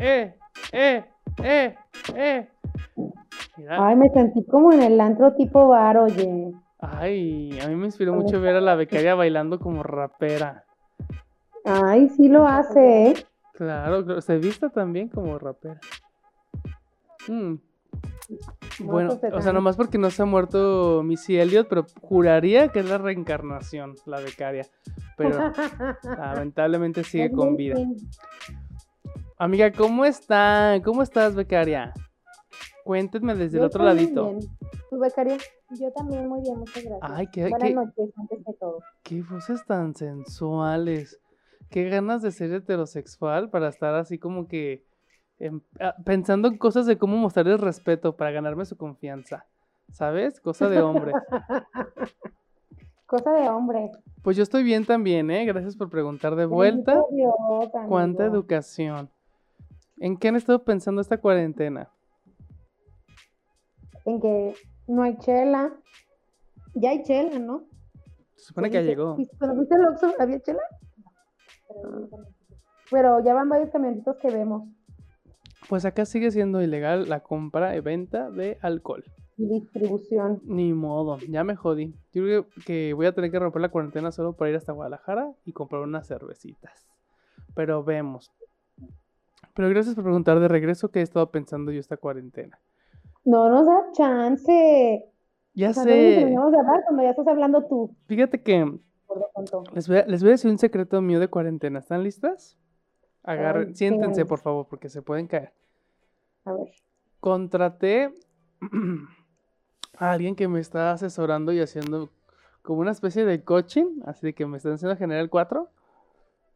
eh, 0.00 0.34
eh, 0.72 1.04
eh, 1.42 1.74
eh. 2.14 2.48
Ay, 3.68 3.96
me 3.96 4.08
sentí 4.10 4.44
como 4.44 4.72
en 4.72 4.82
el 4.82 5.00
antro 5.00 5.34
tipo 5.34 5.68
bar, 5.68 5.98
oye. 5.98 6.52
Ay, 6.78 7.58
a 7.60 7.68
mí 7.68 7.76
me 7.76 7.86
inspiró 7.86 8.14
mucho 8.14 8.40
ver 8.40 8.56
a 8.56 8.60
la 8.60 8.74
becaria 8.74 9.14
bailando 9.14 9.58
como 9.58 9.82
rapera. 9.82 10.64
Ay, 11.64 12.08
sí 12.08 12.28
lo 12.28 12.46
hace, 12.46 13.10
¿eh? 13.10 13.14
Claro, 13.52 14.20
se 14.22 14.38
vista 14.38 14.70
también 14.70 15.08
como 15.08 15.38
rapera. 15.38 15.78
Mm. 17.28 17.56
Bueno, 18.78 19.18
pues, 19.20 19.32
o 19.34 19.42
sea, 19.42 19.52
nomás 19.52 19.76
porque 19.76 19.98
no 19.98 20.10
se 20.10 20.22
ha 20.22 20.24
muerto 20.24 21.02
Missy 21.04 21.38
Elliott, 21.38 21.68
pero 21.68 21.84
juraría 22.00 22.68
que 22.68 22.80
es 22.80 22.88
la 22.88 22.96
reencarnación, 22.96 23.96
la 24.06 24.20
becaria. 24.20 24.66
Pero 25.16 25.52
lamentablemente 26.02 27.04
sigue 27.04 27.30
con 27.30 27.56
vida. 27.56 27.76
Amiga, 29.40 29.72
¿cómo 29.72 30.04
está? 30.04 30.78
¿Cómo 30.84 31.02
estás, 31.02 31.34
becaria? 31.34 31.94
Cuéntenme 32.84 33.34
desde 33.34 33.56
el 33.56 33.64
otro 33.64 33.82
muy 33.82 33.94
ladito. 33.94 34.28
bien. 34.34 34.40
¿Tu 34.90 34.98
becaria? 34.98 35.38
Yo 35.70 35.90
también 35.92 36.28
muy 36.28 36.42
bien, 36.42 36.58
muchas 36.58 36.84
gracias. 36.84 37.10
Ay, 37.10 37.26
qué, 37.28 37.48
Buenas 37.48 37.68
qué- 37.70 37.74
noches, 37.74 38.10
antes 38.18 38.44
de 38.44 38.52
todo. 38.60 38.80
qué 39.02 39.22
voces 39.22 39.64
tan 39.64 39.94
sensuales. 39.94 41.18
Qué 41.70 41.88
ganas 41.88 42.20
de 42.20 42.32
ser 42.32 42.52
heterosexual 42.52 43.48
para 43.48 43.68
estar 43.68 43.94
así 43.94 44.18
como 44.18 44.46
que 44.46 44.84
ah, 45.80 45.94
pensando 46.04 46.48
en 46.48 46.58
cosas 46.58 46.84
de 46.84 46.98
cómo 46.98 47.16
mostrarles 47.16 47.60
respeto 47.62 48.18
para 48.18 48.32
ganarme 48.32 48.66
su 48.66 48.76
confianza. 48.76 49.46
¿Sabes? 49.90 50.38
Cosa 50.38 50.68
de 50.68 50.82
hombre. 50.82 51.12
Cosa 53.06 53.32
de 53.32 53.48
hombre. 53.48 53.90
Pues 54.22 54.36
yo 54.36 54.42
estoy 54.42 54.64
bien 54.64 54.84
también, 54.84 55.30
¿eh? 55.30 55.46
Gracias 55.46 55.76
por 55.76 55.88
preguntar 55.88 56.36
de 56.36 56.44
vuelta. 56.44 57.02
Cuánta 57.88 58.26
educación. 58.26 59.08
¿En 60.00 60.16
qué 60.16 60.28
han 60.28 60.36
estado 60.36 60.64
pensando 60.64 61.00
esta 61.00 61.18
cuarentena? 61.20 61.90
En 64.06 64.20
que 64.20 64.54
no 64.88 65.02
hay 65.02 65.16
chela. 65.18 65.72
Ya 66.74 66.90
hay 66.90 67.02
chela, 67.02 67.38
¿no? 67.38 67.64
Se 68.36 68.46
supone 68.46 68.70
que 68.70 68.76
ya 68.78 68.82
llegó. 68.82 69.14
¿Fuiste- 69.16 69.36
Cuando 69.38 69.56
fuiste 69.56 69.74
al 69.74 69.86
Oxxo, 69.88 70.14
¿había 70.18 70.40
chela? 70.40 70.62
Pero 72.90 73.22
ya 73.24 73.34
van 73.34 73.48
varios 73.48 73.70
camioncitos 73.70 74.16
que 74.16 74.30
vemos. 74.30 74.68
Pues 75.68 75.84
acá 75.84 76.04
sigue 76.04 76.30
siendo 76.30 76.60
ilegal 76.62 77.08
la 77.08 77.20
compra 77.20 77.76
y 77.76 77.80
venta 77.80 78.30
de 78.30 78.58
alcohol. 78.62 79.04
Y 79.36 79.46
distribución. 79.46 80.40
Ni 80.44 80.72
modo, 80.72 81.18
ya 81.28 81.44
me 81.44 81.54
jodí. 81.54 81.94
Yo 82.12 82.22
creo 82.24 82.46
que 82.66 82.92
voy 82.94 83.06
a 83.06 83.14
tener 83.14 83.30
que 83.30 83.38
romper 83.38 83.62
la 83.62 83.68
cuarentena 83.68 84.10
solo 84.10 84.32
para 84.34 84.50
ir 84.50 84.56
hasta 84.56 84.72
Guadalajara 84.72 85.32
y 85.44 85.52
comprar 85.52 85.82
unas 85.82 86.08
cervecitas. 86.08 86.88
Pero 87.54 87.84
vemos. 87.84 88.30
Pero 89.60 89.68
gracias 89.68 89.94
por 89.94 90.04
preguntar 90.04 90.40
de 90.40 90.48
regreso 90.48 90.90
qué 90.90 91.00
he 91.00 91.02
estado 91.02 91.30
pensando 91.30 91.70
yo 91.70 91.80
esta 91.80 91.98
cuarentena. 91.98 92.58
No 93.26 93.50
nos 93.50 93.66
da 93.66 93.92
chance. 93.92 95.04
Ya 95.52 95.68
O 95.68 95.74
sea, 95.74 95.82
sé. 95.82 95.90
de 95.90 96.34
hablar 96.34 96.82
cuando 96.86 97.02
ya 97.02 97.10
estás 97.10 97.26
hablando 97.28 97.66
tú. 97.66 97.94
Fíjate 98.06 98.42
que 98.42 98.78
les 99.74 99.86
voy, 99.86 99.98
a, 99.98 100.06
les 100.06 100.22
voy 100.22 100.30
a 100.30 100.32
decir 100.32 100.50
un 100.50 100.56
secreto 100.56 101.02
mío 101.02 101.20
de 101.20 101.28
cuarentena. 101.28 101.80
¿Están 101.80 102.02
listas? 102.04 102.58
Agarren, 103.22 103.68
Ay, 103.68 103.74
siéntense 103.74 104.24
por 104.24 104.38
favor 104.38 104.66
porque 104.66 104.88
se 104.88 105.02
pueden 105.02 105.26
caer. 105.26 105.52
A 106.46 106.54
ver. 106.54 106.70
Contraté 107.20 108.14
a 109.98 110.10
alguien 110.12 110.36
que 110.36 110.48
me 110.48 110.60
está 110.60 110.92
asesorando 110.92 111.52
y 111.52 111.60
haciendo 111.60 112.08
como 112.62 112.80
una 112.80 112.92
especie 112.92 113.26
de 113.26 113.44
coaching, 113.44 114.00
así 114.06 114.32
que 114.32 114.46
me 114.46 114.56
está 114.56 114.70
enseñando 114.70 114.94
a 114.94 114.96
generar 114.96 115.28
4, 115.28 115.68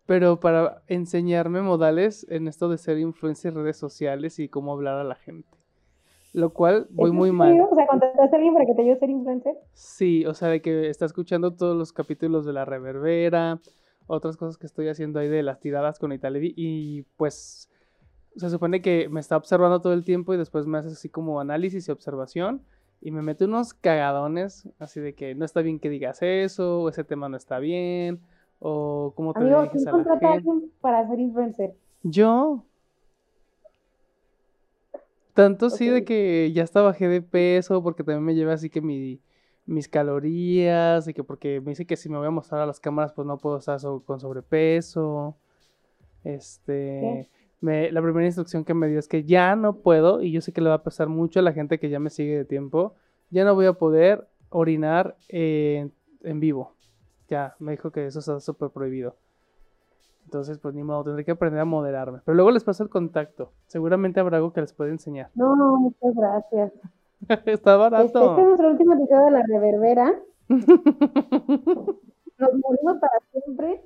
pero 0.07 0.41
para 0.41 0.83
enseñarme 0.87 1.63
modales 1.63 2.27
en 2.31 2.49
esto 2.49 2.69
de 2.69 2.79
ser 2.79 2.99
influencer 2.99 3.53
en 3.53 3.63
redes 3.63 3.77
sociales 3.77 4.39
y 4.39 4.49
cómo 4.49 4.73
hablar 4.73 4.99
a 4.99 5.05
la 5.05 5.15
gente. 5.15 5.59
Lo 6.33 6.51
cual 6.51 6.89
voy 6.91 7.07
¿Es 7.07 7.13
en 7.13 7.17
muy 7.17 7.33
mal. 7.33 7.61
O 7.61 7.75
sea, 7.75 7.87
¿contrataste 7.87 8.35
a 8.35 8.37
alguien 8.37 8.55
para 8.55 8.67
que 8.67 8.75
te 8.75 8.83
ayude 8.83 8.95
a 8.95 8.99
ser 8.99 9.11
influencer? 9.11 9.55
Sí, 9.73 10.27
o 10.27 10.35
sea, 10.35 10.49
de 10.49 10.61
que 10.61 10.89
está 10.89 11.05
escuchando 11.05 11.55
todos 11.55 11.77
los 11.77 11.93
capítulos 11.93 12.45
de 12.45 12.53
La 12.53 12.65
Reverbera, 12.65 13.61
otras 14.07 14.37
cosas 14.37 14.59
que 14.59 14.67
estoy 14.67 14.89
haciendo 14.89 15.21
ahí 15.21 15.29
de 15.29 15.43
las 15.43 15.61
tiradas 15.61 15.99
con 15.99 16.13
Italevi 16.13 16.53
y 16.57 17.03
pues 17.17 17.71
se 18.37 18.51
supone 18.51 18.83
que 18.83 19.09
me 19.09 19.21
está 19.21 19.37
observando 19.37 19.81
todo 19.81 19.93
el 19.93 20.05
tiempo 20.05 20.35
y 20.35 20.37
después 20.37 20.67
me 20.67 20.79
hace 20.79 20.89
así 20.89 21.09
como 21.09 21.41
análisis 21.41 21.89
y 21.89 21.93
observación 21.93 22.63
y 23.01 23.11
me 23.13 23.23
mete 23.23 23.45
unos 23.45 23.75
cagadones 23.75 24.69
así 24.79 25.01
de 25.01 25.15
que 25.15 25.35
no 25.35 25.45
está 25.45 25.63
bien 25.63 25.79
que 25.79 25.89
digas 25.89 26.21
eso, 26.23 26.81
o 26.83 26.89
ese 26.89 27.05
tema 27.05 27.29
no 27.29 27.37
está 27.37 27.59
bien, 27.59 28.21
o 28.67 29.13
cómo 29.15 29.35
te 29.35 29.41
Amigo, 29.41 29.59
¿quién 29.71 29.85
contrata 29.85 30.27
a 30.27 30.33
alguien 30.33 30.73
para 30.81 31.07
ser 31.07 31.21
influencer? 31.21 31.75
Yo. 32.03 32.65
Tanto 35.35 35.69
sí 35.69 35.89
de 35.89 36.05
que 36.05 36.51
ya 36.55 36.63
hasta 36.63 36.81
bajé 36.81 37.09
de 37.09 37.21
peso, 37.21 37.83
porque 37.83 38.05
también 38.05 38.25
me 38.25 38.35
lleva 38.35 38.55
así 38.55 38.71
que 38.71 38.81
mi, 38.81 39.21
mis 39.67 39.87
calorías, 39.89 41.07
y 41.09 41.13
que 41.13 41.25
porque 41.25 41.61
me 41.61 41.73
dice 41.73 41.87
que 41.87 41.97
si 41.97 42.09
me 42.09 42.17
voy 42.17 42.27
a 42.29 42.31
mostrar 42.31 42.63
a 42.63 42.67
las 42.67 42.81
cámaras, 42.81 43.13
pues 43.13 43.27
no 43.27 43.37
puedo 43.37 43.59
estar 43.59 43.79
so- 43.81 44.03
con 44.07 44.19
sobrepeso. 44.19 45.37
Este, 46.23 47.29
me- 47.61 47.93
la 47.93 48.01
primera 48.01 48.25
instrucción 48.25 48.65
que 48.65 48.73
me 48.73 48.89
dio 48.89 48.99
es 48.99 49.09
que 49.09 49.25
ya 49.25 49.57
no 49.57 49.77
puedo, 49.77 50.23
y 50.23 50.31
yo 50.33 50.41
sé 50.41 50.53
que 50.55 50.63
le 50.63 50.71
va 50.71 50.77
a 50.77 50.83
pasar 50.83 51.09
mucho 51.09 51.41
a 51.41 51.43
la 51.43 51.53
gente 51.53 51.79
que 51.79 51.91
ya 51.91 51.99
me 51.99 52.09
sigue 52.09 52.37
de 52.39 52.45
tiempo, 52.47 52.95
ya 53.29 53.45
no 53.45 53.55
voy 53.55 53.67
a 53.67 53.75
poder 53.75 54.27
orinar 54.49 55.17
en, 55.29 55.93
en 56.23 56.41
vivo. 56.41 56.73
Ya, 57.29 57.55
me 57.59 57.73
dijo 57.73 57.91
que 57.91 58.07
eso 58.07 58.21
está 58.21 58.41
súper 58.41 58.71
prohibido. 58.71 59.15
Entonces, 60.27 60.59
pues 60.59 60.75
ni 60.75 60.83
modo, 60.83 61.05
tendré 61.05 61.25
que 61.25 61.33
aprender 61.33 61.61
a 61.61 61.65
moderarme. 61.65 62.21
Pero 62.25 62.35
luego 62.35 62.51
les 62.51 62.65
paso 62.65 62.83
el 62.83 62.89
contacto. 62.89 63.51
Seguramente 63.67 64.21
habrá 64.21 64.39
algo 64.39 64.53
que 64.53 64.61
les 64.63 64.73
pueda 64.73 64.91
enseñar. 64.91 65.31
No, 65.35 65.55
muchas 65.77 66.15
gracias. 66.15 66.73
Está 67.29 67.35
Este, 67.35 67.53
este 67.53 67.71
es 67.71 67.79
barato. 67.79 68.37
nuestro 68.45 68.71
último 68.71 68.95
episodio 68.95 69.25
de 69.27 69.31
La 69.31 69.43
Reverbera. 69.47 70.15
Nos 70.49 70.67
morimos 72.53 72.97
para 73.01 73.19
siempre. 73.33 73.81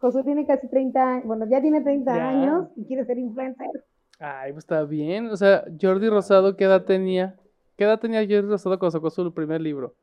Josué 0.00 0.22
tiene 0.24 0.46
casi 0.46 0.68
30 0.68 1.02
años, 1.02 1.24
bueno, 1.26 1.46
ya 1.46 1.60
tiene 1.62 1.80
30 1.80 2.14
Ya. 2.14 2.28
años 2.28 2.68
y 2.76 2.84
quiere 2.84 3.04
ser 3.06 3.18
influencer. 3.18 3.84
Ay, 4.20 4.52
pues 4.52 4.64
está 4.64 4.84
bien. 4.84 5.28
O 5.30 5.36
sea, 5.36 5.64
Jordi 5.80 6.08
Rosado, 6.08 6.56
¿qué 6.56 6.64
edad 6.64 6.84
tenía? 6.84 7.34
¿Qué 7.76 7.84
edad 7.84 7.98
tenía 7.98 8.20
Jordi 8.20 8.48
Rosado 8.50 8.78
cuando 8.78 8.92
sacó 8.92 9.10
su 9.10 9.32
primer 9.32 9.60
libro? 9.60 9.94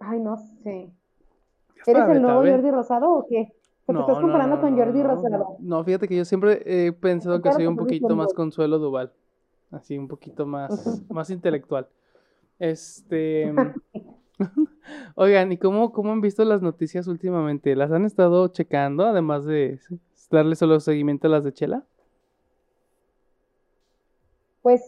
Ay, 0.00 0.20
no 0.20 0.36
sé. 0.62 0.88
¿Eres 1.86 2.08
el 2.08 2.22
nuevo. 2.22 2.40
Jordi 2.40 2.70
Rosado 2.70 3.12
o 3.12 3.26
qué? 3.26 3.52
¿O 3.86 3.92
te 3.92 3.92
No, 3.92 4.00
estás 4.00 4.16
no, 4.16 4.22
comparando 4.22 4.56
no, 4.56 4.62
con 4.62 4.76
Jordi 4.76 5.02
Rosado? 5.02 5.56
no. 5.60 5.84
Fíjate 5.84 6.08
que 6.08 6.16
yo 6.16 6.24
siempre 6.24 6.62
he 6.64 6.92
pensado 6.92 7.40
que 7.42 7.52
soy 7.52 7.66
un 7.66 7.74
estás 7.74 7.84
poquito 7.84 8.16
más. 8.16 8.32
Consuelo 8.32 8.78
Duval. 8.78 9.12
Así, 9.70 9.98
un 9.98 10.08
poquito 10.08 10.46
más, 10.46 10.70
más 11.10 11.30
intelectual. 11.30 11.88
Este. 12.58 13.52
Oigan, 15.16 15.52
¿y 15.52 15.58
cómo, 15.58 15.92
cómo 15.92 16.12
han 16.12 16.20
visto 16.20 16.44
las 16.44 16.62
noticias 16.62 17.06
últimamente? 17.06 17.74
¿Las 17.76 17.92
han 17.92 18.04
estado 18.04 18.48
checando, 18.48 19.04
además 19.06 19.44
de 19.44 19.80
darle 20.30 20.56
solo 20.56 20.80
seguimiento 20.80 21.26
a 21.28 21.30
las 21.30 21.44
de 21.44 21.52
Chela? 21.52 21.84
Pues 24.62 24.82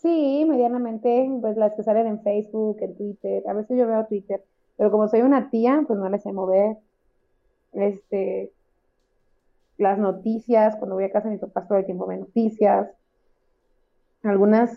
sí, 0.00 0.44
medianamente, 0.48 1.30
pues 1.40 1.56
las 1.56 1.74
que 1.74 1.82
salen 1.82 2.06
en 2.06 2.22
Facebook, 2.22 2.76
en 2.80 2.96
Twitter, 2.96 3.42
a 3.48 3.54
veces 3.54 3.78
yo 3.78 3.86
veo 3.86 4.04
Twitter, 4.06 4.44
pero 4.76 4.90
como 4.90 5.08
soy 5.08 5.22
una 5.22 5.50
tía, 5.50 5.84
pues 5.86 5.98
no 5.98 6.08
les 6.08 6.22
sé 6.22 6.32
mover. 6.32 6.76
Este, 7.72 8.52
las 9.78 9.98
noticias, 9.98 10.76
cuando 10.76 10.96
voy 10.96 11.04
a 11.04 11.12
casa 11.12 11.28
de 11.28 11.34
mis 11.34 11.40
papás 11.40 11.68
todo 11.68 11.78
el 11.78 11.84
tiempo 11.84 12.06
veo 12.06 12.18
noticias. 12.18 12.88
Algunas 14.22 14.70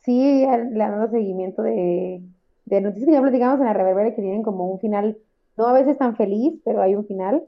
sí 0.00 0.44
le 0.44 0.82
han 0.82 0.92
dado 0.92 1.10
seguimiento 1.10 1.62
de, 1.62 2.22
de 2.66 2.80
noticias 2.80 3.06
que 3.06 3.12
ya 3.12 3.22
platicamos 3.22 3.60
en 3.60 3.66
la 3.66 3.72
Reverbera 3.72 4.14
que 4.14 4.22
tienen 4.22 4.42
como 4.42 4.66
un 4.66 4.78
final, 4.80 5.16
no 5.56 5.66
a 5.66 5.72
veces 5.72 5.98
tan 5.98 6.16
feliz, 6.16 6.60
pero 6.64 6.82
hay 6.82 6.94
un 6.94 7.06
final. 7.06 7.44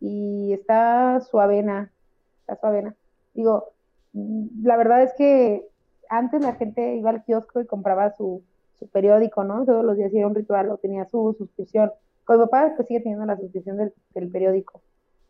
Y 0.00 0.52
está 0.52 1.20
suavena, 1.20 1.92
está 2.40 2.56
suavena. 2.56 2.94
Digo, 3.34 3.72
mm, 4.12 4.64
la 4.64 4.76
verdad 4.76 5.02
es 5.02 5.12
que 5.14 5.68
antes 6.08 6.42
la 6.42 6.54
gente 6.54 6.96
iba 6.96 7.10
al 7.10 7.24
kiosco 7.24 7.60
y 7.60 7.66
compraba 7.66 8.10
su, 8.16 8.42
su 8.82 8.88
periódico, 8.90 9.44
¿no? 9.44 9.64
Todos 9.64 9.84
los 9.84 9.96
días 9.96 10.12
era 10.12 10.26
un 10.26 10.34
ritual 10.34 10.70
o 10.70 10.76
tenía 10.76 11.04
su 11.06 11.34
suscripción. 11.38 11.90
Con 12.24 12.38
mi 12.38 12.44
papá 12.44 12.72
pues 12.76 12.88
sigue 12.88 13.00
teniendo 13.00 13.24
la 13.26 13.36
suscripción 13.36 13.76
del, 13.76 13.92
del 14.14 14.28
periódico. 14.28 14.80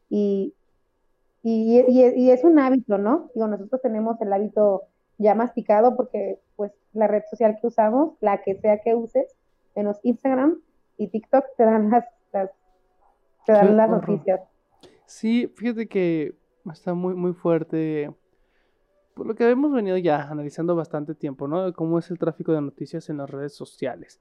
Y, 0.08 0.54
y, 1.42 1.80
y- 1.88 2.14
y 2.22 2.30
es 2.30 2.44
un 2.44 2.58
hábito, 2.58 2.98
¿no? 2.98 3.30
Digo, 3.34 3.46
nosotros 3.48 3.80
tenemos 3.82 4.20
el 4.20 4.32
hábito 4.32 4.82
ya 5.18 5.34
masticado 5.34 5.96
porque 5.96 6.38
pues 6.56 6.72
la 6.92 7.06
red 7.06 7.22
social 7.30 7.58
que 7.60 7.66
usamos, 7.66 8.14
la 8.20 8.42
que 8.42 8.54
sea 8.56 8.78
que 8.78 8.94
uses, 8.94 9.26
menos 9.74 9.98
Instagram 10.02 10.60
y 10.98 11.08
TikTok 11.08 11.44
te 11.56 11.64
dan 11.64 11.90
las, 11.90 12.04
las, 12.32 12.50
te 13.46 13.52
dan 13.52 13.68
Qué 13.68 13.72
las 13.74 13.88
horror. 13.90 14.08
noticias. 14.08 14.40
Sí, 15.06 15.46
fíjate 15.56 15.86
que 15.88 16.34
está 16.72 16.94
muy, 16.94 17.14
muy 17.14 17.32
fuerte. 17.32 18.10
Por 19.14 19.26
lo 19.26 19.34
que 19.34 19.48
hemos 19.50 19.72
venido 19.72 19.96
ya 19.98 20.28
analizando 20.30 20.74
bastante 20.74 21.14
tiempo, 21.14 21.46
¿no? 21.46 21.64
De 21.66 21.72
cómo 21.72 21.98
es 21.98 22.10
el 22.10 22.18
tráfico 22.18 22.52
de 22.52 22.60
noticias 22.62 23.10
en 23.10 23.18
las 23.18 23.28
redes 23.30 23.54
sociales. 23.54 24.20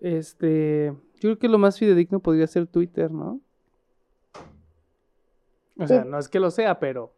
Este, 0.00 0.86
yo 1.14 1.20
creo 1.20 1.38
que 1.38 1.48
lo 1.48 1.58
más 1.58 1.78
fidedigno 1.78 2.20
podría 2.20 2.46
ser 2.46 2.66
Twitter, 2.66 3.10
¿no? 3.10 3.40
O 5.78 5.86
sea, 5.86 6.02
Sí. 6.02 6.08
no 6.08 6.18
es 6.18 6.28
que 6.28 6.40
lo 6.40 6.50
sea, 6.50 6.78
pero 6.78 7.12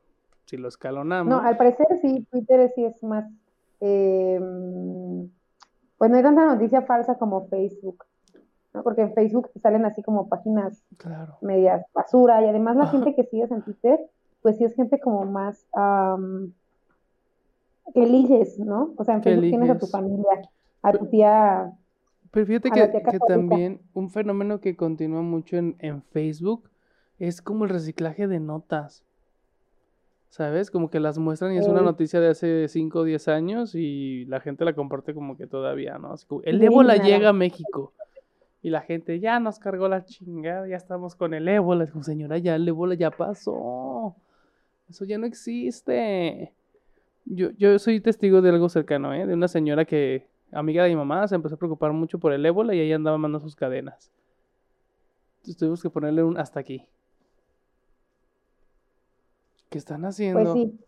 si 0.46 0.56
lo 0.56 0.68
escalonamos. 0.68 1.30
No, 1.30 1.40
al 1.40 1.56
parecer 1.56 1.86
sí, 2.02 2.26
Twitter 2.30 2.70
sí 2.74 2.84
es 2.84 3.00
más, 3.02 3.24
eh, 3.80 4.40
pues 5.98 6.10
no 6.10 6.16
hay 6.16 6.22
tanta 6.22 6.46
noticia 6.46 6.82
falsa 6.82 7.16
como 7.16 7.46
Facebook, 7.48 8.04
¿no? 8.74 8.82
Porque 8.82 9.02
en 9.02 9.14
Facebook 9.14 9.50
salen 9.62 9.84
así 9.84 10.02
como 10.02 10.28
páginas 10.28 10.82
Claro. 10.96 11.38
medias 11.42 11.84
basura 11.94 12.42
y 12.44 12.48
además 12.48 12.76
la 12.76 12.86
gente 12.88 13.14
que 13.14 13.24
sigues 13.24 13.50
en 13.52 13.62
Twitter, 13.62 14.00
pues 14.42 14.56
sí 14.56 14.64
es 14.64 14.74
gente 14.74 14.98
como 15.00 15.24
más 15.24 15.64
que 17.93 18.02
eliges, 18.02 18.58
¿no? 18.58 18.94
O 18.96 19.05
sea, 19.05 19.14
en 19.14 19.23
Facebook 19.23 19.49
tienes 19.49 19.70
a 19.70 19.79
tu 19.79 19.87
familia, 19.87 20.43
a 20.82 20.93
tu 20.93 21.06
tía, 21.06 21.73
Pero 22.31 22.46
fíjate 22.46 22.70
que, 22.70 22.88
tía 22.88 23.19
también 23.26 23.81
un 23.94 24.11
fenómeno 24.11 24.61
que 24.61 24.76
continúa 24.76 25.23
mucho 25.23 25.56
en, 25.56 25.76
en 25.79 26.02
Facebook 26.02 26.70
es 27.19 27.43
como 27.43 27.64
el 27.64 27.70
reciclaje 27.70 28.26
de 28.26 28.40
notas. 28.40 29.05
¿Sabes? 30.31 30.70
Como 30.70 30.90
que 30.90 31.00
las 31.00 31.19
muestran 31.19 31.55
y 31.55 31.58
es 31.58 31.67
una 31.67 31.81
noticia 31.81 32.20
de 32.20 32.29
hace 32.29 32.69
5 32.69 32.99
o 32.99 33.05
10 33.05 33.29
años 33.29 33.75
y 33.75 34.26
la 34.26 34.40
gente 34.40 34.64
la 34.64 34.75
comparte 34.75 35.14
como 35.14 35.38
que 35.38 35.46
todavía, 35.46 35.96
¿no? 35.99 36.12
Así 36.12 36.26
como, 36.26 36.43
el 36.43 36.62
ébola 36.62 36.96
llega 36.96 37.31
a 37.31 37.32
México. 37.32 37.93
Y 38.61 38.70
la 38.70 38.82
gente 38.82 39.20
ya 39.20 39.40
nos 39.40 39.58
cargó 39.58 39.88
la 39.88 40.05
chingada, 40.05 40.67
ya 40.67 40.76
estamos 40.76 41.14
con 41.14 41.32
el 41.32 41.49
ébola. 41.49 41.85
Es 41.85 41.93
como, 41.93 42.05
señora, 42.05 42.38
ya 42.38 42.56
el 42.56 42.69
ébola 42.69 42.94
ya 42.94 43.11
pasó. 43.11 44.17
Eso 44.90 45.05
ya 45.05 45.17
no 45.17 45.26
existe. 45.26 46.52
Yo, 47.24 47.50
yo 47.58 47.78
soy 47.78 48.00
testigo 48.00 48.40
de 48.40 48.50
algo 48.50 48.68
cercano, 48.68 49.12
¿eh? 49.12 49.26
De 49.26 49.34
una 49.34 49.48
señora 49.48 49.84
que, 49.84 50.26
amiga 50.52 50.84
de 50.84 50.90
mi 50.90 50.96
mamá, 50.96 51.28
se 51.28 51.34
empezó 51.34 51.56
a 51.56 51.58
preocupar 51.58 51.92
mucho 51.92 52.18
por 52.18 52.32
el 52.32 52.44
ébola 52.44 52.74
y 52.74 52.80
ella 52.80 52.96
andaba 52.96 53.18
mandando 53.18 53.44
sus 53.44 53.56
cadenas. 53.56 54.10
Entonces 55.38 55.56
tuvimos 55.56 55.82
que 55.82 55.90
ponerle 55.90 56.22
un 56.22 56.38
hasta 56.38 56.60
aquí. 56.60 56.86
¿Qué 59.68 59.78
están 59.78 60.04
haciendo? 60.04 60.40
pues 60.40 60.52
sí, 60.52 60.78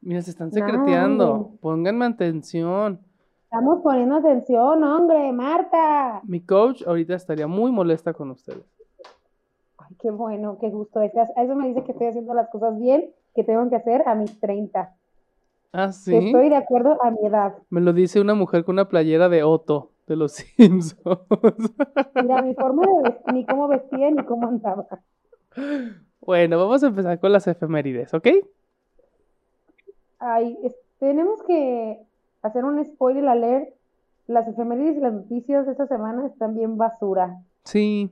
Mira, 0.00 0.22
se 0.22 0.30
están 0.30 0.52
secreteando. 0.52 1.52
Pónganme 1.60 2.06
atención. 2.06 3.00
estamos 3.44 3.82
poniendo 3.82 4.16
atención, 4.16 4.84
hombre, 4.84 5.32
Marta. 5.32 6.20
Mi 6.24 6.40
coach 6.40 6.82
ahorita 6.86 7.14
estaría 7.14 7.46
muy 7.46 7.72
molesta 7.72 8.12
con 8.12 8.30
ustedes. 8.30 8.64
Ay, 9.78 9.96
qué 10.00 10.10
bueno, 10.10 10.58
qué 10.60 10.70
gusto. 10.70 11.00
Eso 11.02 11.20
eso 11.36 11.54
me 11.56 11.68
dice 11.68 11.82
que 11.82 11.92
estoy 11.92 12.08
haciendo 12.08 12.32
las 12.34 12.48
cosas 12.48 12.78
bien, 12.78 13.10
que 13.34 13.42
tengo 13.42 13.68
que 13.68 13.76
hacer 13.76 14.06
a 14.06 14.14
mis 14.14 14.38
30. 14.38 14.94
Ah, 15.72 15.92
sí. 15.92 16.16
estoy 16.16 16.48
de 16.48 16.56
acuerdo 16.56 16.96
a 17.02 17.10
mi 17.10 17.26
edad. 17.26 17.54
Me 17.70 17.80
lo 17.80 17.92
dice 17.92 18.20
una 18.20 18.34
mujer 18.34 18.64
con 18.64 18.74
una 18.76 18.88
playera 18.88 19.28
de 19.28 19.42
Otto 19.42 19.92
de 20.06 20.16
los 20.16 20.32
Simpsons. 20.56 20.96
Mira, 22.14 22.42
mi 22.42 22.54
forma 22.54 22.86
de 22.86 23.02
vestir, 23.10 23.34
ni 23.34 23.44
cómo 23.46 23.68
vestía, 23.68 24.10
ni 24.10 24.24
cómo 24.24 24.48
andaba. 24.48 24.86
Bueno, 26.20 26.58
vamos 26.58 26.82
a 26.82 26.86
empezar 26.88 27.20
con 27.20 27.32
las 27.32 27.46
efemérides, 27.46 28.14
¿ok? 28.14 28.28
Ay, 30.18 30.58
es- 30.62 30.76
tenemos 30.98 31.42
que 31.44 31.98
hacer 32.42 32.64
un 32.64 32.84
spoiler 32.84 33.26
alert. 33.28 33.68
Las 34.26 34.46
efemérides 34.48 34.96
y 34.96 35.00
las 35.00 35.12
noticias 35.12 35.64
de 35.66 35.72
esta 35.72 35.86
semana 35.86 36.26
están 36.26 36.54
bien 36.54 36.76
basura. 36.76 37.40
Sí. 37.64 38.10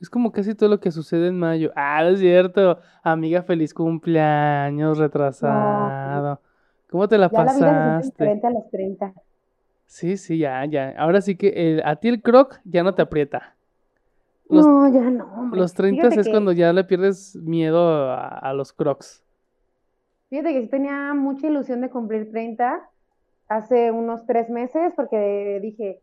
Es 0.00 0.08
como 0.08 0.32
casi 0.32 0.54
todo 0.54 0.70
lo 0.70 0.80
que 0.80 0.90
sucede 0.90 1.28
en 1.28 1.38
mayo. 1.38 1.72
Ah, 1.76 2.00
no 2.02 2.10
es 2.10 2.20
cierto. 2.20 2.78
Amiga, 3.02 3.42
feliz 3.42 3.74
cumpleaños 3.74 4.96
retrasado. 4.98 6.40
¿Cómo 6.88 7.06
te 7.06 7.18
la 7.18 7.30
Ya 7.30 7.44
la 7.44 7.52
vida 7.54 7.66
pasaste? 7.96 8.06
diferente 8.12 8.46
a 8.46 8.50
los 8.50 8.70
30. 8.70 9.12
Sí, 9.86 10.16
sí, 10.16 10.38
ya, 10.38 10.64
ya. 10.64 10.94
Ahora 10.98 11.20
sí 11.20 11.36
que 11.36 11.48
el- 11.48 11.82
a 11.84 11.96
ti 11.96 12.08
el 12.08 12.22
croc 12.22 12.60
ya 12.64 12.82
no 12.82 12.94
te 12.94 13.02
aprieta. 13.02 13.54
Los, 14.48 14.66
No, 14.66 14.88
ya 14.92 15.10
no, 15.10 15.24
hombre. 15.34 15.60
los 15.60 15.74
30 15.74 16.02
Fíjate 16.04 16.20
es 16.22 16.26
que- 16.26 16.32
cuando 16.32 16.52
ya 16.52 16.72
le 16.72 16.84
pierdes 16.84 17.36
miedo 17.36 18.10
a, 18.10 18.26
a 18.38 18.52
los 18.54 18.72
crocs. 18.72 19.22
Fíjate 20.28 20.52
que 20.52 20.62
sí 20.62 20.68
tenía 20.68 21.12
mucha 21.14 21.46
ilusión 21.48 21.80
de 21.80 21.90
cumplir 21.90 22.30
30 22.30 22.88
hace 23.48 23.90
unos 23.90 24.24
tres 24.26 24.48
meses 24.48 24.92
porque 24.94 25.58
dije, 25.60 26.00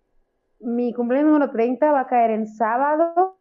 mi 0.60 0.94
cumpleaños 0.94 1.32
número 1.32 1.52
30 1.52 1.92
va 1.92 2.02
a 2.02 2.08
caer 2.08 2.32
en 2.32 2.46
sábado 2.48 3.37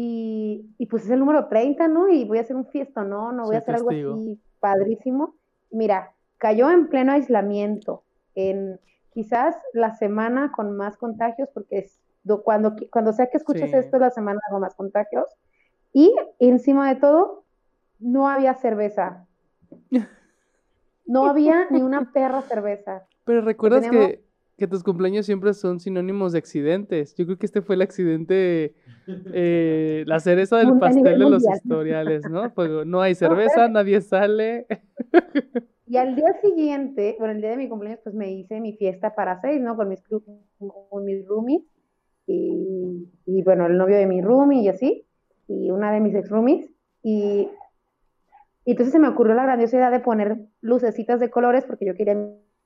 y, 0.00 0.64
y 0.78 0.86
pues 0.86 1.04
es 1.06 1.10
el 1.10 1.18
número 1.18 1.48
30, 1.48 1.88
¿no? 1.88 2.08
Y 2.08 2.24
voy 2.24 2.38
a 2.38 2.42
hacer 2.42 2.54
un 2.54 2.66
fiesta, 2.66 3.02
¿no? 3.02 3.32
No 3.32 3.46
voy 3.46 3.56
a 3.56 3.58
hacer 3.58 3.74
algo 3.74 3.90
así 3.90 4.40
padrísimo. 4.60 5.34
Mira, 5.72 6.12
cayó 6.36 6.70
en 6.70 6.88
pleno 6.88 7.10
aislamiento, 7.12 8.04
en 8.36 8.78
quizás 9.12 9.56
la 9.72 9.96
semana 9.96 10.52
con 10.52 10.76
más 10.76 10.96
contagios 10.96 11.48
porque 11.52 11.78
es 11.78 11.98
do- 12.22 12.44
cuando, 12.44 12.76
cuando 12.92 13.12
sea 13.12 13.26
que 13.28 13.38
escuches 13.38 13.70
Sí. 13.72 13.76
esto 13.76 13.96
es 13.96 14.00
la 14.00 14.10
semana 14.10 14.38
con 14.48 14.60
más 14.60 14.76
contagios 14.76 15.26
y 15.92 16.14
encima 16.38 16.88
de 16.94 17.00
todo 17.00 17.42
no 17.98 18.28
había 18.28 18.54
cerveza. 18.54 19.26
No 21.06 21.24
había 21.26 21.66
ni 21.70 21.80
una 21.80 22.12
perra 22.12 22.42
cerveza. 22.42 23.06
Pero 23.24 23.40
recuerdas 23.40 23.88
que, 23.88 24.22
que 24.58 24.66
tus 24.66 24.82
cumpleaños 24.82 25.24
siempre 25.24 25.54
son 25.54 25.78
sinónimos 25.80 26.32
de 26.32 26.38
accidentes. 26.38 27.14
Yo 27.14 27.24
creo 27.24 27.38
que 27.38 27.46
este 27.46 27.62
fue 27.62 27.76
el 27.76 27.82
accidente, 27.82 28.74
eh, 29.32 30.02
la 30.06 30.18
cereza 30.20 30.58
del 30.58 30.78
pastel 30.80 31.04
de 31.18 31.30
los 31.30 31.44
historiales, 31.48 32.28
¿no? 32.28 32.42
Pues 32.54 32.68
no 32.86 33.00
hay 33.00 33.14
cerveza, 33.14 33.68
nadie 33.68 34.00
sale. 34.00 34.66
Y 35.90 35.96
al 35.96 36.14
día 36.16 36.34
siguiente, 36.42 37.16
bueno, 37.18 37.32
el 37.32 37.40
día 37.40 37.48
de 37.48 37.56
mi 37.56 37.66
cumpleaños, 37.66 38.00
pues 38.04 38.14
me 38.14 38.30
hice 38.30 38.60
mi 38.60 38.74
fiesta 38.74 39.14
para 39.14 39.40
seis, 39.40 39.58
¿no? 39.58 39.74
Con 39.74 39.88
mis, 39.88 40.04
cru- 40.04 40.22
con 40.90 41.02
mis 41.06 41.26
roomies 41.26 41.62
y, 42.26 43.08
y, 43.24 43.42
bueno, 43.42 43.64
el 43.64 43.78
novio 43.78 43.96
de 43.96 44.06
mi 44.06 44.20
roomie 44.20 44.60
y 44.60 44.68
así, 44.68 45.06
y 45.46 45.70
una 45.70 45.90
de 45.90 46.00
mis 46.00 46.14
ex 46.14 46.28
roomies. 46.28 46.70
Y, 47.02 47.48
y 48.66 48.70
entonces 48.72 48.92
se 48.92 48.98
me 48.98 49.08
ocurrió 49.08 49.32
la 49.34 49.44
grandiosa 49.44 49.78
idea 49.78 49.90
de 49.90 50.00
poner 50.00 50.36
lucecitas 50.60 51.20
de 51.20 51.30
colores 51.30 51.64
porque 51.64 51.86
yo 51.86 51.94
quería 51.94 52.18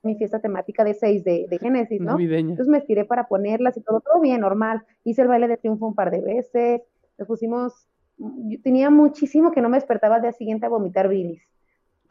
mi 0.03 0.15
fiesta 0.15 0.39
temática 0.39 0.83
de 0.83 0.93
seis 0.93 1.23
de, 1.23 1.47
de 1.49 1.57
Génesis, 1.59 1.99
¿no? 2.01 2.11
Navideña. 2.11 2.51
Entonces 2.51 2.69
me 2.69 2.77
estiré 2.77 3.05
para 3.05 3.27
ponerlas 3.27 3.77
y 3.77 3.81
todo, 3.81 4.01
todo 4.01 4.19
bien, 4.21 4.41
normal. 4.41 4.85
Hice 5.03 5.21
el 5.23 5.29
baile 5.29 5.47
de 5.47 5.57
triunfo 5.57 5.87
un 5.87 5.95
par 5.95 6.11
de 6.11 6.21
veces, 6.21 6.81
nos 7.17 7.27
pusimos, 7.27 7.87
yo 8.17 8.61
tenía 8.61 8.89
muchísimo 8.89 9.51
que 9.51 9.61
no 9.61 9.69
me 9.69 9.77
despertaba 9.77 10.15
al 10.15 10.21
día 10.21 10.33
siguiente 10.33 10.65
a 10.65 10.69
vomitar 10.69 11.07
bilis, 11.07 11.41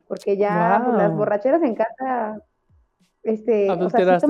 porque 0.08 0.36
ya 0.36 0.82
pues, 0.84 0.96
las 0.96 1.14
borracheras 1.14 1.62
en 1.62 1.74
casa, 1.74 2.42
este, 3.22 3.70
o 3.70 3.90
sea, 3.90 4.20
sí 4.20 4.26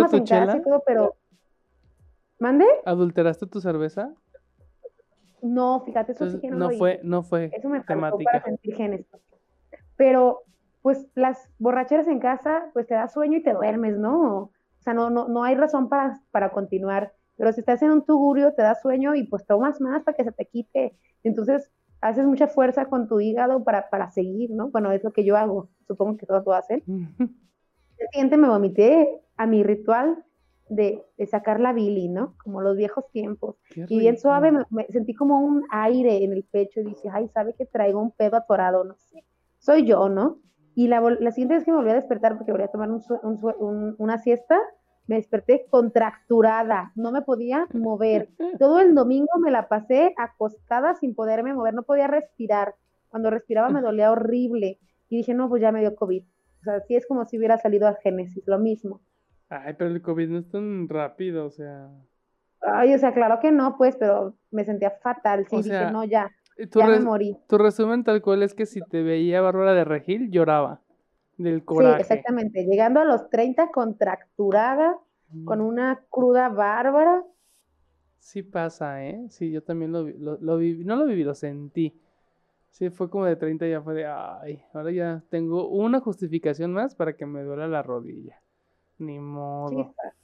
y 0.58 0.62
todo, 0.62 0.82
pero, 0.84 1.14
¿mande? 2.38 2.66
¿Adulteraste 2.84 3.46
tu 3.46 3.60
cerveza? 3.60 4.12
No, 5.40 5.82
fíjate, 5.84 6.12
eso 6.12 6.30
sí 6.30 6.38
que 6.40 6.50
no 6.50 6.56
no 6.56 6.70
lo 6.70 6.78
fue, 6.78 6.94
hice. 6.94 7.00
no 7.04 7.22
fue 7.22 7.50
Eso 7.52 7.68
me 7.68 7.82
faltó 7.82 8.02
para 8.02 8.12
temática. 8.16 8.42
sentir 8.44 8.76
genes. 8.76 9.06
Pero, 9.96 10.42
pues, 10.82 11.06
las 11.14 11.48
borracheras 11.58 12.08
en 12.08 12.18
casa, 12.18 12.70
pues 12.72 12.86
te 12.86 12.94
da 12.94 13.08
sueño 13.08 13.38
y 13.38 13.42
te 13.42 13.52
duermes, 13.52 13.96
¿no? 13.96 14.36
O 14.38 14.52
sea, 14.80 14.94
no, 14.94 15.10
no, 15.10 15.28
no 15.28 15.44
hay 15.44 15.54
razón 15.54 15.88
para, 15.88 16.20
para 16.32 16.50
continuar. 16.50 17.12
Pero 17.36 17.52
si 17.52 17.60
estás 17.60 17.82
en 17.82 17.92
un 17.92 18.04
tugurio, 18.04 18.52
te 18.52 18.62
da 18.62 18.74
sueño 18.74 19.14
y 19.14 19.24
pues 19.24 19.46
tomas 19.46 19.80
más 19.80 20.02
para 20.02 20.16
que 20.16 20.24
se 20.24 20.32
te 20.32 20.46
quite. 20.46 20.98
Entonces, 21.22 21.70
haces 22.00 22.26
mucha 22.26 22.48
fuerza 22.48 22.86
con 22.86 23.08
tu 23.08 23.20
hígado 23.20 23.64
para, 23.64 23.88
para 23.88 24.10
seguir, 24.10 24.50
¿no? 24.50 24.70
Bueno, 24.70 24.92
es 24.92 25.02
lo 25.04 25.12
que 25.12 25.24
yo 25.24 25.36
hago. 25.36 25.70
Supongo 25.86 26.16
que 26.16 26.26
todos 26.26 26.44
lo 26.44 26.52
hacen. 26.52 26.82
El 26.88 28.08
siguiente 28.10 28.36
me 28.36 28.48
vomité 28.48 29.22
a 29.36 29.46
mi 29.46 29.62
ritual 29.62 30.24
de, 30.68 31.04
de 31.16 31.26
sacar 31.26 31.60
la 31.60 31.72
bili, 31.72 32.08
¿no? 32.08 32.34
Como 32.42 32.60
los 32.60 32.76
viejos 32.76 33.08
tiempos. 33.12 33.56
Y 33.74 34.00
bien 34.00 34.18
suave, 34.18 34.50
me, 34.50 34.64
me 34.70 34.86
sentí 34.88 35.14
como 35.14 35.40
un 35.40 35.64
aire 35.70 36.24
en 36.24 36.32
el 36.32 36.44
pecho 36.44 36.80
y 36.80 36.84
dije, 36.84 37.08
ay, 37.12 37.28
sabe 37.28 37.54
que 37.54 37.66
traigo 37.66 38.00
un 38.00 38.10
pedo 38.10 38.36
atorado, 38.36 38.82
no 38.82 38.96
sé. 38.96 39.24
Soy 39.58 39.86
yo, 39.86 40.08
¿no? 40.08 40.38
Y 40.74 40.88
la, 40.88 41.00
la 41.00 41.30
siguiente 41.32 41.54
vez 41.54 41.64
que 41.64 41.70
me 41.70 41.76
volví 41.78 41.90
a 41.90 41.94
despertar, 41.94 42.36
porque 42.36 42.52
volví 42.52 42.64
a 42.64 42.68
tomar 42.68 42.90
un 42.90 43.02
un 43.22 43.38
un- 43.58 43.94
una 43.98 44.18
siesta, 44.18 44.58
me 45.06 45.16
desperté 45.16 45.66
contracturada, 45.70 46.92
no 46.94 47.12
me 47.12 47.22
podía 47.22 47.66
mover. 47.72 48.30
Todo 48.58 48.80
el 48.80 48.94
domingo 48.94 49.38
me 49.40 49.50
la 49.50 49.68
pasé 49.68 50.14
acostada 50.16 50.94
sin 50.94 51.14
poderme 51.14 51.54
mover, 51.54 51.74
no 51.74 51.82
podía 51.82 52.06
respirar. 52.06 52.74
Cuando 53.08 53.30
respiraba 53.30 53.68
me 53.68 53.82
dolía 53.82 54.10
horrible. 54.12 54.78
Y 55.08 55.16
dije, 55.18 55.34
no, 55.34 55.48
pues 55.48 55.60
ya 55.60 55.72
me 55.72 55.80
dio 55.80 55.94
COVID. 55.94 56.22
O 56.60 56.64
sea, 56.64 56.80
sí 56.80 56.94
es 56.96 57.06
como 57.06 57.24
si 57.26 57.36
hubiera 57.36 57.58
salido 57.58 57.86
a 57.88 57.94
Génesis, 57.94 58.44
lo 58.46 58.58
mismo. 58.58 59.00
Ay, 59.50 59.74
pero 59.76 59.90
el 59.90 60.00
COVID 60.00 60.28
no 60.28 60.38
es 60.38 60.48
tan 60.48 60.88
rápido, 60.88 61.46
o 61.46 61.50
sea. 61.50 61.90
Ay, 62.62 62.94
o 62.94 62.98
sea, 62.98 63.12
claro 63.12 63.40
que 63.40 63.50
no, 63.50 63.76
pues, 63.76 63.96
pero 63.96 64.34
me 64.50 64.64
sentía 64.64 64.92
fatal. 65.02 65.46
Sí, 65.50 65.56
O 65.56 65.58
dije, 65.58 65.70
sea, 65.70 65.90
no, 65.90 66.04
ya, 66.04 66.30
Tu, 66.70 66.78
ya 66.78 66.86
me 66.88 67.00
morí. 67.00 67.36
tu 67.48 67.58
resumen 67.58 68.04
tal 68.04 68.22
cual 68.22 68.42
es 68.42 68.54
que 68.54 68.66
si 68.66 68.80
te 68.82 69.02
veía 69.02 69.40
Bárbara 69.40 69.74
de 69.74 69.84
Regil, 69.84 70.30
lloraba 70.30 70.80
del 71.38 71.60
Sí, 71.60 71.64
coraje. 71.64 72.02
exactamente. 72.02 72.64
Llegando 72.64 73.00
a 73.00 73.04
los 73.04 73.28
30 73.30 73.70
contracturada, 73.70 74.98
con 75.44 75.60
Mm, 75.60 75.66
una 75.66 76.04
cruda 76.10 76.48
bárbara. 76.50 77.24
Sí 78.18 78.42
pasa, 78.42 79.04
¿eh? 79.04 79.26
Sí, 79.30 79.50
yo 79.50 79.62
también 79.62 79.92
lo, 79.92 80.02
lo, 80.08 80.38
lo 80.40 80.56
viví, 80.56 80.84
no 80.84 80.96
lo 80.96 81.06
viví, 81.06 81.24
lo 81.24 81.34
sentí. 81.34 82.00
Sí, 82.70 82.90
fue 82.90 83.10
como 83.10 83.26
de 83.26 83.36
30 83.36 83.66
ya 83.68 83.82
fue 83.82 83.94
de, 83.94 84.06
ay, 84.06 84.64
ahora 84.74 84.92
ya 84.92 85.24
tengo 85.30 85.68
una 85.68 86.00
justificación 86.00 86.72
más 86.72 86.94
para 86.94 87.16
que 87.16 87.26
me 87.26 87.42
duela 87.42 87.68
la 87.68 87.82
rodilla. 87.82 88.42
Ni 88.98 89.14
Sí, 89.14 89.20
modo. 89.20 89.80
está. 89.80 90.14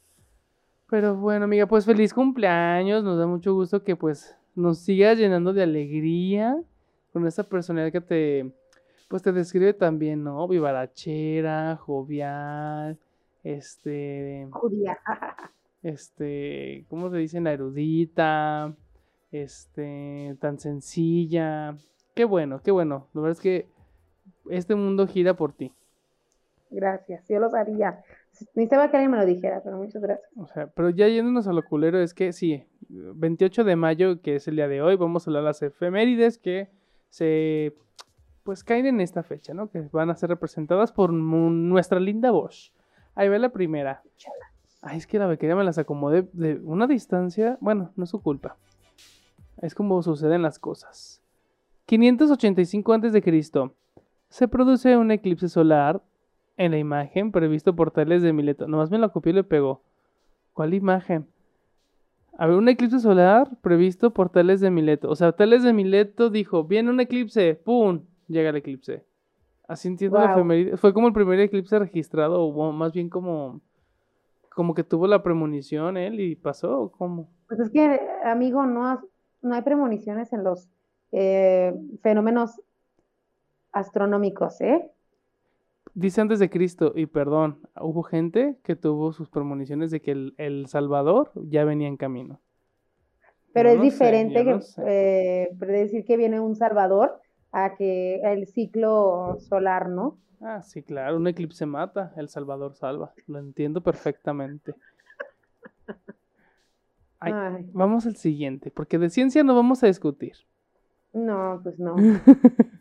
Pero 0.91 1.17
bueno, 1.17 1.45
amiga, 1.45 1.67
pues 1.67 1.85
feliz 1.85 2.15
cumpleaños. 2.15 3.05
Nos 3.05 3.19
da 3.19 3.27
mucho 3.27 3.55
gusto 3.55 3.83
que 3.85 3.97
pues 3.97 4.38
nos 4.59 4.79
sigas 4.81 5.17
llenando 5.17 5.53
de 5.53 5.63
alegría 5.63 6.61
con 7.13 7.27
esa 7.27 7.45
personalidad 7.45 7.93
que 7.93 8.01
te, 8.01 8.53
pues 9.09 9.23
te 9.23 9.33
describe 9.33 9.73
también, 9.73 10.25
¿no? 10.25 10.49
Vivarachera, 10.49 11.77
jovial, 11.77 12.99
este, 13.45 14.49
Judía. 14.51 14.99
este, 15.83 16.85
¿cómo 16.91 17.09
se 17.09 17.19
dice? 17.19 17.41
La 17.41 17.53
erudita, 17.53 18.75
este, 19.31 20.37
tan 20.41 20.59
sencilla. 20.59 21.77
Qué 22.15 22.25
bueno, 22.25 22.61
qué 22.61 22.73
bueno. 22.73 23.07
La 23.15 23.21
verdad 23.21 23.37
es 23.37 23.41
que 23.41 23.69
este 24.51 24.75
mundo 24.75 25.07
gira 25.07 25.35
por 25.35 25.53
ti. 25.53 25.73
Gracias, 26.71 27.25
yo 27.29 27.39
lo 27.39 27.49
sabía. 27.49 28.03
Necesitaba 28.55 28.91
que 28.91 28.97
alguien 28.97 29.11
me 29.11 29.19
lo 29.19 29.27
dijera, 29.27 29.61
pero 29.63 29.77
muchas 29.77 30.03
gracias. 30.03 30.29
O 30.37 30.47
sea, 30.47 30.67
pero 30.69 30.91
ya 30.91 31.09
yéndonos 31.09 31.47
a 31.47 31.53
lo 31.53 31.65
culero, 31.65 32.01
es 32.01 32.15
que 32.15 32.33
sí, 32.33 32.65
28 32.89 33.65
de 33.65 33.77
mayo, 33.77 34.21
que 34.21 34.37
es 34.37 34.49
el 34.49 34.57
día 34.57 34.69
de 34.69 34.83
hoy, 34.83 34.97
vamos 34.97 35.27
a 35.27 35.31
hablar 35.31 35.43
de 35.43 35.49
las 35.49 35.63
efemérides 35.63 36.39
que 36.39 36.69
se, 37.11 37.75
pues 38.43 38.65
caen 38.65 38.87
en 38.87 39.01
esta 39.01 39.23
fecha, 39.23 39.55
¿no? 39.55 39.71
Que 39.71 39.89
van 39.93 40.11
a 40.11 40.17
ser 40.17 40.31
representadas 40.31 40.93
por 40.93 41.13
nuestra 41.13 42.01
linda 42.01 42.31
Bosch. 42.31 42.73
Ahí 43.15 43.29
va 43.29 43.39
la 43.39 43.51
primera. 43.51 44.03
Ay, 44.81 44.99
es 44.99 45.07
que 45.07 45.19
la 45.19 45.27
becaria 45.27 45.57
me 45.57 45.65
las 45.65 45.79
acomodé 45.79 46.29
de 46.33 46.61
una 46.63 46.87
distancia, 46.87 47.59
bueno, 47.61 47.93
no 47.97 48.05
es 48.05 48.11
su 48.11 48.23
culpa. 48.23 48.57
Es 49.61 49.75
como 49.75 50.01
suceden 50.03 50.43
las 50.43 50.59
cosas. 50.59 51.21
585 51.87 52.93
a.C. 52.93 53.71
Se 54.29 54.47
produce 54.47 54.97
un 54.97 55.11
eclipse 55.11 55.49
solar 55.49 56.03
en 56.59 56.73
la 56.73 56.79
imagen 56.79 57.33
previsto 57.33 57.75
por 57.75 57.93
Tales 57.93 58.21
de 58.23 58.33
Mileto. 58.33 58.67
Nomás 58.67 58.91
me 58.91 58.99
la 58.99 59.09
copió 59.09 59.31
y 59.31 59.37
le 59.37 59.45
pegó. 59.45 59.81
¿Cuál 60.53 60.75
imagen? 60.75 61.27
A 62.37 62.47
ver, 62.47 62.57
un 62.57 62.69
eclipse 62.69 62.99
solar 62.99 63.49
previsto 63.63 64.13
por 64.13 64.29
Tales 64.29 64.61
de 64.61 64.71
Mileto. 64.71 65.09
O 65.09 65.17
sea, 65.17 65.33
Tales 65.33 65.63
de 65.63 65.73
Mileto 65.73 66.31
dijo, 66.31 66.65
viene 66.65 66.91
un 66.91 67.01
eclipse, 67.01 67.55
¡pum! 67.55 68.03
Llega 68.27 68.51
el 68.51 68.57
eclipse. 68.57 69.05
Así 69.69 69.89
entiendo 69.89 70.19
la 70.19 70.25
Guau. 70.25 70.39
efeméride. 70.39 70.77
Fue 70.77 70.93
como 70.93 71.07
el 71.07 71.13
primer 71.13 71.39
eclipse 71.41 71.79
registrado, 71.79 72.43
o 72.43 72.73
más 72.73 72.93
bien 72.93 73.09
como, 73.09 73.61
como 74.55 74.75
que 74.75 74.83
tuvo 74.83 75.07
la 75.07 75.23
premonición 75.23 75.97
él 75.97 76.21
y 76.21 76.35
pasó, 76.35 76.81
¿o 76.81 76.91
¿cómo? 76.91 77.29
Pues 77.47 77.61
es 77.61 77.71
que, 77.71 78.01
amigo, 78.25 78.67
no, 78.67 79.01
no 79.43 79.55
hay 79.55 79.63
premoniciones 79.63 80.33
en 80.33 80.43
los 80.43 80.69
eh, 81.13 81.73
fenómenos 82.03 82.61
astronómicos, 83.73 84.61
¿eh? 84.61 84.91
Dice 85.99 86.21
antes 86.21 86.39
de 86.39 86.49
Cristo, 86.49 86.93
y 86.95 87.07
perdón, 87.07 87.59
hubo 87.81 88.05
gente 88.05 88.57
que 88.63 88.77
tuvo 88.77 89.13
sus 89.13 89.29
premoniciones 89.31 89.91
de 89.91 90.01
que 90.01 90.13
el, 90.13 90.35
el 90.39 90.69
Salvador 90.69 91.33
ya 91.35 91.65
venía 91.65 91.89
en 91.89 91.97
camino. 91.97 92.41
Pero 93.53 93.69
Yo 93.69 93.73
es 93.73 93.77
no 93.77 93.91
sé, 93.91 93.93
diferente 93.93 94.35
yo 94.35 94.45
que 94.45 94.47
no 94.47 94.61
sé. 94.63 94.83
eh, 94.87 95.49
predecir 95.59 96.05
que 96.05 96.17
viene 96.17 96.41
un 96.41 96.55
Salvador 96.55 97.21
a 97.53 97.75
que 97.77 98.21
el 98.23 98.47
ciclo 98.47 99.37
solar, 99.41 99.89
¿no? 99.89 100.19
Ah, 100.41 100.63
sí, 100.63 100.83
claro, 100.83 101.17
un 101.17 101.27
eclipse 101.29 101.67
mata, 101.67 102.13
el 102.17 102.29
Salvador 102.29 102.75
salva. 102.75 103.13
Lo 103.27 103.39
entiendo 103.39 103.83
perfectamente. 103.83 104.75
Ay, 107.21 107.33
Ay, 107.33 107.67
Vamos 107.73 108.07
al 108.07 108.17
siguiente, 108.17 108.71
porque 108.71 108.99
de 108.99 109.11
ciencia 109.11 109.43
no 109.45 109.55
vamos 109.55 109.83
a 109.83 109.87
discutir. 109.89 110.35
no, 111.13 111.61
pues 111.63 111.79
no. 111.79 111.97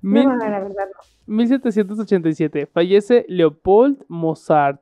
Mil- 0.00 0.24
No, 0.28 0.36
la 0.36 0.60
verdad 0.60 0.88
no. 0.94 1.34
1787, 1.34 2.66
fallece 2.66 3.24
Leopold 3.28 4.04
Mozart, 4.08 4.80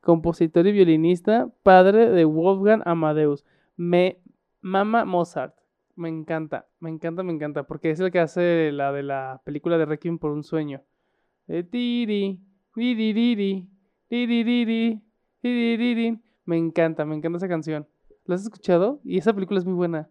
compositor 0.00 0.66
y 0.66 0.72
violinista, 0.72 1.48
padre 1.62 2.10
de 2.10 2.24
Wolfgang 2.24 2.82
Amadeus. 2.84 3.44
Me 3.76 4.18
mama 4.60 5.04
Mozart, 5.04 5.54
me 5.96 6.08
encanta, 6.08 6.66
me 6.80 6.90
encanta, 6.90 7.22
me 7.22 7.32
encanta, 7.32 7.62
porque 7.62 7.90
es 7.90 8.00
el 8.00 8.10
que 8.10 8.18
hace 8.20 8.70
la 8.72 8.92
de 8.92 9.02
la 9.02 9.40
película 9.44 9.78
de 9.78 9.86
Requiem 9.86 10.18
por 10.18 10.30
un 10.32 10.42
sueño. 10.44 10.82
De 11.46 11.62
tiri, 11.64 12.38
tiririri, 12.74 13.66
tiririri, 14.08 15.00
tiririri. 15.40 16.18
Me 16.44 16.56
encanta, 16.58 17.04
me 17.04 17.14
encanta 17.16 17.38
esa 17.38 17.48
canción. 17.48 17.86
¿La 18.26 18.34
has 18.34 18.42
escuchado? 18.42 19.00
Y 19.04 19.18
esa 19.18 19.32
película 19.32 19.58
es 19.58 19.64
muy 19.64 19.74
buena. 19.74 20.08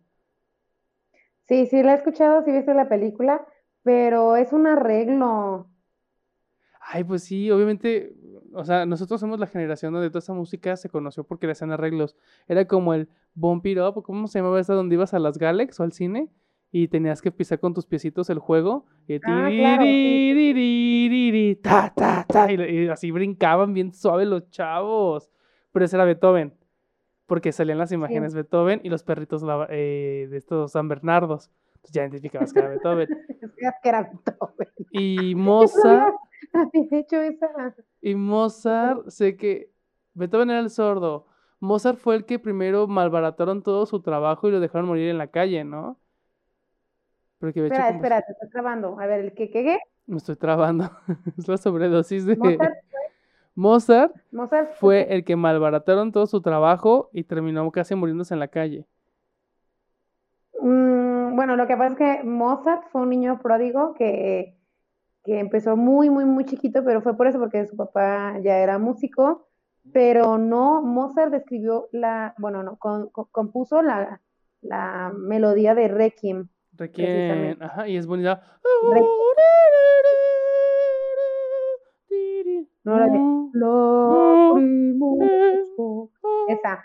Sí, 1.48 1.66
sí 1.68 1.82
la 1.84 1.94
he 1.94 1.96
escuchado, 1.96 2.44
sí 2.44 2.52
he 2.52 2.58
visto 2.58 2.74
la 2.74 2.88
película, 2.90 3.46
pero 3.84 4.36
es 4.36 4.54
un 4.54 4.68
arreglo. 4.68 5.68
Ay, 6.92 7.04
pues 7.04 7.24
sí, 7.24 7.52
obviamente, 7.52 8.16
o 8.54 8.66
sea, 8.66 8.86
nosotros 8.86 9.20
somos 9.20 9.40
la 9.40 9.46
generación 9.46 9.94
donde 9.94 10.10
toda 10.10 10.20
esa 10.20 10.34
música 10.34 10.76
se 10.76 10.90
conoció 10.90 11.24
porque 11.24 11.46
le 11.46 11.52
hacían 11.52 11.72
arreglos. 11.72 12.16
Era 12.48 12.66
como 12.66 12.96
el 12.96 13.10
Bump 13.36 13.66
It 13.68 13.78
Up, 13.78 14.02
¿cómo 14.04 14.28
se 14.28 14.40
llamaba 14.40 14.60
esta 14.60 14.74
donde 14.74 14.96
ibas 14.96 15.14
a 15.14 15.20
las 15.20 15.38
Galex 15.38 15.80
o 15.80 15.84
al 15.84 15.92
cine? 15.92 16.30
Y 16.72 16.88
tenías 16.88 17.22
que 17.22 17.32
pisar 17.32 17.60
con 17.60 17.74
tus 17.74 17.86
piecitos 17.86 18.30
el 18.30 18.40
juego. 18.40 18.86
Y, 19.08 19.20
así 22.90 23.12
brincaban 23.12 23.74
bien 23.74 23.94
suave 23.94 24.26
los 24.26 24.50
chavos. 24.50 25.32
Pero 25.72 25.86
ese 25.86 25.96
era 25.96 26.06
Beethoven, 26.06 26.54
porque 27.28 27.52
salían 27.52 27.78
las 27.78 27.92
imágenes 27.92 28.34
Beethoven 28.34 28.82
y 28.84 28.90
los 28.90 29.04
perritos 29.04 29.44
eh, 29.70 30.28
de 30.30 30.38
estos 30.38 30.72
San 30.72 30.88
Bernardos. 30.88 31.52
Entonces 31.80 31.92
ya 31.94 32.02
identificabas 32.04 32.54
que 32.54 32.60
era 32.60 32.70
Beethoven. 32.70 33.08
Que 33.84 33.90
era 33.90 34.04
Beethoven. 34.04 34.68
Y 34.92 35.36
Mozart. 35.36 36.16
Hecho 36.74 37.22
esa. 37.22 37.76
Y 38.02 38.16
Mozart, 38.16 39.08
sé 39.10 39.36
que 39.38 39.72
Beethoven 40.14 40.50
era 40.50 40.60
el 40.60 40.70
sordo. 40.70 41.28
Mozart 41.60 41.98
fue 41.98 42.16
el 42.16 42.26
que 42.26 42.40
primero 42.40 42.88
malbarataron 42.88 43.62
todo 43.64 43.86
su 43.86 44.02
trabajo 44.02 44.48
y 44.48 44.52
lo 44.52 44.60
dejaron 44.60 44.88
morir 44.88 45.10
en 45.10 45.18
la 45.18 45.28
calle, 45.28 45.64
¿no? 45.64 45.98
Porque 47.38 47.64
Espera, 47.64 47.88
como- 47.88 47.96
espera, 47.98 48.22
te 48.22 48.32
estás 48.32 48.50
trabando. 48.50 49.00
A 49.00 49.06
ver, 49.06 49.20
¿el 49.22 49.34
qué, 49.34 49.50
qué? 49.50 49.80
Me 50.08 50.18
estoy 50.18 50.36
trabando. 50.36 50.90
es 51.38 51.48
la 51.48 51.58
sobredosis 51.58 52.26
de 52.26 52.36
Mozart, 52.36 52.76
Mozart 53.56 54.16
Mozart 54.32 54.72
fue 54.74 55.14
el 55.14 55.24
que 55.24 55.36
malbarataron 55.36 56.12
todo 56.12 56.26
su 56.28 56.42
trabajo 56.42 57.10
y 57.14 57.24
terminó 57.24 57.70
casi 57.72 57.94
muriéndose 57.96 58.34
en 58.34 58.40
la 58.40 58.48
calle. 58.48 58.86
Mm, 60.62 60.89
bueno, 61.40 61.56
lo 61.56 61.68
que 61.68 61.78
pasa 61.78 61.92
es 61.94 61.98
que 61.98 62.24
Mozart 62.28 62.84
fue 62.92 63.04
un 63.04 63.10
niño 63.12 63.40
pródigo 63.42 63.94
que, 63.94 64.58
que 65.24 65.40
empezó 65.40 65.78
muy, 65.78 66.10
muy, 66.10 66.26
muy 66.26 66.44
chiquito, 66.44 66.84
pero 66.84 67.02
fue 67.02 67.16
por 67.16 67.28
eso, 67.28 67.40
porque 67.40 67.66
su 67.66 67.78
papá 67.78 68.38
ya 68.42 68.58
era 68.58 68.78
músico, 68.78 69.48
pero 69.94 70.38
no, 70.38 70.82
Mozart 70.82 71.34
escribió 71.34 71.88
la, 71.94 72.34
bueno, 72.40 72.62
no, 72.62 72.76
con- 72.76 73.08
con- 73.08 73.30
compuso 73.32 73.82
la, 73.82 74.20
la 74.60 75.14
melodía 75.16 75.76
de 75.76 75.88
Requiem. 75.88 76.50
Requiem, 76.74 77.58
ajá, 77.62 77.88
y 77.88 77.96
es 77.96 78.06
bonita. 78.06 78.42
No 82.84 83.00
la 83.00 83.06
de 83.08 83.20
Lacrimoso. 84.60 86.12
Esa. 86.50 86.84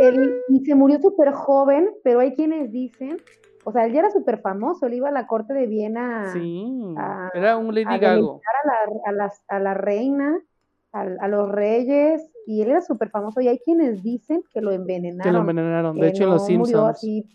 Él- 0.00 0.40
y 0.48 0.64
se 0.64 0.74
murió 0.74 0.98
súper 1.00 1.32
joven, 1.32 1.90
pero 2.04 2.20
hay 2.20 2.34
quienes 2.34 2.70
dicen, 2.72 3.16
o 3.64 3.72
sea, 3.72 3.84
él 3.86 3.92
ya 3.92 4.00
era 4.00 4.10
súper 4.10 4.38
famoso, 4.40 4.86
él 4.86 4.94
iba 4.94 5.08
a 5.08 5.12
la 5.12 5.26
corte 5.26 5.52
de 5.54 5.66
Viena 5.66 6.30
Sí, 6.32 6.94
a- 6.96 7.30
era 7.34 7.56
un 7.56 7.74
Lady 7.74 7.84
a 7.86 7.98
Gago. 7.98 8.40
a 8.40 8.66
la, 8.66 9.00
a 9.06 9.12
las- 9.12 9.42
a 9.48 9.58
la 9.58 9.74
reina, 9.74 10.38
al- 10.92 11.18
a, 11.20 11.28
los 11.28 11.50
reyes, 11.50 12.30
y 12.46 12.62
él 12.62 12.70
era 12.70 12.80
súper 12.80 13.10
famoso, 13.10 13.40
y 13.40 13.48
hay 13.48 13.58
quienes 13.58 14.02
dicen 14.02 14.42
que 14.52 14.60
lo 14.60 14.70
Que 14.70 14.76
lo 14.76 14.82
envenenaron, 14.82 15.36
envenenaron. 15.40 15.96
De 15.98 16.08
hecho, 16.08 16.24
en 16.24 16.30
Los 16.30 16.42
no 16.42 16.46
Simpsons. 16.46 16.88
así, 16.96 17.26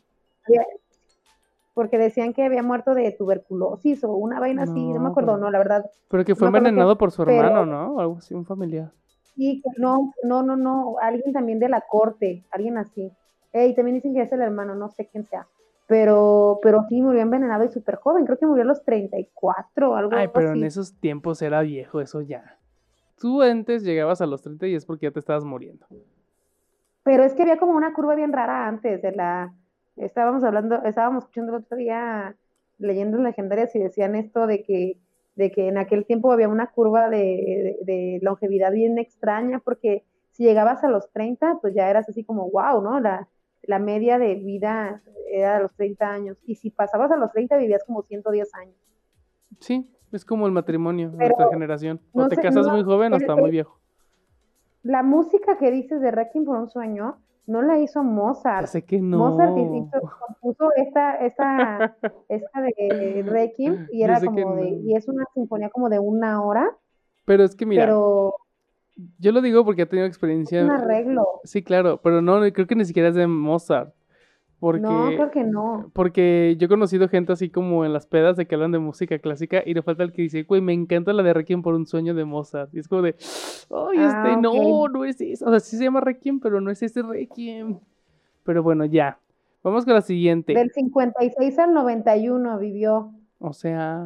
porque 1.74 1.98
decían 1.98 2.34
que 2.34 2.44
había 2.44 2.64
muerto 2.64 2.94
de 2.94 3.12
tuberculosis 3.12 4.04
o 4.04 4.12
una 4.14 4.40
vaina 4.40 4.64
así, 4.64 4.92
no 4.94 5.00
me 5.00 5.10
acuerdo, 5.10 5.38
no, 5.38 5.50
la 5.50 5.58
verdad, 5.58 5.86
Pero 6.10 6.26
que 6.26 6.36
fue 6.36 6.52
que- 6.52 6.58
envenenado 6.58 6.98
por 6.98 7.12
su 7.12 7.24
pero- 7.24 7.46
hermano, 7.46 7.66
¿no? 7.66 8.00
Algo 8.00 8.18
así, 8.18 8.34
un 8.34 8.46
familiar. 8.46 8.92
Sí, 9.36 9.62
que 9.64 9.82
no, 9.82 10.14
no, 10.24 10.44
no, 10.44 10.56
no, 10.56 10.96
alguien 11.02 11.34
también 11.34 11.60
de 11.60 11.70
la 11.70 11.82
corte, 11.82 12.44
alguien 12.52 12.78
así. 12.78 13.12
Y 13.54 13.76
también 13.76 13.96
dicen 13.96 14.14
que 14.14 14.22
es 14.22 14.32
el 14.32 14.42
hermano, 14.42 14.76
no 14.76 14.90
sé 14.90 15.08
quién 15.08 15.26
sea. 15.26 15.48
Pero, 15.88 16.60
pero 16.64 16.86
sí 16.88 17.02
murió 17.02 17.22
envenenado 17.22 17.66
y 17.66 17.70
súper 17.70 17.96
joven, 17.96 18.26
creo 18.26 18.38
que 18.38 18.46
murió 18.46 18.64
a 18.64 18.68
los 18.68 18.84
34 18.84 19.92
o 19.92 19.96
algo 19.96 20.16
Ay, 20.16 20.30
pero 20.34 20.48
en 20.50 20.60
así. 20.60 20.66
esos 20.66 20.94
tiempos 21.00 21.42
era 21.42 21.62
viejo, 21.62 22.00
eso 22.00 22.22
ya. 22.22 22.58
Tú 23.20 23.42
antes 23.42 23.84
llegabas 23.84 24.22
a 24.22 24.26
los 24.26 24.42
30 24.42 24.68
y 24.68 24.76
es 24.76 24.86
porque 24.86 25.08
ya 25.08 25.12
te 25.12 25.20
estabas 25.20 25.44
muriendo. 25.44 25.86
Pero 27.04 27.24
es 27.24 27.34
que 27.34 27.42
había 27.42 27.58
como 27.58 27.74
una 27.74 27.94
curva 27.94 28.16
bien 28.16 28.32
rara 28.32 28.68
antes 28.68 29.02
de 29.02 29.12
la, 29.12 29.54
estábamos 29.98 30.44
hablando, 30.44 30.82
estábamos 30.84 31.24
escuchando 31.24 31.56
el 31.56 31.64
otro 31.64 31.78
día 31.78 32.36
leyendas 32.78 33.22
legendarias 33.22 33.76
y 33.76 33.80
decían 33.80 34.16
esto 34.16 34.48
de 34.48 34.64
que, 34.64 34.98
de 35.36 35.52
que 35.52 35.68
en 35.68 35.78
aquel 35.78 36.06
tiempo 36.06 36.32
había 36.32 36.48
una 36.50 36.68
curva 36.72 37.10
de, 37.10 37.18
de- 37.18 37.78
de 37.84 38.20
longevidad 38.22 38.72
bien 38.72 38.98
extraña, 38.98 39.60
porque 39.60 40.04
si 40.32 40.44
llegabas 40.44 40.84
a 40.84 40.90
los 40.90 41.10
30, 41.12 41.60
pues 41.62 41.74
ya 41.74 41.90
eras 41.90 42.08
así 42.10 42.24
como, 42.24 42.50
wow, 42.50 42.82
¿no? 42.82 43.00
La, 43.00 43.28
la 43.64 43.80
media 43.80 44.18
de 44.18 44.36
vida 44.36 45.02
era 45.32 45.56
de 45.58 45.62
los 45.64 45.74
30 45.76 46.10
años, 46.12 46.38
y 46.46 46.56
si 46.56 46.70
pasabas 46.72 47.12
a 47.12 47.16
los 47.18 47.32
30 47.32 47.58
vivías 47.58 47.84
como 47.86 48.02
110 48.04 48.54
años. 48.56 48.76
Sí, 49.60 49.90
es 50.12 50.26
como 50.26 50.48
el 50.48 50.52
matrimonio 50.52 51.10
de 51.12 51.18
nuestra 51.18 51.48
generación. 51.50 52.02
O 52.14 52.22
no 52.22 52.28
te 52.30 52.36
sé, 52.36 52.42
casas 52.42 52.66
no, 52.68 52.74
muy 52.74 52.84
joven 52.84 53.14
o 53.14 53.18
está 53.18 53.36
muy 53.36 53.52
viejo. 53.52 53.80
La 54.84 55.04
música 55.04 55.58
que 55.58 55.70
dices 55.72 56.02
de 56.02 56.12
Requiem 56.12 56.44
por 56.44 56.58
un 56.58 56.70
sueño 56.70 57.22
No 57.48 57.62
la 57.62 57.80
hizo 57.80 58.04
Mozart. 58.04 58.62
Ya 58.62 58.68
sé 58.68 58.84
que 58.86 59.02
no. 59.02 59.18
Mozart 59.18 59.58
hizo- 59.58 60.12
compuso 60.28 60.70
esta, 60.76 61.16
esta, 61.16 61.98
esta 62.30 62.62
de 62.62 63.24
Requiem 63.26 63.88
y 63.92 64.04
era 64.04 64.20
como 64.22 64.56
de, 64.56 64.70
y 64.84 64.96
es 64.96 65.08
una 65.08 65.26
sinfonía 65.34 65.70
como 65.70 65.90
de 65.90 66.00
una 66.00 66.42
hora, 66.44 66.70
Pero 67.26 67.44
es 67.44 67.56
que 67.56 67.66
mira, 67.66 67.84
pero 67.84 68.36
yo 69.20 69.32
lo 69.32 69.42
digo 69.42 69.66
porque 69.66 69.84
he 69.84 69.86
tenido 69.86 70.06
es 70.06 70.12
experiencia. 70.12 70.64
un 70.64 70.72
arreglo. 70.72 71.26
Sí, 71.44 71.64
claro, 71.64 72.00
pero 72.04 72.22
no, 72.22 72.40
creo 72.54 72.68
que 72.68 72.76
ni 72.76 72.86
siquiera 72.86 73.10
es 73.10 73.16
de 73.16 73.28
Mozart. 73.28 73.94
Porque, 74.62 74.82
No, 74.84 75.08
creo 75.08 75.32
que 75.32 75.44
no. 75.44 75.90
porque 75.92 76.56
yo 76.60 76.68
he 76.68 76.70
conocido 76.70 77.10
gente 77.10 77.34
así 77.34 77.50
como 77.50 77.84
en 77.84 77.94
las 77.94 78.06
pedas 78.06 78.38
de 78.38 78.46
que 78.46 78.54
hablan 78.54 78.72
de 78.72 78.78
música 78.78 79.18
clásica 79.18 79.64
y 79.66 79.74
le 79.74 79.82
falta 79.82 80.04
el 80.04 80.14
que 80.14 80.22
dice, 80.22 80.44
güey, 80.44 80.62
me 80.62 80.72
encanta 80.72 81.14
la 81.14 81.24
de 81.24 81.34
Requiem 81.34 81.64
por 81.64 81.74
un 81.74 81.88
sueño 81.88 82.14
de 82.14 82.26
Mozart. 82.26 82.72
Y 82.76 82.78
es 82.80 82.88
como 82.88 83.02
de, 83.02 83.16
ay, 83.72 83.98
Ah, 83.98 84.24
este, 84.28 84.40
no, 84.40 84.52
ok. 84.52 84.92
no 84.94 85.04
es 85.04 85.20
eso. 85.20 85.48
O 85.48 85.50
sea, 85.50 85.60
sí 85.60 85.78
se 85.78 85.84
llama 85.86 86.00
Requiem, 86.00 86.40
pero 86.40 86.62
no 86.62 86.70
es 86.70 86.84
ese 86.84 87.02
Requiem. 87.02 87.80
Pero 88.44 88.62
bueno, 88.62 88.86
ya. 88.86 89.18
Vamos 89.64 89.84
con 89.84 89.96
la 89.96 90.02
siguiente. 90.02 90.54
Del 90.54 90.70
56 90.72 91.58
al 91.60 91.74
91 91.74 92.58
vivió 92.60 93.14
O 93.40 93.54
sea, 93.54 94.06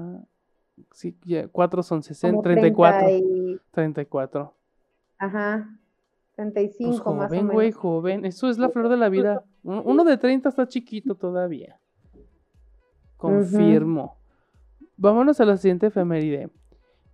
sí, 0.94 1.18
ya, 1.26 1.50
4 1.50 1.84
son 1.84 2.02
60, 2.02 2.32
como 2.32 2.42
34. 2.44 3.00
30 3.08 3.28
y- 3.28 3.60
34. 3.72 4.54
ajá, 5.18 5.70
Pues 6.36 6.54
35 6.54 7.14
más 7.14 7.26
o 7.32 7.36
joven, 7.36 7.48
güey, 7.50 7.68
menos. 7.68 7.80
joven. 7.82 8.26
Eso 8.26 8.50
es 8.50 8.58
la 8.58 8.70
flor 8.70 8.88
de 8.88 8.96
la 8.98 9.10
vida. 9.10 9.44
Un- 9.66 9.82
Uno 9.86 10.04
de 10.04 10.18
30 10.18 10.50
está 10.50 10.68
chiquito 10.68 11.16
todavía. 11.16 11.80
Confirmo. 13.18 14.18
Vámonos 14.98 15.40
a 15.40 15.46
la 15.46 15.58
siguiente 15.58 15.88
efeméride. 15.88 16.50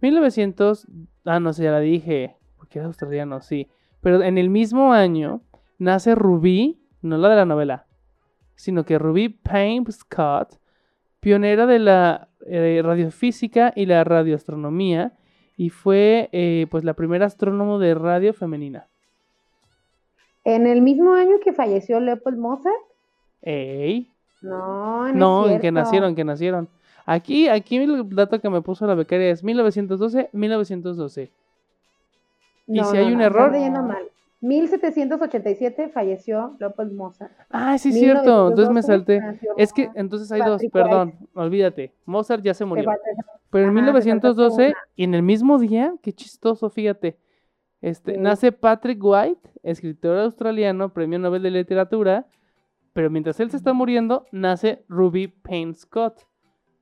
1900. 0.02 0.88
Ah, 1.26 1.40
no 1.40 1.54
sé, 1.54 1.64
ya 1.64 1.72
la 1.72 1.80
dije. 1.80 2.36
Porque 2.58 2.80
era 2.80 2.88
australiano, 2.88 3.42
sí. 3.42 3.68
Pero 4.02 4.22
en 4.24 4.38
el 4.38 4.50
mismo 4.50 4.94
año 4.94 5.42
nace 5.78 6.16
Ruby, 6.16 6.82
no 7.02 7.18
la 7.18 7.30
de 7.30 7.36
la 7.36 7.46
novela, 7.46 7.88
sino 8.56 8.84
que 8.84 8.98
Ruby 9.00 9.30
Payne 9.30 9.92
Scott, 9.92 10.60
pionera 11.20 11.66
de 11.66 11.80
la 11.80 12.30
eh, 12.48 12.82
radiofísica 12.84 13.72
y 13.76 13.86
la 13.86 14.04
radioastronomía, 14.04 15.14
y 15.56 15.70
fue 15.70 16.30
eh, 16.32 16.66
pues 16.72 16.84
la 16.84 16.96
primera 16.96 17.28
astrónomo 17.28 17.78
de 17.80 17.94
radio 17.94 18.34
femenina. 18.34 18.88
En 20.44 20.66
el 20.68 20.82
mismo 20.82 21.14
año 21.14 21.40
que 21.44 21.54
falleció 21.54 22.00
Leopold 22.00 22.38
Mozart, 22.38 22.76
Ey. 23.42 24.12
no, 24.42 25.08
no, 25.08 25.44
No, 25.44 25.50
en 25.50 25.60
que 25.60 25.72
nacieron, 25.72 26.16
que 26.16 26.24
nacieron. 26.24 26.68
Aquí, 27.06 27.48
aquí 27.48 27.78
el 27.78 28.08
dato 28.16 28.40
que 28.40 28.50
me 28.50 28.62
puso 28.62 28.86
la 28.88 28.96
becaria 28.96 29.30
es 29.32 29.44
1912, 29.44 30.30
1912. 30.34 31.32
Y 32.68 32.78
No, 32.80 32.86
si 32.86 32.94
no, 32.98 33.00
hay 33.04 33.12
un 33.12 33.18
no, 33.20 33.24
error- 33.26 33.46
Estás 33.48 33.54
leyendo 33.60 33.84
mal. 33.84 34.04
1787 34.42 35.90
falleció 35.90 36.56
Leopold 36.60 36.94
Mozart. 36.94 37.32
Ah, 37.52 37.78
sí 37.78 37.90
es 37.90 37.96
cierto, 38.00 38.48
entonces 38.50 38.70
me 38.70 38.82
1912 38.82 38.88
salté. 38.88 39.40
Es 39.58 39.72
que 39.74 39.90
entonces 39.94 40.32
hay 40.32 40.42
dos, 40.42 40.62
perdón, 40.72 41.14
olvídate. 41.36 41.94
Mozart 42.06 42.44
ya 42.44 42.54
se 42.56 42.66
murió. 42.66 42.90
Pero 43.52 43.66
en 43.70 43.78
Ajá, 43.78 43.86
te 43.88 43.92
faltaste 43.92 44.06
1912, 44.12 44.66
una. 44.68 44.78
y 44.96 45.04
en 45.04 45.14
el 45.14 45.22
mismo 45.22 45.60
día, 45.60 45.94
qué 46.02 46.12
chistoso, 46.14 46.70
fíjate. 46.72 47.18
Este, 47.82 48.18
nace 48.18 48.52
Patrick 48.52 49.00
White, 49.04 49.50
escritor 49.64 50.18
australiano, 50.20 50.94
premio 50.94 51.18
Nobel 51.20 51.42
de 51.44 51.52
Literatura. 51.52 52.28
Pero 52.94 53.10
mientras 53.10 53.40
él 53.40 53.50
se 53.50 53.58
está 53.58 53.74
muriendo, 53.74 54.26
nace 54.32 54.84
Ruby 54.90 55.28
Payne 55.30 55.74
Scott, 55.74 56.22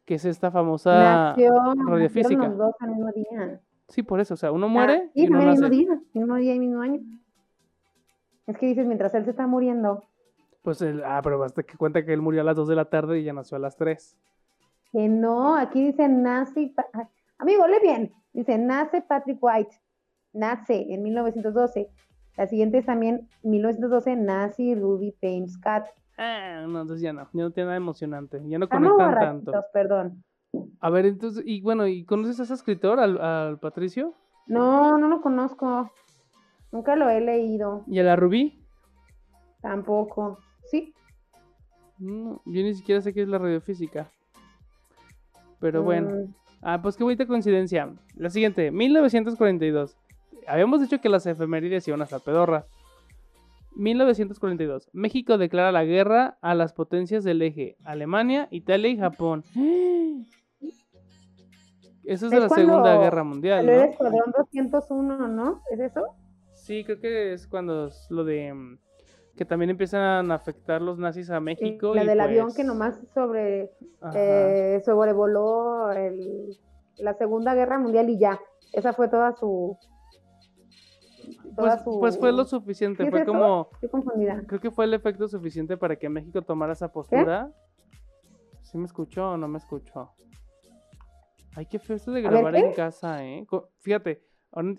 que 0.06 0.16
es 0.16 0.26
esta 0.26 0.50
famosa. 0.52 0.94
nació, 1.30 1.54
radiofísica. 1.88 2.36
nacieron 2.36 2.50
los 2.50 2.58
dos 2.58 2.76
al 2.80 2.90
mismo 2.90 3.12
día. 3.12 3.62
Sí, 3.88 4.04
por 4.04 4.20
eso, 4.20 4.34
o 4.34 4.38
sea, 4.38 4.52
uno 4.52 4.66
Ah, 4.66 4.70
muere 4.70 5.10
sí, 5.14 5.22
y 5.24 5.28
uno 5.28 5.38
nace. 5.40 5.50
mismo 5.52 5.70
día, 5.70 6.02
mismo 6.14 6.36
día 6.36 6.56
y 6.56 6.60
mismo 6.60 6.82
año. 6.82 7.00
Es 8.48 8.58
que 8.58 8.66
dices, 8.66 8.86
mientras 8.88 9.14
él 9.16 9.24
se 9.26 9.30
está 9.32 9.46
muriendo, 9.48 10.04
Pues, 10.64 10.82
el- 10.82 11.04
ah, 11.06 11.22
pero 11.24 11.40
basta 11.40 11.64
que 11.64 11.78
cuenta 11.78 12.04
que 12.04 12.12
él 12.12 12.22
murió 12.22 12.42
a 12.42 12.44
las 12.44 12.56
2 12.58 12.68
de 12.68 12.76
la 12.76 12.86
tarde 12.86 13.20
y 13.20 13.24
ya 13.24 13.32
nació 13.34 13.56
a 13.58 13.60
las 13.60 13.78
3. 13.78 14.18
que 14.92 15.08
no, 15.08 15.56
aquí 15.56 15.84
dice 15.86 16.10
nace, 16.10 16.74
amigo, 17.38 17.68
lee 17.68 17.78
bien, 17.84 18.12
dice 18.34 18.58
nace 18.58 19.02
Patrick 19.04 19.38
White, 19.40 19.76
nace 20.34 20.86
en 20.94 21.04
1912. 21.04 21.90
La 22.38 22.48
siguiente 22.48 22.78
es 22.80 22.86
también 22.86 23.28
1912, 23.44 24.16
nace 24.16 24.76
Ruby 24.76 25.14
Payne 25.22 25.48
Scott. 25.50 25.86
Ah, 26.18 26.66
no, 26.68 26.82
entonces 26.82 27.02
ya 27.02 27.14
no, 27.14 27.28
ya 27.34 27.44
no 27.44 27.52
tiene 27.52 27.68
nada 27.68 27.78
emocionante, 27.78 28.42
ya 28.46 28.58
no 28.60 28.66
Estamos 28.66 28.92
conectan 28.98 29.20
tanto. 29.20 29.66
perdón. 29.74 30.24
A 30.82 30.90
ver, 30.90 31.06
entonces, 31.06 31.44
y 31.46 31.62
bueno, 31.62 31.88
¿y 31.88 32.04
conoces 32.06 32.40
a 32.40 32.44
ese 32.44 32.54
escritor, 32.54 33.00
al, 33.00 33.20
al 33.22 33.60
Patricio? 33.60 34.14
No, 34.48 34.98
no 34.98 35.08
lo 35.08 35.22
conozco. 35.22 35.92
Nunca 36.72 36.96
lo 36.96 37.10
he 37.10 37.22
leído, 37.22 37.84
¿Y 37.88 38.00
a 38.00 38.04
la 38.04 38.16
Rubí? 38.16 38.64
tampoco. 39.62 40.40
Sí, 40.70 40.94
No, 42.00 42.42
yo 42.46 42.62
ni 42.64 42.74
siquiera 42.74 43.02
sé 43.02 43.14
qué 43.14 43.24
es 43.24 43.28
la 43.28 43.38
radiofísica. 43.38 44.10
Pero 45.60 45.84
bueno. 45.84 46.12
mm, 46.12 46.34
Ah, 46.62 46.82
pues 46.82 46.98
qué 46.98 47.04
bonita 47.04 47.26
coincidencia. 47.26 47.90
La 48.16 48.30
siguiente, 48.30 48.72
1942. 48.72 49.96
Habíamos 50.50 50.82
dicho 50.82 51.00
que 51.00 51.10
las 51.10 51.26
efemérides 51.26 51.88
iban 51.88 52.02
a 52.02 52.06
estar 52.06 52.22
pedorras. 52.22 52.66
1942. 53.76 54.90
México 54.94 55.38
declara 55.38 55.72
la 55.72 55.86
guerra 55.86 56.38
a 56.42 56.56
las 56.56 56.74
potencias 56.74 57.24
del 57.24 57.42
eje, 57.42 57.78
Alemania, 57.84 58.48
Italia 58.52 58.90
y 58.90 58.98
Japón. 58.98 59.44
Eso 62.04 62.26
es 62.26 62.32
de 62.32 62.40
la 62.40 62.50
Segunda 62.50 62.98
Guerra 62.98 63.24
Mundial, 63.24 63.60
salió 63.66 63.72
el 63.82 63.86
¿no? 63.86 63.92
Escuadrón 63.92 64.34
201, 64.36 65.28
¿no? 65.28 65.62
¿Es 65.72 65.80
eso? 65.80 66.08
Sí, 66.54 66.84
creo 66.84 67.00
que 67.00 67.34
es 67.34 67.48
cuando 67.48 67.88
es 67.88 68.08
lo 68.10 68.24
de 68.24 68.78
que 69.38 69.46
también 69.46 69.70
empiezan 69.70 70.32
a 70.32 70.36
afectar 70.36 70.82
los 70.82 70.98
nazis 70.98 71.30
a 71.30 71.40
México. 71.40 71.94
la 71.96 72.04
y 72.04 72.08
del 72.08 72.20
avión 72.20 72.46
pues- 72.48 72.58
que 72.58 72.64
nomás 72.64 73.00
sobre 73.14 73.72
eh, 74.16 74.82
sobrevoló 74.84 75.92
el- 75.92 76.58
la 76.98 77.14
Segunda 77.14 77.54
Guerra 77.54 77.78
Mundial 77.80 78.10
y 78.10 78.18
ya. 78.20 78.40
Esa 78.74 78.92
fue 78.94 79.08
toda 79.08 79.32
su. 79.34 79.78
Toda 81.60 81.84
pues, 81.84 81.84
su... 81.84 82.00
pues 82.00 82.18
fue 82.18 82.32
lo 82.32 82.46
suficiente, 82.46 83.04
¿Sí 83.04 83.08
es 83.08 83.12
fue 83.12 83.26
como 83.26 83.70
Estoy 83.74 83.90
confundida. 83.90 84.44
Creo 84.48 84.60
que 84.60 84.72
fue 84.72 84.86
el 84.86 84.94
efecto 84.94 85.28
suficiente 85.28 85.78
para 85.78 85.96
que 85.96 86.10
México 86.10 86.42
tomara 86.42 86.74
esa 86.74 86.92
postura. 86.92 87.52
¿Sí 88.64 88.78
me 88.78 88.86
escuchó 88.86 89.32
o 89.32 89.38
no 89.38 89.48
me 89.48 89.58
escuchó? 89.58 90.12
Ay, 91.56 91.66
qué 91.66 91.80
feo 91.80 91.96
esto 91.96 92.12
de 92.12 92.22
grabar 92.22 92.54
¿qué? 92.54 92.60
en 92.60 92.74
casa, 92.74 93.26
¿eh? 93.26 93.46
Fíjate, 93.80 94.24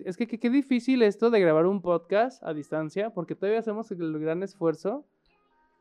es 0.05 0.17
que 0.17 0.27
qué 0.27 0.39
qué 0.39 0.49
difícil 0.49 1.01
esto 1.03 1.29
de 1.29 1.39
grabar 1.39 1.65
un 1.65 1.81
podcast 1.81 2.43
a 2.43 2.53
distancia, 2.53 3.11
porque 3.11 3.35
todavía 3.35 3.59
hacemos 3.59 3.91
el 3.91 4.19
gran 4.19 4.43
esfuerzo 4.43 5.05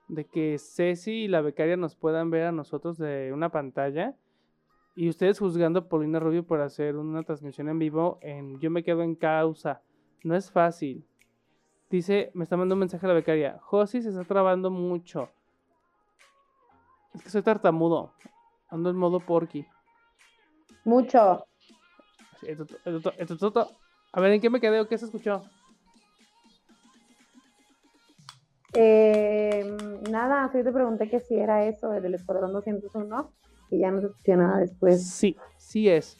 de 0.08 0.24
que 0.24 0.58
Ceci 0.58 1.12
y 1.12 1.28
la 1.28 1.40
becaria 1.40 1.76
nos 1.76 1.94
puedan 1.94 2.30
ver 2.30 2.46
a 2.46 2.52
nosotros 2.52 2.98
de 2.98 3.32
una 3.32 3.50
pantalla. 3.50 4.16
Y 4.96 5.08
ustedes 5.08 5.38
juzgando 5.38 5.80
a 5.80 5.88
Paulina 5.88 6.18
Rubio 6.18 6.44
por 6.44 6.60
hacer 6.60 6.96
una 6.96 7.22
transmisión 7.22 7.68
en 7.68 7.78
vivo 7.78 8.18
en 8.20 8.58
Yo 8.58 8.70
me 8.70 8.82
quedo 8.82 9.02
en 9.02 9.14
causa. 9.14 9.82
No 10.22 10.34
es 10.36 10.50
fácil. 10.50 11.06
Dice, 11.88 12.30
me 12.34 12.44
está 12.44 12.56
mandando 12.56 12.74
un 12.74 12.80
mensaje 12.80 13.04
a 13.06 13.08
la 13.08 13.14
becaria. 13.14 13.58
Josi 13.62 14.02
se 14.02 14.10
está 14.10 14.24
trabando 14.24 14.70
mucho. 14.70 15.28
Es 17.14 17.22
que 17.22 17.30
soy 17.30 17.42
tartamudo. 17.42 18.12
Ando 18.68 18.90
en 18.90 18.96
modo 18.96 19.18
porky. 19.18 19.66
Mucho. 20.84 21.44
A 24.12 24.20
ver, 24.20 24.32
¿en 24.32 24.40
qué 24.40 24.50
me 24.50 24.60
quedé 24.60 24.80
o 24.80 24.88
qué 24.88 24.96
se 24.98 25.06
escuchó? 25.06 25.42
Eh, 28.74 29.76
nada, 30.10 30.48
sí 30.52 30.62
te 30.62 30.72
pregunté 30.72 31.08
que 31.08 31.18
si 31.20 31.34
era 31.36 31.66
eso, 31.66 31.90
del 31.90 32.14
Escuadrón 32.14 32.52
201, 32.52 33.32
y 33.70 33.80
ya 33.80 33.90
no 33.90 34.00
se 34.00 34.06
escuchó 34.06 34.36
nada 34.36 34.58
después. 34.58 35.08
Sí, 35.08 35.36
sí 35.56 35.88
es. 35.88 36.16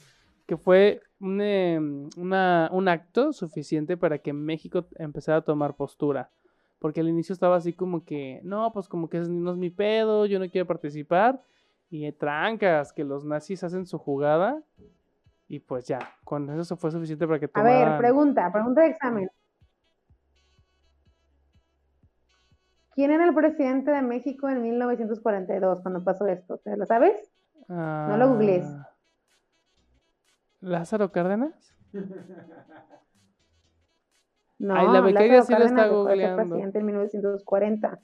Que 0.46 0.56
fue 0.56 1.00
un, 1.20 1.40
em, 1.40 2.08
una- 2.16 2.68
un 2.72 2.88
acto 2.88 3.32
suficiente 3.32 3.96
para 3.96 4.18
que 4.18 4.32
México 4.32 4.86
empezara 4.96 5.38
a 5.38 5.42
tomar 5.42 5.74
postura. 5.76 6.30
Porque 6.78 7.00
al 7.00 7.08
inicio 7.08 7.34
estaba 7.34 7.56
así 7.56 7.74
como 7.74 8.04
que, 8.04 8.40
no, 8.42 8.72
pues 8.72 8.88
como 8.88 9.08
que 9.10 9.18
no 9.20 9.50
es 9.50 9.56
mi 9.58 9.68
pedo, 9.70 10.24
yo 10.26 10.38
no 10.38 10.48
quiero 10.48 10.66
participar. 10.66 11.42
Y 11.90 12.06
eh, 12.06 12.12
trancas, 12.12 12.92
que 12.92 13.04
los 13.04 13.24
nazis 13.24 13.62
hacen 13.64 13.84
su 13.86 13.98
jugada. 13.98 14.62
Y 15.46 15.58
pues 15.58 15.86
ya, 15.86 15.98
con 16.24 16.48
eso 16.58 16.76
fue 16.76 16.90
suficiente 16.90 17.26
para 17.26 17.38
que 17.40 17.50
A 17.52 17.62
ver, 17.62 17.98
pregunta, 17.98 18.50
pregunta 18.52 18.80
de 18.82 18.88
examen. 18.88 19.28
¿Quién 22.94 23.10
era 23.10 23.24
el 23.24 23.34
presidente 23.34 23.90
de 23.90 24.02
México 24.02 24.48
en 24.48 24.62
1942 24.62 25.80
cuando 25.82 26.02
pasó 26.04 26.26
esto? 26.26 26.58
¿Te 26.58 26.76
lo 26.76 26.86
sabes? 26.86 27.30
no 27.68 28.16
lo 28.16 28.28
googlees. 28.30 28.66
¿Lázaro 30.60 31.10
Cárdenas? 31.12 31.74
No, 34.62 34.74
Ay, 34.74 34.88
la 34.88 35.00
becaria 35.00 35.40
sí 35.40 35.54
lo 35.54 35.64
está 35.64 35.88
googleando. 35.88 36.36
presidente 36.36 36.80
en 36.80 36.84
1940. 36.84 37.98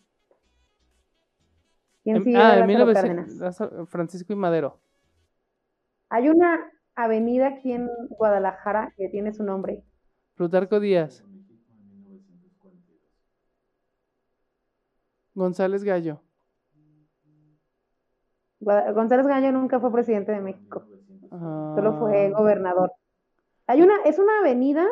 ¿Quién 2.03 2.17
En- 2.17 2.25
sigue 2.25 2.39
ah, 2.39 2.41
en 2.41 2.49
Lázaro 2.61 2.67
1900 2.67 2.95
Cárdenas? 3.03 3.37
Lázaro- 3.39 3.87
Francisco 3.87 4.33
y 4.33 4.37
Madero. 4.37 4.81
Hay 6.09 6.31
una 6.31 6.73
avenida 6.95 7.49
aquí 7.49 7.73
en 7.73 7.91
Guadalajara 8.09 8.95
que 8.97 9.11
tiene 9.11 9.35
su 9.35 9.45
nombre. 9.45 9.85
Plutarco 10.35 10.81
Díaz. 10.81 11.23
González 15.35 15.85
Gallo. 15.85 16.23
González 18.61 19.27
Gallo 19.27 19.53
nunca 19.53 19.79
fue 19.79 19.93
presidente 19.93 20.33
de 20.33 20.41
México, 20.41 20.87
solo 21.39 21.99
fue 21.99 22.27
Ah, 22.27 22.31
gobernador. 22.37 22.93
Hay 23.67 23.83
una, 23.83 23.95
es 24.05 24.19
una 24.19 24.39
avenida, 24.41 24.87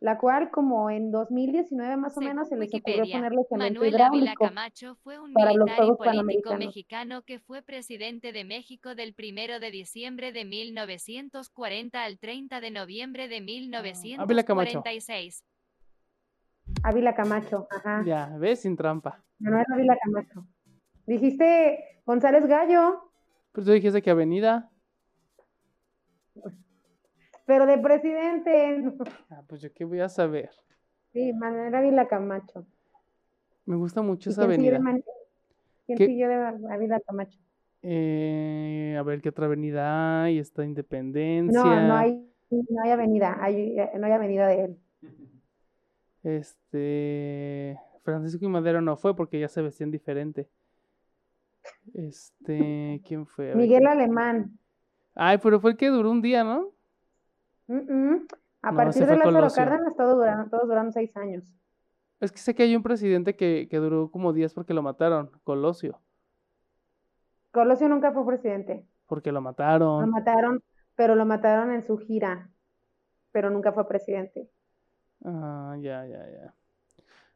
la 0.00 0.18
cual 0.18 0.50
como 0.50 0.90
en 0.90 1.10
2019 1.10 1.96
más 1.96 2.16
o 2.16 2.20
menos 2.20 2.48
se 2.48 2.56
les 2.56 2.74
ocurrió 2.74 3.04
ponerle 3.10 3.42
Manuel 3.50 4.00
Ávila. 4.00 4.34
Camacho 4.34 4.96
fue 4.96 5.18
un 5.18 5.32
militar 5.32 5.84
y 5.84 5.92
político 5.96 6.56
mexicano 6.56 7.22
que 7.22 7.38
fue 7.38 7.62
presidente 7.62 8.32
de 8.32 8.44
México 8.44 8.94
del 8.94 9.14
1 9.18 9.60
de 9.60 9.70
diciembre 9.70 10.32
de 10.32 10.44
1940 10.44 12.02
al 12.04 12.18
30 12.18 12.60
de 12.60 12.70
noviembre 12.70 13.28
de 13.28 13.36
Ávila 13.36 14.44
Camacho. 14.44 14.82
1946. 14.82 15.44
Ávila 16.82 17.14
Camacho, 17.14 17.66
ajá. 17.70 18.02
Ya, 18.04 18.30
ves, 18.38 18.60
sin 18.60 18.76
trampa. 18.76 19.22
Manuel 19.38 19.66
Ávila 19.72 19.96
Camacho. 20.02 20.46
Dijiste 21.06 22.02
González 22.06 22.46
Gallo, 22.46 23.10
Pues 23.52 23.66
tú 23.66 23.72
dijiste 23.72 24.02
que 24.02 24.10
avenida. 24.10 24.70
Pero 27.46 27.66
de 27.66 27.78
presidente. 27.78 28.82
Ah, 29.30 29.42
pues 29.46 29.60
yo 29.60 29.72
qué 29.72 29.84
voy 29.84 30.00
a 30.00 30.08
saber. 30.08 30.50
Sí, 31.12 31.32
Manuel 31.32 31.74
Ávila 31.74 32.08
Camacho. 32.08 32.66
Me 33.66 33.76
gusta 33.76 34.02
mucho 34.02 34.30
¿Y 34.30 34.32
esa 34.32 34.44
avenida. 34.44 34.80
¿Quién 35.86 35.98
siguió 35.98 36.28
de 36.28 36.34
Ávila 36.70 37.00
Camacho? 37.00 37.38
Eh, 37.82 38.96
a 38.98 39.02
ver 39.02 39.20
qué 39.20 39.28
otra 39.28 39.46
avenida 39.46 40.22
hay. 40.24 40.38
Está 40.38 40.64
Independencia. 40.64 41.62
No, 41.62 41.88
no 41.88 41.96
hay, 41.96 42.28
no 42.50 42.82
hay 42.82 42.90
avenida, 42.90 43.36
hay, 43.40 43.76
no 43.98 44.06
hay 44.06 44.12
avenida 44.12 44.46
de 44.48 44.64
él. 44.64 44.78
Este. 46.22 47.78
Francisco 48.02 48.44
y 48.44 48.48
Madero 48.48 48.80
no 48.80 48.96
fue 48.96 49.14
porque 49.14 49.38
ya 49.38 49.48
se 49.48 49.62
vestían 49.62 49.90
diferente. 49.90 50.48
Este. 51.94 53.00
¿Quién 53.06 53.26
fue? 53.26 53.54
Miguel 53.54 53.80
¿quién- 53.80 53.88
Alemán. 53.88 54.58
Ay, 55.14 55.38
pero 55.38 55.60
fue 55.60 55.72
el 55.72 55.76
que 55.76 55.88
duró 55.88 56.10
un 56.10 56.22
día, 56.22 56.44
¿no? 56.44 56.72
Mm, 57.66 57.76
mm. 58.14 58.26
A 58.62 58.72
No, 58.72 58.76
partir 58.76 59.02
de 59.06 59.16
Lázaro. 59.40 59.70
Cárdenas 59.70 59.96
todos 59.96 60.16
duraron, 60.16 60.50
todos 60.50 60.64
duraron 60.68 60.92
seis 60.92 61.14
años. 61.16 61.44
Es 62.20 62.32
que 62.32 62.38
sé 62.38 62.54
que 62.54 62.62
hay 62.64 62.74
un 62.76 62.82
presidente 62.82 63.36
que, 63.36 63.68
que 63.70 63.76
duró 63.78 64.10
como 64.10 64.32
días 64.32 64.54
porque 64.54 64.74
lo 64.74 64.82
mataron. 64.82 65.30
Colosio. 65.44 66.00
Colosio 67.52 67.88
nunca 67.88 68.12
fue 68.12 68.26
presidente. 68.26 68.86
Porque 69.06 69.32
lo 69.32 69.40
Lo 69.40 69.42
mataron. 69.42 70.06
mataron, 70.06 70.62
pero 70.94 71.14
lo 71.14 71.24
mataron 71.26 71.72
en 71.72 71.82
su 71.82 71.98
gira, 71.98 72.50
pero 73.32 73.50
nunca 73.50 73.72
fue 73.72 73.88
presidente. 73.88 74.50
Ah, 75.24 75.76
ya, 75.80 76.04
ya, 76.06 76.30
ya. 76.30 76.54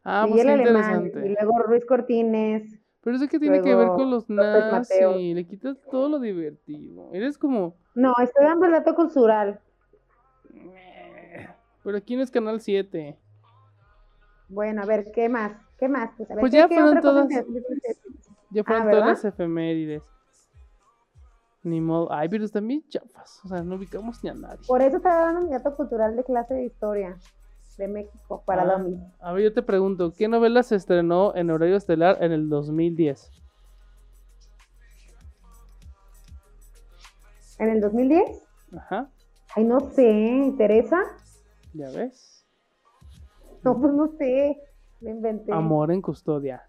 Ah, 0.04 0.26
pues 0.28 0.30
Miguel 0.32 0.46
qué 0.46 0.52
Alemán, 0.52 1.12
y 1.22 1.28
interesante. 1.28 1.28
luego 1.28 1.58
Ruiz 1.62 1.84
Cortines. 1.86 2.78
Pero 3.08 3.16
eso 3.16 3.26
que 3.28 3.38
tiene 3.38 3.62
que 3.62 3.74
ver 3.74 3.86
con 3.88 4.10
luego 4.10 4.10
los 4.10 4.28
nazis. 4.28 5.34
Le 5.34 5.46
quitas 5.46 5.78
todo 5.90 6.10
lo 6.10 6.18
divertido. 6.20 7.08
Eres 7.14 7.38
como. 7.38 7.74
No, 7.94 8.12
estoy 8.22 8.44
dando 8.44 8.66
el 8.66 8.72
dato 8.72 8.94
cultural. 8.94 9.58
Pero 11.82 11.96
aquí 11.96 12.16
no 12.16 12.22
es 12.22 12.30
Canal 12.30 12.60
7. 12.60 13.18
Bueno, 14.50 14.82
a 14.82 14.84
ver, 14.84 15.10
¿qué 15.14 15.30
más? 15.30 15.52
¿Qué 15.78 15.88
más? 15.88 16.10
Pues, 16.18 16.30
a 16.30 16.34
ver, 16.34 16.40
Pues 16.42 16.52
¿qué- 16.52 16.58
ya 16.58 16.68
fueron 16.68 17.00
todas. 17.00 17.28
Ya 17.30 18.60
Ah, 18.60 18.64
fueron 18.64 18.64
todas 18.66 18.84
¿verdad? 18.84 19.06
las 19.06 19.24
efemérides. 19.24 20.02
Ni 21.62 21.80
modo. 21.80 22.12
Ay, 22.12 22.28
pero 22.28 22.44
están 22.44 22.68
bien 22.68 22.84
chafas. 22.90 23.40
O 23.42 23.48
sea, 23.48 23.62
no 23.62 23.76
ubicamos 23.76 24.22
ni 24.22 24.28
a 24.28 24.34
nadie. 24.34 24.66
Por 24.66 24.82
eso 24.82 24.98
estaba 24.98 25.32
dando 25.32 25.46
mi 25.46 25.50
dato 25.50 25.74
cultural 25.74 26.14
de 26.14 26.24
clase 26.24 26.52
de 26.52 26.64
historia 26.66 27.16
de 27.78 27.88
México 27.88 28.42
para 28.44 28.62
Ah. 28.64 28.84
A 29.20 29.32
ver, 29.32 29.44
yo 29.44 29.54
te 29.54 29.62
pregunto, 29.62 30.12
¿qué 30.12 30.28
novela 30.28 30.62
se 30.62 30.74
estrenó 30.76 31.34
en 31.34 31.50
horario 31.50 31.76
estelar 31.76 32.18
en 32.22 32.32
el 32.32 32.48
2010? 32.48 33.30
¿En 37.58 37.70
el 37.70 37.80
2010? 37.80 38.42
Ajá, 38.76 39.08
Ay, 39.56 39.64
no 39.64 39.80
sé, 39.80 40.52
¿Teresa? 40.58 40.98
ya 41.72 41.90
ves. 41.90 42.46
No, 43.64 43.80
pues 43.80 43.92
no 43.94 44.08
sé, 44.18 44.60
me 45.00 45.10
inventé. 45.10 45.52
Amor 45.52 45.90
en 45.90 46.02
custodia. 46.02 46.68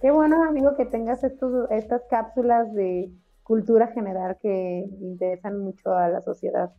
Qué 0.00 0.10
bueno, 0.10 0.44
amigo, 0.44 0.76
que 0.76 0.84
tengas 0.84 1.24
estos, 1.24 1.70
estas 1.70 2.02
cápsulas 2.10 2.72
de 2.74 3.10
cultura 3.42 3.88
general 3.88 4.36
que 4.40 4.84
interesan 5.00 5.58
mucho 5.58 5.92
a 5.94 6.08
la 6.08 6.20
sociedad. 6.20 6.72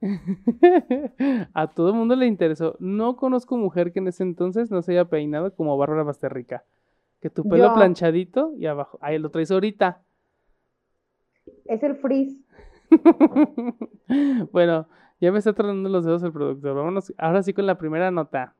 A 1.54 1.70
todo 1.70 1.90
el 1.90 1.94
mundo 1.94 2.16
le 2.16 2.26
interesó. 2.26 2.76
No 2.78 3.16
conozco 3.16 3.56
mujer 3.56 3.92
que 3.92 3.98
en 3.98 4.08
ese 4.08 4.22
entonces 4.22 4.70
no 4.70 4.82
se 4.82 4.92
haya 4.92 5.06
peinado 5.06 5.54
como 5.54 5.76
Bárbara 5.76 6.02
Basterrica. 6.02 6.64
Que 7.20 7.28
tu 7.28 7.44
pelo 7.44 7.68
Yo. 7.68 7.74
planchadito 7.74 8.54
y 8.56 8.66
abajo. 8.66 8.98
Ahí 9.02 9.18
lo 9.18 9.30
traes 9.30 9.50
ahorita. 9.50 10.02
Es 11.66 11.82
el 11.82 11.96
frizz. 11.96 12.38
bueno, 14.52 14.88
ya 15.20 15.30
me 15.30 15.38
está 15.38 15.52
tronando 15.52 15.88
los 15.88 16.04
dedos 16.04 16.22
el 16.22 16.32
productor. 16.32 16.74
Vámonos 16.74 17.12
ahora 17.18 17.42
sí 17.42 17.52
con 17.52 17.66
la 17.66 17.76
primera 17.76 18.10
nota. 18.10 18.54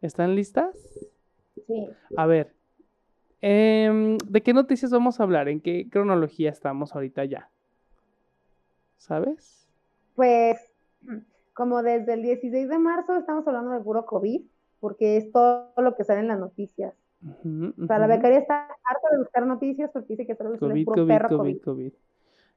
¿Están 0.00 0.34
listas? 0.34 0.76
Sí. 1.66 1.88
A 2.16 2.26
ver, 2.26 2.52
em, 3.40 4.18
¿de 4.18 4.42
qué 4.42 4.52
noticias 4.52 4.90
vamos 4.90 5.20
a 5.20 5.22
hablar? 5.22 5.48
¿En 5.48 5.60
qué 5.60 5.88
cronología 5.88 6.50
estamos 6.50 6.94
ahorita 6.94 7.24
ya? 7.24 7.48
¿Sabes? 8.96 9.68
Pues, 10.16 10.71
como 11.54 11.82
desde 11.82 12.14
el 12.14 12.22
16 12.22 12.68
de 12.68 12.78
marzo 12.78 13.16
estamos 13.16 13.46
hablando 13.46 13.70
de 13.72 13.80
puro 13.80 14.06
COVID, 14.06 14.42
porque 14.80 15.16
es 15.16 15.30
todo 15.32 15.72
lo 15.76 15.94
que 15.94 16.04
sale 16.04 16.20
en 16.20 16.28
las 16.28 16.38
noticias. 16.38 16.94
O 17.24 17.86
sea, 17.86 17.98
la 17.98 18.08
becaria 18.08 18.38
está 18.38 18.64
harta 18.64 19.08
de 19.12 19.18
buscar 19.18 19.46
noticias 19.46 19.90
porque 19.92 20.14
dice 20.16 20.26
que 20.26 20.34
solo 20.34 20.58
COVID, 20.58 20.84
puro 20.84 21.02
COVID, 21.02 21.08
perro 21.08 21.28
COVID, 21.28 21.60
COVID. 21.60 21.64
COVID. 21.64 21.92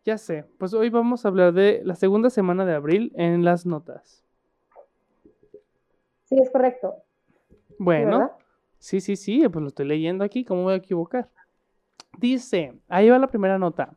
Ya 0.05 0.17
sé, 0.17 0.45
pues 0.57 0.73
hoy 0.73 0.89
vamos 0.89 1.25
a 1.25 1.29
hablar 1.29 1.53
de 1.53 1.81
la 1.83 1.95
segunda 1.95 2.29
semana 2.29 2.65
de 2.65 2.73
abril 2.73 3.11
en 3.15 3.43
las 3.43 3.65
notas. 3.65 4.23
Sí, 6.25 6.37
es 6.39 6.49
correcto. 6.51 6.95
Bueno, 7.77 8.31
sí, 8.79 9.01
sí, 9.01 9.15
sí, 9.15 9.47
pues 9.49 9.61
lo 9.61 9.67
estoy 9.67 9.87
leyendo 9.87 10.23
aquí, 10.23 10.45
¿cómo 10.45 10.63
voy 10.63 10.73
a 10.73 10.77
equivocar? 10.77 11.29
Dice, 12.17 12.73
ahí 12.87 13.09
va 13.09 13.19
la 13.19 13.27
primera 13.27 13.59
nota. 13.59 13.95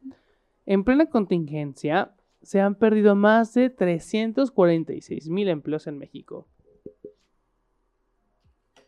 En 0.67 0.85
plena 0.85 1.07
contingencia, 1.07 2.11
se 2.43 2.61
han 2.61 2.75
perdido 2.75 3.15
más 3.15 3.53
de 3.55 3.71
346 3.71 5.29
mil 5.29 5.49
empleos 5.49 5.87
en 5.87 5.99
México. 5.99 6.47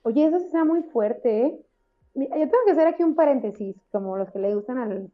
Oye, 0.02 0.26
eso 0.26 0.36
está 0.38 0.64
muy 0.64 0.82
fuerte, 0.84 1.46
¿eh? 1.46 1.60
Yo 2.14 2.26
tengo 2.28 2.64
que 2.64 2.72
hacer 2.72 2.88
aquí 2.88 3.02
un 3.02 3.14
paréntesis, 3.14 3.76
como 3.92 4.16
los 4.16 4.30
que 4.30 4.38
le 4.38 4.54
gustan 4.54 4.78
al, 4.78 5.10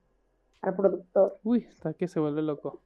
al 0.62 0.77
productor. 0.77 1.38
Uy, 1.42 1.66
hasta 1.68 1.92
que 1.94 2.09
se 2.09 2.20
vuelve 2.20 2.42
loco. 2.42 2.81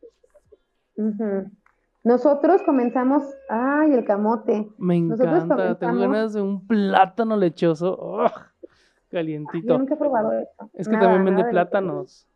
Nosotros 2.03 2.63
comenzamos, 2.63 3.23
ay, 3.49 3.93
el 3.93 4.05
camote. 4.05 4.69
Me 4.79 4.97
encanta, 4.97 5.25
tengo 5.27 5.47
comenzamos- 5.49 6.01
ganas 6.01 6.33
de 6.33 6.41
un 6.43 6.67
plátano 6.67 7.37
lechoso. 7.37 8.25
Yo 8.27 9.19
calientito. 9.19 9.77
nunca 9.79 9.95
he 9.95 9.97
probado 9.97 10.33
eso. 10.33 10.71
Es 10.73 10.87
que 10.89 10.95
Nada, 10.95 11.11
también 11.13 11.25
vende 11.37 11.51
plátanos. 11.51 12.27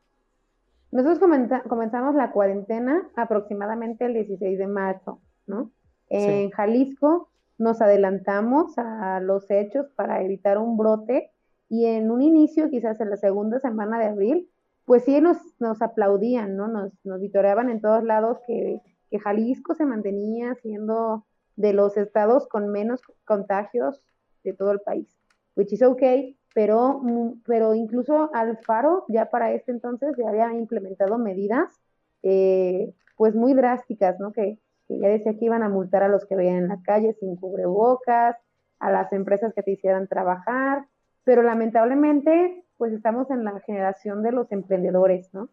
Nosotros 0.94 1.18
comenza- 1.18 1.62
comenzamos 1.68 2.14
la 2.14 2.30
cuarentena 2.30 3.10
aproximadamente 3.16 4.04
el 4.06 4.14
16 4.14 4.58
de 4.58 4.68
marzo, 4.68 5.20
¿no? 5.46 5.72
En 6.08 6.50
Jalisco 6.50 7.28
nos 7.58 7.82
adelantamos 7.82 8.78
a 8.78 9.18
los 9.20 9.50
hechos 9.50 9.88
para 9.96 10.22
evitar 10.22 10.56
un 10.56 10.76
brote 10.76 11.32
y 11.68 11.86
en 11.86 12.12
un 12.12 12.22
inicio, 12.22 12.70
quizás 12.70 13.00
en 13.00 13.10
la 13.10 13.16
segunda 13.16 13.58
semana 13.58 13.98
de 13.98 14.06
abril, 14.06 14.48
pues 14.84 15.04
sí 15.04 15.20
nos, 15.20 15.38
nos 15.58 15.82
aplaudían, 15.82 16.56
¿no? 16.56 16.68
Nos, 16.68 16.92
nos 17.04 17.20
vitoreaban 17.20 17.70
en 17.70 17.80
todos 17.80 18.04
lados 18.04 18.38
que, 18.46 18.80
que 19.10 19.18
Jalisco 19.18 19.74
se 19.74 19.86
mantenía 19.86 20.54
siendo 20.62 21.26
de 21.56 21.72
los 21.72 21.96
estados 21.96 22.46
con 22.46 22.68
menos 22.68 23.00
contagios 23.24 24.00
de 24.44 24.52
todo 24.52 24.70
el 24.70 24.80
país, 24.80 25.08
which 25.56 25.72
is 25.72 25.82
okay, 25.82 26.38
pero, 26.54 27.02
pero 27.44 27.74
incluso 27.74 28.30
Alfaro 28.32 29.04
ya 29.08 29.28
para 29.28 29.52
este 29.52 29.72
entonces 29.72 30.16
ya 30.16 30.28
había 30.28 30.52
implementado 30.54 31.18
medidas 31.18 31.80
eh, 32.22 32.94
pues 33.16 33.34
muy 33.34 33.54
drásticas, 33.54 34.18
¿no? 34.18 34.32
Que, 34.32 34.58
ya 34.88 35.08
decía 35.08 35.36
que 35.36 35.46
iban 35.46 35.62
a 35.62 35.68
multar 35.68 36.02
a 36.02 36.08
los 36.08 36.26
que 36.26 36.36
veían 36.36 36.56
en 36.56 36.68
la 36.68 36.80
calle 36.82 37.14
sin 37.18 37.36
cubrebocas, 37.36 38.36
a 38.78 38.90
las 38.90 39.12
empresas 39.12 39.52
que 39.54 39.62
te 39.62 39.72
hicieran 39.72 40.08
trabajar, 40.08 40.86
pero 41.24 41.42
lamentablemente 41.42 42.64
pues 42.76 42.92
estamos 42.92 43.30
en 43.30 43.44
la 43.44 43.58
generación 43.60 44.22
de 44.22 44.32
los 44.32 44.50
emprendedores, 44.52 45.32
¿no? 45.32 45.48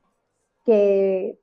Que, 0.65 1.39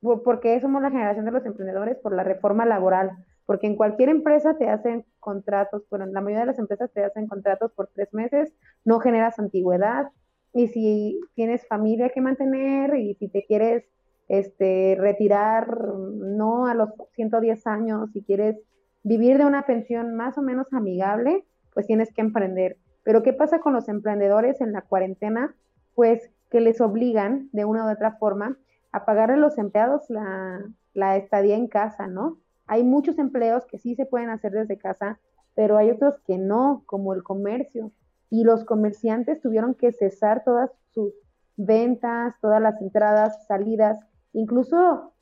¿por, 0.00 0.22
por 0.22 0.40
qué 0.40 0.60
somos 0.60 0.82
la 0.82 0.90
generación 0.90 1.24
de 1.24 1.32
los 1.32 1.44
emprendedores? 1.44 1.98
Por 1.98 2.14
la 2.14 2.22
reforma 2.22 2.64
laboral, 2.64 3.10
porque 3.46 3.66
en 3.66 3.76
cualquier 3.76 4.08
empresa 4.08 4.56
te 4.56 4.68
hacen 4.68 5.04
contratos, 5.20 5.82
bueno, 5.90 6.04
en 6.04 6.12
la 6.12 6.20
mayoría 6.20 6.40
de 6.40 6.46
las 6.46 6.58
empresas 6.58 6.90
te 6.92 7.04
hacen 7.04 7.26
contratos 7.26 7.72
por 7.72 7.88
tres 7.88 8.12
meses, 8.12 8.52
no 8.84 9.00
generas 9.00 9.38
antigüedad, 9.38 10.08
y 10.54 10.68
si 10.68 11.20
tienes 11.34 11.66
familia 11.66 12.10
que 12.10 12.20
mantener 12.20 12.94
y 12.96 13.14
si 13.14 13.28
te 13.28 13.44
quieres 13.44 13.84
este, 14.28 14.96
retirar 14.98 15.94
no 15.96 16.66
a 16.66 16.74
los 16.74 16.90
110 17.14 17.66
años, 17.66 18.10
si 18.12 18.22
quieres 18.22 18.56
vivir 19.02 19.38
de 19.38 19.46
una 19.46 19.66
pensión 19.66 20.14
más 20.14 20.38
o 20.38 20.42
menos 20.42 20.72
amigable, 20.72 21.44
pues 21.72 21.86
tienes 21.86 22.12
que 22.12 22.20
emprender. 22.20 22.76
Pero 23.02 23.22
¿qué 23.22 23.32
pasa 23.32 23.60
con 23.60 23.72
los 23.72 23.88
emprendedores 23.88 24.60
en 24.60 24.72
la 24.72 24.82
cuarentena? 24.82 25.54
Pues 25.94 26.30
que 26.50 26.60
les 26.60 26.80
obligan 26.80 27.48
de 27.52 27.64
una 27.64 27.86
u 27.86 27.90
otra 27.90 28.12
forma 28.12 28.56
a 28.92 29.04
pagarle 29.04 29.34
a 29.34 29.38
los 29.38 29.58
empleados 29.58 30.08
la, 30.08 30.62
la 30.92 31.16
estadía 31.16 31.56
en 31.56 31.66
casa, 31.66 32.06
¿no? 32.06 32.38
Hay 32.72 32.84
muchos 32.84 33.18
empleos 33.18 33.66
que 33.66 33.76
sí 33.76 33.94
se 33.94 34.06
pueden 34.06 34.30
hacer 34.30 34.50
desde 34.50 34.78
casa, 34.78 35.20
pero 35.54 35.76
hay 35.76 35.90
otros 35.90 36.18
que 36.26 36.38
no, 36.38 36.84
como 36.86 37.12
el 37.12 37.22
comercio. 37.22 37.92
Y 38.30 38.44
los 38.44 38.64
comerciantes 38.64 39.42
tuvieron 39.42 39.74
que 39.74 39.92
cesar 39.92 40.42
todas 40.42 40.70
sus 40.88 41.12
ventas, 41.58 42.34
todas 42.40 42.62
las 42.62 42.80
entradas, 42.80 43.46
salidas, 43.46 44.00
incluso 44.32 45.12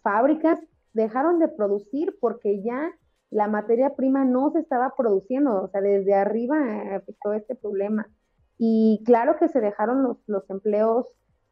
fábricas 0.00 0.60
dejaron 0.92 1.40
de 1.40 1.48
producir 1.48 2.16
porque 2.20 2.62
ya 2.62 2.92
la 3.30 3.48
materia 3.48 3.96
prima 3.96 4.24
no 4.24 4.52
se 4.52 4.60
estaba 4.60 4.94
produciendo, 4.96 5.64
o 5.64 5.66
sea, 5.66 5.80
desde 5.80 6.14
arriba 6.14 6.56
afectó 6.94 7.32
este 7.32 7.56
problema. 7.56 8.06
Y 8.58 9.02
claro 9.04 9.38
que 9.40 9.48
se 9.48 9.60
dejaron 9.60 10.04
los, 10.04 10.18
los 10.28 10.48
empleos 10.50 11.06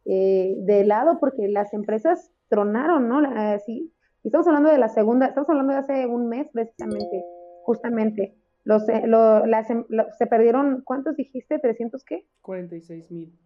eh, 0.05 0.55
de 0.59 0.85
lado 0.85 1.18
porque 1.18 1.49
las 1.49 1.75
empresas 1.75 2.31
tronaron, 2.49 3.09
¿no? 3.09 3.18
Así, 3.37 3.92
y 4.24 4.28
estamos 4.28 4.46
hablando 4.46 4.70
de 4.70 4.78
la 4.78 4.88
segunda, 4.88 5.26
estamos 5.26 5.50
hablando 5.50 5.74
de 5.74 5.78
hace 5.80 6.06
un 6.06 6.30
mes 6.30 6.48
precisamente, 6.50 7.22
justamente. 7.62 8.34
Los, 8.64 8.88
eh, 8.88 9.02
las, 9.06 9.68
em, 9.68 9.84
se 10.16 10.26
perdieron, 10.26 10.80
¿cuántos 10.82 11.14
dijiste? 11.14 11.60
¿300 11.60 12.02
qué? 12.04 12.26
46 12.40 13.10
mil. 13.10 13.38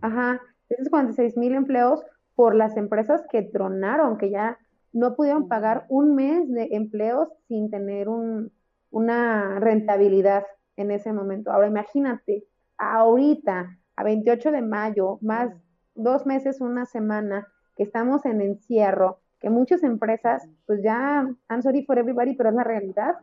Ajá, 0.00 0.40
346 0.66 1.36
mil 1.36 1.54
empleos 1.54 2.02
por 2.34 2.56
las 2.56 2.76
empresas 2.76 3.22
que 3.30 3.42
tronaron, 3.42 4.18
que 4.18 4.30
ya 4.30 4.58
no 4.92 5.14
pudieron 5.14 5.46
pagar 5.46 5.86
un 5.88 6.16
mes 6.16 6.50
de 6.50 6.70
empleos 6.72 7.28
sin 7.46 7.70
tener 7.70 8.08
un, 8.08 8.50
una 8.90 9.60
rentabilidad 9.60 10.46
en 10.76 10.90
ese 10.90 11.12
momento. 11.12 11.52
Ahora 11.52 11.68
imagínate, 11.68 12.44
ahorita, 12.76 13.78
a 13.94 14.02
28 14.02 14.50
de 14.50 14.62
mayo, 14.62 15.18
más 15.22 15.52
dos 15.94 16.26
meses, 16.26 16.60
una 16.60 16.86
semana, 16.86 17.46
que 17.76 17.84
estamos 17.84 18.26
en 18.26 18.40
encierro, 18.40 19.20
que 19.40 19.50
muchas 19.50 19.82
empresas, 19.82 20.48
pues 20.66 20.82
ya, 20.82 21.28
I'm 21.48 21.62
sorry 21.62 21.84
for 21.84 21.98
everybody, 21.98 22.34
pero 22.36 22.50
es 22.50 22.54
la 22.56 22.64
realidad, 22.64 23.16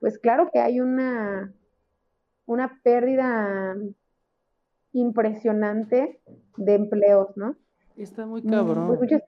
pues 0.00 0.18
claro 0.18 0.50
que 0.52 0.58
hay 0.60 0.80
una, 0.80 1.52
una 2.46 2.80
pérdida 2.82 3.76
impresionante 4.92 6.20
de 6.56 6.74
empleos, 6.74 7.36
¿no? 7.36 7.56
Está 7.96 8.26
muy 8.26 8.42
Mm, 8.42 8.50
cabrón. 8.50 8.86
pues 8.88 9.00
muchas, 9.00 9.22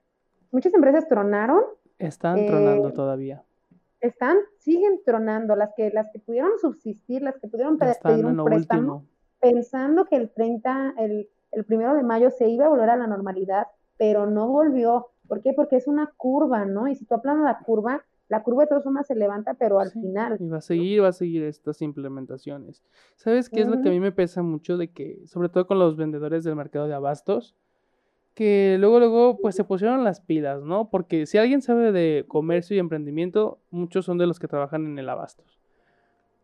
muchas 0.51 0.73
empresas 0.73 1.07
tronaron, 1.07 1.61
Están 1.99 2.37
eh, 2.37 2.45
tronando 2.47 2.93
todavía. 2.93 3.43
están, 4.01 4.37
siguen 4.59 5.01
tronando, 5.05 5.55
las 5.55 5.71
que, 5.75 5.89
las 5.91 6.09
que 6.11 6.19
pudieron 6.19 6.51
subsistir, 6.59 7.21
las 7.21 7.35
que 7.39 7.47
pudieron 7.47 7.77
Están 7.81 8.13
pedir 8.13 8.25
un 8.25 8.43
préstamo, 8.43 8.79
último. 8.97 9.05
pensando 9.39 10.05
que 10.05 10.15
el 10.17 10.29
30, 10.31 10.93
el, 10.97 11.29
el 11.51 11.65
primero 11.65 11.93
de 11.95 12.03
mayo 12.03 12.29
se 12.29 12.47
iba 12.49 12.65
a 12.65 12.69
volver 12.69 12.89
a 12.89 12.97
la 12.97 13.07
normalidad, 13.07 13.67
pero 13.97 14.25
no 14.27 14.47
volvió. 14.47 15.07
¿Por 15.27 15.41
qué? 15.41 15.53
Porque 15.53 15.75
es 15.75 15.87
una 15.87 16.11
curva, 16.17 16.65
¿no? 16.65 16.87
Y 16.87 16.95
si 16.95 17.05
tú 17.05 17.15
aplanas 17.15 17.43
la 17.43 17.59
curva, 17.59 18.03
la 18.29 18.43
curva 18.43 18.63
de 18.63 18.67
todas 18.67 18.83
formas 18.83 19.07
se 19.07 19.15
levanta, 19.15 19.53
pero 19.53 19.79
al 19.79 19.89
Sí, 19.91 20.01
final. 20.01 20.37
Y 20.39 20.47
va 20.47 20.57
a 20.57 20.61
seguir, 20.61 21.03
va 21.03 21.09
a 21.09 21.13
seguir 21.13 21.43
estas 21.43 21.81
implementaciones. 21.81 22.83
¿Sabes 23.15 23.49
qué 23.49 23.61
es 23.61 23.67
lo 23.67 23.81
que 23.81 23.89
a 23.89 23.91
mí 23.91 23.99
me 23.99 24.11
pesa 24.11 24.41
mucho 24.41 24.77
de 24.77 24.89
que, 24.91 25.21
sobre 25.25 25.49
todo 25.49 25.65
con 25.67 25.79
los 25.79 25.95
vendedores 25.95 26.43
del 26.43 26.55
mercado 26.55 26.87
de 26.87 26.93
abastos, 26.93 27.55
que 28.33 28.77
luego, 28.79 28.99
luego, 28.99 29.39
pues 29.41 29.55
se 29.55 29.63
pusieron 29.63 30.03
las 30.03 30.21
pilas, 30.21 30.61
¿no? 30.61 30.89
Porque 30.91 31.25
si 31.25 31.37
alguien 31.39 31.61
sabe 31.61 31.91
de 31.91 32.25
comercio 32.27 32.75
y 32.75 32.79
emprendimiento, 32.79 33.59
muchos 33.71 34.05
son 34.05 34.19
de 34.19 34.27
los 34.27 34.39
que 34.39 34.47
trabajan 34.47 34.85
en 34.85 34.99
el 34.99 35.09
abastos. 35.09 35.59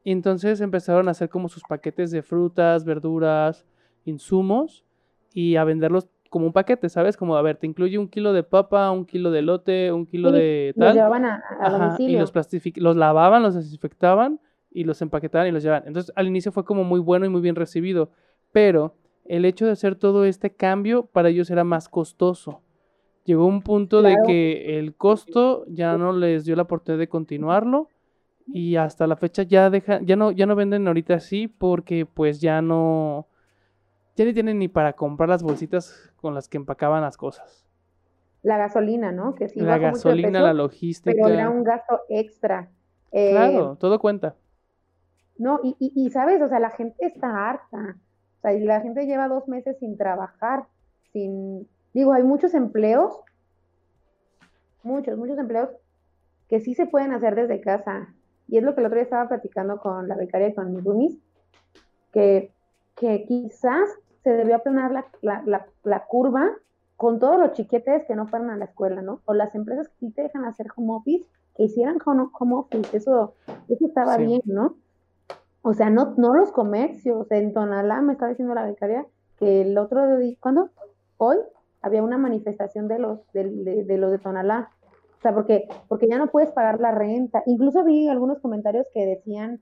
Y 0.04 0.12
entonces 0.12 0.60
empezaron 0.62 1.08
a 1.08 1.12
hacer 1.12 1.30
como 1.30 1.50
sus 1.50 1.64
paquetes 1.64 2.12
de 2.12 2.24
frutas, 2.24 2.84
verduras, 2.84 3.66
insumos 4.06 4.86
y 5.34 5.56
a 5.56 5.64
venderlos 5.64 6.10
como 6.34 6.48
un 6.48 6.52
paquete, 6.54 6.90
¿sabes? 6.90 7.16
Como, 7.16 7.38
a 7.38 7.44
ver, 7.44 7.58
te 7.58 7.68
incluye 7.68 8.00
un 8.00 8.08
kilo 8.08 8.34
de 8.34 8.42
papa, 8.42 8.90
un 8.90 9.06
kilo 9.06 9.30
de 9.30 9.44
lote, 9.44 9.92
un 9.92 10.08
kilo 10.08 10.32
Sí, 10.32 10.38
de 10.38 10.74
los 10.76 10.88
tal. 10.88 10.96
llevaban 10.96 11.26
a, 11.26 11.44
a 11.62 11.66
Ajá, 11.68 11.76
y 11.76 11.80
domicilio. 11.80 12.20
los, 12.22 12.34
plastific- 12.34 12.78
los 12.82 12.96
lavaban, 12.96 13.44
los 13.44 13.54
desinfectaban 13.54 14.40
y 14.72 14.84
los 14.84 15.00
empaquetaban 15.04 15.48
y 15.48 15.52
los 15.52 15.62
llevaban. 15.62 15.88
Entonces, 15.88 16.12
al 16.16 16.26
inicio 16.26 16.52
fue 16.52 16.66
como 16.66 16.84
muy 16.84 17.00
bueno 17.00 17.28
y 17.28 17.30
muy 17.30 17.42
bien 17.42 17.56
recibido, 17.56 18.10
pero 18.52 18.96
el 19.26 19.46
hecho 19.46 19.68
de 19.68 19.74
hacer 19.74 19.94
todo 19.96 20.26
este 20.26 20.50
cambio 20.56 21.06
para 21.06 21.30
ellos 21.30 21.52
era 21.52 21.64
más 21.64 21.88
costoso. 21.88 22.62
Llegó 23.26 23.46
un 23.46 23.62
punto 23.62 24.02
de 24.02 24.10
Claro. 24.16 24.24
que 24.28 24.80
el 24.80 24.96
costo 24.96 25.66
ya 25.68 25.98
no 26.00 26.14
les 26.14 26.46
dio 26.46 26.56
la 26.56 26.64
oportunidad 26.64 26.98
de 27.00 27.08
continuarlo 27.10 27.90
y 28.48 28.76
hasta 28.76 29.08
la 29.08 29.16
fecha 29.16 29.44
ya 29.44 29.70
deja, 29.70 30.02
ya 30.02 30.16
no, 30.16 30.32
ya 30.32 30.46
no 30.46 30.56
venden 30.56 30.88
ahorita 30.88 31.14
así 31.16 31.48
porque 31.48 32.06
pues 32.06 32.42
ya 32.42 32.62
no, 32.62 33.28
ya 34.16 34.26
ni 34.26 34.34
tienen 34.34 34.60
ni 34.60 34.68
para 34.68 34.94
comprar 34.94 35.30
las 35.30 35.44
bolsitas 35.44 36.12
con 36.18 36.34
las 36.34 36.48
que 36.48 36.58
empacaban 36.58 37.02
las 37.02 37.18
cosas. 37.18 37.66
La 38.44 38.58
gasolina, 38.58 39.12
¿no? 39.12 39.36
Que 39.36 39.50
sí 39.50 39.60
la 39.60 39.78
bajó 39.78 39.96
mucho 39.96 40.10
de 40.10 40.16
gasolina, 40.16 40.42
la 40.42 40.54
logística. 40.54 41.16
pero 41.16 41.34
era 41.34 41.50
un 41.50 41.64
gasto 41.64 42.02
extra. 42.10 42.70
Eh, 43.12 43.32
Claro, 43.32 43.76
todo 43.78 44.00
cuenta. 44.00 44.36
No, 45.38 45.60
y, 45.64 45.76
y, 45.80 45.92
y, 45.96 46.10
sabes, 46.12 46.42
o 46.42 46.48
sea, 46.48 46.60
la 46.60 46.70
gente 46.70 47.06
está 47.06 47.50
harta. 47.50 47.98
O 48.38 48.42
sea, 48.42 48.54
y 48.54 48.60
la 48.64 48.82
gente 48.82 49.06
lleva 49.06 49.28
dos 49.28 49.48
meses 49.48 49.78
sin 49.80 49.98
trabajar, 49.98 50.66
sin, 51.12 51.68
digo, 51.94 52.14
hay 52.14 52.24
muchos 52.24 52.54
empleos, 52.54 53.22
muchos, 54.84 55.18
muchos 55.18 55.38
empleos 55.38 55.70
que 56.50 56.60
sí 56.60 56.76
se 56.76 56.86
pueden 56.86 57.14
hacer 57.14 57.36
desde 57.36 57.62
casa. 57.62 58.14
Y 58.48 58.58
es 58.58 58.64
lo 58.64 58.76
que 58.76 58.82
el 58.82 58.88
otro 58.88 58.98
día 58.98 59.04
estaba 59.04 59.30
platicando 59.30 59.80
con 59.80 60.08
la 60.08 60.16
becaria 60.16 60.50
y 60.50 60.54
con 60.54 60.74
mis 60.74 60.84
roomies, 60.84 61.18
que, 62.12 62.52
que 62.96 63.26
quizás 63.26 63.90
se 64.24 64.32
debió 64.32 64.56
aplanar 64.56 64.92
la, 64.92 65.06
la, 65.22 65.44
la, 65.46 65.66
la 65.84 66.06
curva 66.06 66.50
con 66.96 67.20
todos 67.20 67.38
los 67.40 67.52
chiquetes 67.54 68.06
que 68.06 68.16
no 68.16 68.28
fueron 68.28 68.50
a 68.50 68.58
la 68.58 68.66
escuela, 68.66 69.02
¿no? 69.02 69.22
O 69.26 69.34
las 69.34 69.56
empresas 69.56 69.90
que 69.90 69.96
sí 70.00 70.12
te 70.12 70.22
dejan 70.24 70.46
hacer 70.46 70.68
home 70.76 70.94
office, 70.94 71.26
que 71.58 71.64
hicieran 71.64 71.98
home, 72.06 72.28
home 72.40 72.56
office, 72.56 72.96
eso, 72.96 73.34
eso 73.68 73.86
estaba 73.86 74.16
Sí. 74.16 74.26
bien, 74.26 74.42
¿no? 74.46 74.76
O 75.62 75.74
sea, 75.74 75.90
no, 75.90 76.14
no 76.18 76.34
los 76.36 76.52
comercios. 76.52 77.30
En 77.32 77.54
Tonalá 77.54 78.02
me 78.02 78.14
estaba 78.14 78.30
diciendo 78.30 78.54
la 78.54 78.66
becaria 78.66 79.06
que 79.38 79.62
el 79.62 79.78
otro 79.78 80.18
día, 80.18 80.38
¿cuándo? 80.40 80.70
Hoy 81.18 81.38
había 81.82 82.04
una 82.04 82.18
manifestación 82.18 82.88
de 82.88 83.00
los 83.00 83.20
de, 83.34 83.50
de, 83.50 83.84
de 83.84 83.98
los 83.98 84.12
de 84.12 84.20
Tonalá. 84.20 84.70
O 85.18 85.22
sea, 85.22 85.34
porque, 85.34 85.68
porque 85.88 86.08
ya 86.08 86.18
no 86.18 86.28
puedes 86.28 86.52
pagar 86.52 86.80
la 86.82 86.92
renta. 86.92 87.44
Incluso 87.46 87.84
vi 87.84 88.08
algunos 88.10 88.40
comentarios 88.40 88.86
que 88.94 89.06
decían, 89.06 89.62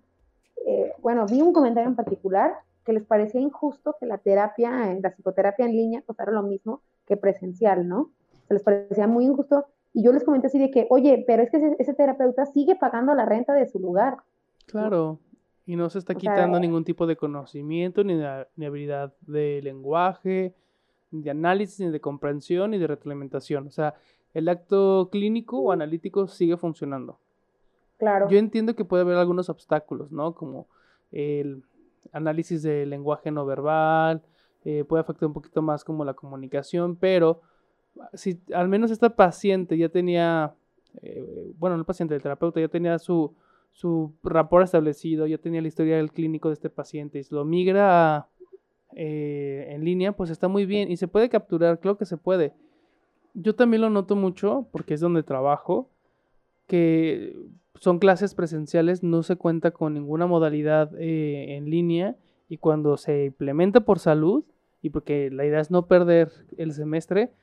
eh, 0.66 0.94
bueno, 1.00 1.26
vi 1.28 1.42
un 1.42 1.54
comentario 1.54 1.88
en 1.90 1.96
particular 1.96 2.54
que 2.86 2.94
les 2.94 3.06
parecía 3.06 3.42
injusto 3.42 3.96
que 4.00 4.06
la 4.06 4.18
terapia, 4.18 4.98
la 5.02 5.12
psicoterapia 5.12 5.66
en 5.66 5.72
línea 5.72 6.02
costara 6.02 6.32
lo 6.32 6.44
mismo 6.44 6.82
que 7.06 7.18
presencial, 7.18 7.88
¿no? 7.88 8.12
Se 8.48 8.54
les 8.54 8.64
parecía 8.64 9.08
muy 9.08 9.26
injusto. 9.26 9.66
Y 9.94 10.04
yo 10.04 10.14
les 10.14 10.24
comenté 10.24 10.48
así 10.48 10.60
de 10.60 10.72
que, 10.72 10.88
oye, 10.90 11.24
pero 11.28 11.44
es 11.44 11.52
que 11.52 11.58
ese, 11.58 11.76
ese 11.80 11.94
terapeuta 11.94 12.46
sigue 12.46 12.76
pagando 12.76 13.14
la 13.14 13.26
renta 13.26 13.54
de 13.54 13.68
su 13.68 13.80
lugar. 13.80 14.18
Claro. 14.66 15.20
Y 15.66 15.76
no 15.76 15.90
se 15.90 16.00
está 16.00 16.14
O 16.14 16.20
sea, 16.20 16.34
quitando 16.34 16.60
ningún 16.60 16.84
tipo 16.84 17.06
de 17.06 17.16
conocimiento, 17.16 18.04
ni 18.04 18.16
de, 18.16 18.48
ni 18.56 18.66
habilidad 18.66 19.14
de 19.22 19.62
lenguaje, 19.62 20.56
ni 21.12 21.22
de 21.22 21.32
análisis, 21.32 21.80
ni 21.82 21.92
de 21.92 22.02
comprensión, 22.02 22.72
ni 22.72 22.78
de 22.78 22.88
retroalimentación. 22.88 23.68
O 23.68 23.72
sea, 23.72 23.96
el 24.34 24.50
acto 24.50 25.10
clínico 25.12 25.60
o 25.60 25.72
analítico 25.72 26.28
sigue 26.28 26.58
funcionando. 26.58 27.20
Claro. 27.98 28.30
Yo 28.30 28.40
entiendo 28.40 28.76
que 28.76 28.86
puede 28.86 29.04
haber 29.04 29.18
algunos 29.18 29.50
obstáculos, 29.50 30.12
¿no? 30.12 30.34
Como 30.34 30.68
el 31.12 31.64
análisis 32.12 32.62
del 32.64 32.90
lenguaje 32.90 33.32
no 33.32 33.46
verbal, 33.46 34.22
eh, 34.64 34.84
puede 34.84 35.02
afectar 35.02 35.28
un 35.28 35.34
poquito 35.34 35.62
más 35.62 35.84
como 35.84 36.06
la 36.06 36.14
comunicación, 36.14 36.96
pero 36.96 37.42
si 38.14 38.40
al 38.54 38.68
menos 38.68 38.92
esta 38.92 39.16
paciente 39.16 39.78
ya 39.78 39.90
tenía, 39.90 40.54
eh, 41.02 41.52
bueno, 41.58 41.76
no 41.76 41.82
el 41.82 41.86
paciente, 41.86 42.16
el 42.16 42.22
terapeuta 42.22 42.60
ya 42.60 42.68
tenía 42.68 43.00
su, 43.00 43.34
su 43.72 44.14
rapport 44.24 44.64
establecido, 44.64 45.28
ya 45.28 45.38
tenía 45.38 45.62
la 45.62 45.68
historia 45.68 45.98
del 45.98 46.12
clínico 46.12 46.50
de 46.50 46.54
este 46.54 46.70
paciente 46.70 47.20
y 47.20 47.24
lo 47.34 47.46
migra 47.46 48.28
eh, 48.96 49.68
en 49.70 49.84
línea, 49.84 50.12
pues 50.12 50.30
está 50.30 50.48
muy 50.48 50.66
bien 50.66 50.92
y 50.92 50.98
se 50.98 51.08
puede 51.08 51.30
capturar, 51.30 51.80
creo 51.80 51.98
que 51.98 52.06
se 52.06 52.18
puede. 52.18 52.54
Yo 53.34 53.56
también 53.56 53.82
lo 53.82 53.90
noto 53.90 54.16
mucho 54.16 54.68
porque 54.72 54.94
es 54.94 55.00
donde 55.00 55.24
trabajo, 55.24 55.90
que 56.72 57.36
son 57.76 58.00
clases 58.00 58.34
presenciales, 58.34 59.04
no 59.04 59.24
se 59.24 59.36
cuenta 59.36 59.72
con 59.72 59.94
ninguna 59.94 60.26
modalidad 60.26 60.90
eh, 60.98 61.58
en 61.58 61.70
línea 61.70 62.16
y 62.48 62.60
cuando 62.60 62.96
se 62.96 63.26
implementa 63.26 63.82
por 63.82 64.00
salud 64.00 64.46
y 64.82 64.92
porque 64.92 65.30
la 65.32 65.46
idea 65.46 65.60
es 65.60 65.70
no 65.70 65.88
perder 65.88 66.32
el 66.56 66.72
semestre, 66.72 67.34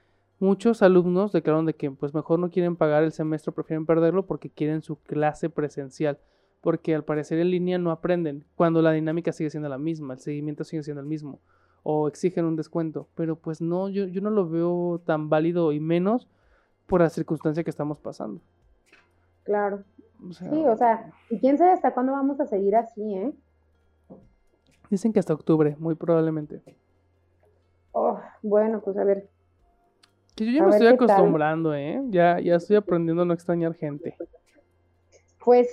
muchos 0.41 0.81
alumnos 0.81 1.31
declararon 1.33 1.67
de 1.67 1.75
que 1.75 1.91
pues 1.91 2.15
mejor 2.15 2.39
no 2.39 2.49
quieren 2.49 2.75
pagar 2.75 3.05
el 3.05 3.13
semestre, 3.13 3.53
prefieren 3.53 3.85
perderlo 3.85 4.25
porque 4.25 4.49
quieren 4.49 4.81
su 4.81 4.97
clase 4.97 5.51
presencial, 5.51 6.19
porque 6.63 6.95
al 6.95 7.05
parecer 7.05 7.39
en 7.39 7.51
línea 7.51 7.77
no 7.77 7.91
aprenden 7.91 8.47
cuando 8.55 8.81
la 8.81 8.93
dinámica 8.93 9.33
sigue 9.33 9.51
siendo 9.51 9.69
la 9.69 9.77
misma, 9.77 10.15
el 10.15 10.21
seguimiento 10.21 10.65
sigue 10.65 10.85
siendo 10.85 11.03
el 11.03 11.07
mismo 11.07 11.43
o 11.83 12.09
exigen 12.09 12.47
un 12.47 12.57
descuento, 12.57 13.11
pero 13.15 13.37
pues 13.37 13.61
no, 13.61 13.91
yo, 13.91 14.07
yo 14.07 14.23
no 14.23 14.31
lo 14.31 14.49
veo 14.49 15.03
tan 15.05 15.29
válido 15.29 15.73
y 15.73 15.81
menos 15.81 16.29
por 16.87 17.03
la 17.03 17.11
circunstancia 17.11 17.63
que 17.63 17.71
estamos 17.71 17.99
pasando. 17.99 18.41
Claro. 19.49 19.83
O 20.29 20.33
sea, 20.35 20.51
Sí, 20.51 20.57
o 20.67 20.77
sea, 20.77 21.11
y 21.31 21.39
quién 21.39 21.57
sabe 21.57 21.71
hasta 21.73 21.95
cuándo 21.95 22.13
vamos 22.13 22.39
a 22.39 22.47
seguir 22.47 22.77
así, 22.77 23.15
¿eh? 23.15 23.33
Dicen 24.91 25.11
que 25.13 25.21
hasta 25.21 25.33
octubre, 25.33 25.75
muy 25.79 25.95
probablemente. 25.95 26.61
Oh, 27.93 28.21
bueno, 28.43 28.81
pues 28.83 28.97
a 28.99 29.05
ver, 29.05 29.27
Que 30.37 30.45
yo 30.45 30.53
ya 30.53 30.63
A 30.65 30.67
me 30.67 30.73
estoy 30.73 30.87
tal. 30.89 30.95
acostumbrando, 30.97 31.75
¿eh? 31.75 32.03
Ya, 32.11 32.39
ya 32.41 32.57
estoy 32.57 32.77
aprendiendo 32.77 33.23
a 33.23 33.25
no 33.25 33.33
extrañar 33.33 33.73
gente. 33.75 34.17
pues 35.43 35.67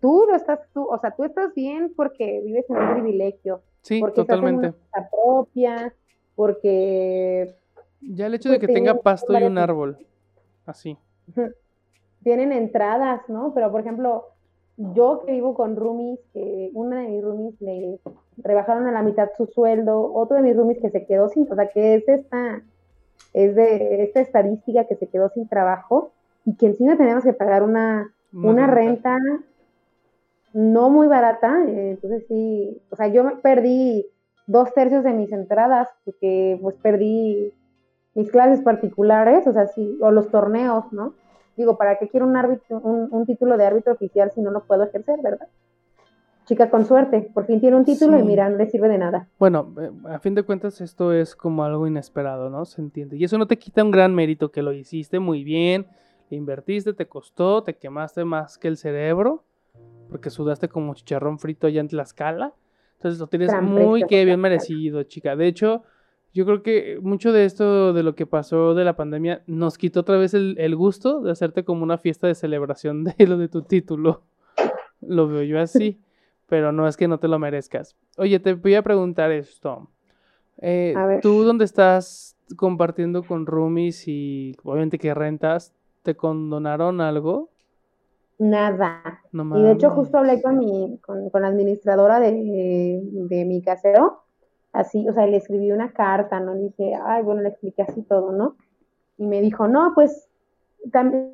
tú 0.00 0.24
lo 0.26 0.34
estás, 0.34 0.60
tú, 0.72 0.86
o 0.88 0.98
sea, 0.98 1.10
tú 1.10 1.24
estás 1.24 1.52
bien 1.54 1.92
porque 1.94 2.40
vives 2.42 2.64
en 2.70 2.76
un 2.78 2.92
privilegio, 2.94 3.60
Sí, 3.82 4.00
porque 4.00 4.22
estás 4.22 4.38
en 4.38 4.42
totalmente. 4.44 4.78
una 4.94 5.08
propia, 5.10 5.94
porque 6.34 7.54
Ya 8.00 8.26
el 8.26 8.34
hecho 8.34 8.48
de 8.48 8.56
pues, 8.58 8.66
que 8.68 8.72
tenga 8.74 8.94
pasto 8.94 9.38
y 9.38 9.42
un 9.42 9.58
árbol. 9.58 9.98
Así. 10.64 10.96
Tienen 12.22 12.52
entradas, 12.52 13.22
¿no? 13.28 13.52
Pero 13.54 13.70
por 13.70 13.80
ejemplo, 13.80 14.26
yo 14.76 15.22
que 15.24 15.32
vivo 15.32 15.54
con 15.54 15.76
roomies, 15.76 16.20
que 16.32 16.70
una 16.74 17.00
de 17.00 17.08
mis 17.08 17.24
roomies 17.24 17.60
le 17.60 17.98
rebajaron 18.38 18.86
a 18.86 18.92
la 18.92 19.02
mitad 19.02 19.28
su 19.36 19.46
sueldo, 19.46 20.12
otro 20.14 20.36
de 20.36 20.42
mis 20.42 20.56
roomies 20.56 20.80
que 20.80 20.90
se 20.90 21.04
quedó 21.04 21.28
sin, 21.28 21.50
o 21.50 21.54
sea, 21.54 21.68
que 21.68 21.94
es 21.94 22.08
esta, 22.08 22.62
es 23.32 23.54
de 23.56 24.04
esta 24.04 24.20
estadística 24.20 24.84
que 24.84 24.96
se 24.96 25.08
quedó 25.08 25.28
sin 25.30 25.48
trabajo 25.48 26.12
y 26.44 26.54
que 26.54 26.66
encima 26.66 26.96
tenemos 26.96 27.24
que 27.24 27.32
pagar 27.32 27.62
una, 27.62 28.12
una 28.32 28.66
renta 28.66 29.16
no 30.52 30.90
muy 30.90 31.08
barata, 31.08 31.64
entonces 31.66 32.24
sí, 32.28 32.80
o 32.90 32.96
sea, 32.96 33.08
yo 33.08 33.24
me 33.24 33.36
perdí 33.36 34.06
dos 34.46 34.72
tercios 34.72 35.04
de 35.04 35.12
mis 35.12 35.30
entradas 35.32 35.88
porque 36.04 36.58
pues 36.62 36.76
perdí 36.76 37.52
mis 38.14 38.30
clases 38.30 38.62
particulares, 38.62 39.46
o 39.46 39.52
sea, 39.52 39.66
sí, 39.66 39.98
o 40.00 40.10
los 40.10 40.30
torneos, 40.30 40.92
¿no? 40.92 41.14
Digo, 41.58 41.76
¿para 41.76 41.98
qué 41.98 42.08
quiero 42.08 42.24
un 42.24 42.36
árbitro, 42.36 42.78
un, 42.78 43.08
un 43.10 43.26
título 43.26 43.58
de 43.58 43.66
árbitro 43.66 43.92
oficial 43.92 44.30
si 44.32 44.40
no 44.40 44.52
lo 44.52 44.62
puedo 44.64 44.84
ejercer, 44.84 45.20
verdad? 45.20 45.48
Chica 46.46 46.70
con 46.70 46.86
suerte, 46.86 47.30
por 47.34 47.46
fin 47.46 47.60
tiene 47.60 47.76
un 47.76 47.84
título 47.84 48.16
y 48.16 48.22
mira, 48.22 48.48
no 48.48 48.56
le 48.56 48.70
sirve 48.70 48.88
de 48.88 48.96
nada. 48.96 49.28
Bueno, 49.40 49.74
eh, 49.80 49.90
a 50.08 50.20
fin 50.20 50.36
de 50.36 50.44
cuentas 50.44 50.80
esto 50.80 51.12
es 51.12 51.34
como 51.34 51.64
algo 51.64 51.84
inesperado, 51.88 52.48
¿no? 52.48 52.64
Se 52.64 52.80
entiende. 52.80 53.16
Y 53.16 53.24
eso 53.24 53.38
no 53.38 53.48
te 53.48 53.58
quita 53.58 53.82
un 53.82 53.90
gran 53.90 54.14
mérito 54.14 54.52
que 54.52 54.62
lo 54.62 54.72
hiciste 54.72 55.18
muy 55.18 55.42
bien, 55.42 55.88
invertiste, 56.30 56.92
te 56.92 57.06
costó, 57.06 57.64
te 57.64 57.74
quemaste 57.74 58.24
más 58.24 58.56
que 58.56 58.68
el 58.68 58.76
cerebro, 58.76 59.42
porque 60.10 60.30
sudaste 60.30 60.68
como 60.68 60.94
chicharrón 60.94 61.40
frito 61.40 61.66
allá 61.66 61.80
en 61.80 61.88
Tlaxcala. 61.88 62.54
Entonces 62.98 63.18
lo 63.18 63.26
tienes 63.26 63.52
muy 63.60 64.04
que 64.04 64.24
bien 64.24 64.40
merecido, 64.40 65.02
chica. 65.02 65.34
De 65.34 65.48
hecho, 65.48 65.82
yo 66.34 66.44
creo 66.44 66.62
que 66.62 66.98
mucho 67.00 67.32
de 67.32 67.44
esto, 67.44 67.92
de 67.92 68.02
lo 68.02 68.14
que 68.14 68.26
pasó 68.26 68.74
de 68.74 68.84
la 68.84 68.96
pandemia, 68.96 69.42
nos 69.46 69.78
quitó 69.78 70.00
otra 70.00 70.16
vez 70.16 70.34
el, 70.34 70.56
el 70.58 70.76
gusto 70.76 71.20
de 71.20 71.32
hacerte 71.32 71.64
como 71.64 71.82
una 71.82 71.98
fiesta 71.98 72.26
de 72.26 72.34
celebración 72.34 73.04
de 73.18 73.26
lo 73.26 73.38
de 73.38 73.48
tu 73.48 73.62
título. 73.62 74.22
Lo 75.00 75.28
veo 75.28 75.42
yo 75.42 75.60
así, 75.60 76.00
pero 76.46 76.72
no 76.72 76.86
es 76.86 76.96
que 76.96 77.08
no 77.08 77.18
te 77.18 77.28
lo 77.28 77.38
merezcas. 77.38 77.96
Oye, 78.16 78.38
te 78.40 78.54
voy 78.54 78.74
a 78.74 78.82
preguntar 78.82 79.32
esto. 79.32 79.88
Eh, 80.60 80.94
A 80.96 81.06
ver. 81.06 81.20
tú 81.20 81.44
donde 81.44 81.64
estás 81.64 82.36
compartiendo 82.56 83.22
con 83.22 83.46
roomies 83.46 84.08
y 84.08 84.56
obviamente 84.64 84.98
que 84.98 85.14
rentas, 85.14 85.72
¿te 86.02 86.16
condonaron 86.16 87.00
algo? 87.00 87.50
Nada. 88.38 89.20
No 89.32 89.58
Y 89.58 89.62
de 89.62 89.72
hecho 89.72 89.90
justo 89.90 90.18
hablé 90.18 90.40
con 90.40 90.58
mi, 90.58 90.98
con, 90.98 91.28
con 91.30 91.42
la 91.42 91.48
administradora 91.48 92.20
de, 92.20 93.00
de 93.02 93.44
mi 93.44 93.62
casero, 93.62 94.22
así, 94.78 95.08
o 95.08 95.12
sea, 95.12 95.26
le 95.26 95.36
escribí 95.36 95.72
una 95.72 95.92
carta, 95.92 96.40
¿no? 96.40 96.54
Le 96.54 96.62
dije, 96.64 96.94
ay, 97.04 97.22
bueno, 97.22 97.42
le 97.42 97.48
expliqué 97.50 97.82
así 97.82 98.02
todo, 98.02 98.32
¿no? 98.32 98.56
Y 99.16 99.26
me 99.26 99.40
dijo, 99.40 99.68
no, 99.68 99.92
pues 99.94 100.28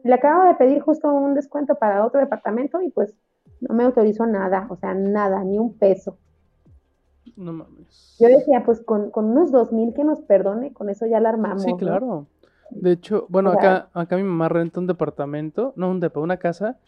le 0.05 0.15
acabo 0.15 0.45
de 0.45 0.55
pedir 0.55 0.81
justo 0.81 1.13
un 1.13 1.35
descuento 1.35 1.75
para 1.75 2.05
otro 2.05 2.21
departamento 2.21 2.81
y 2.81 2.91
pues 2.91 3.15
no 3.61 3.75
me 3.75 3.85
autorizó 3.85 4.27
nada, 4.27 4.67
o 4.71 4.77
sea, 4.77 4.95
nada, 4.95 5.45
ni 5.45 5.59
un 5.59 5.75
peso. 5.79 6.17
No 7.37 7.53
mames. 7.53 8.17
Yo 8.21 8.29
decía, 8.29 8.63
pues 8.65 8.81
con, 8.81 9.11
con 9.11 9.27
unos 9.27 9.51
dos 9.51 9.73
mil 9.73 9.93
que 9.95 10.05
nos 10.05 10.21
perdone, 10.23 10.73
con 10.73 10.89
eso 10.89 11.07
ya 11.07 11.21
la 11.21 11.31
armamos, 11.31 11.63
Sí, 11.63 11.71
¿no? 11.73 11.77
claro. 11.77 12.27
De 12.71 12.93
hecho, 12.93 13.27
bueno, 13.29 13.51
O 13.51 13.53
sea- 13.61 13.77
acá, 13.77 13.89
acá 14.01 14.17
mi 14.17 14.23
mamá 14.23 14.49
renta 14.49 14.81
un 14.81 14.87
departamento, 14.87 15.73
no 15.77 15.91
un 15.91 16.01
depa, 16.01 16.21
una 16.21 16.39
casa, 16.39 16.79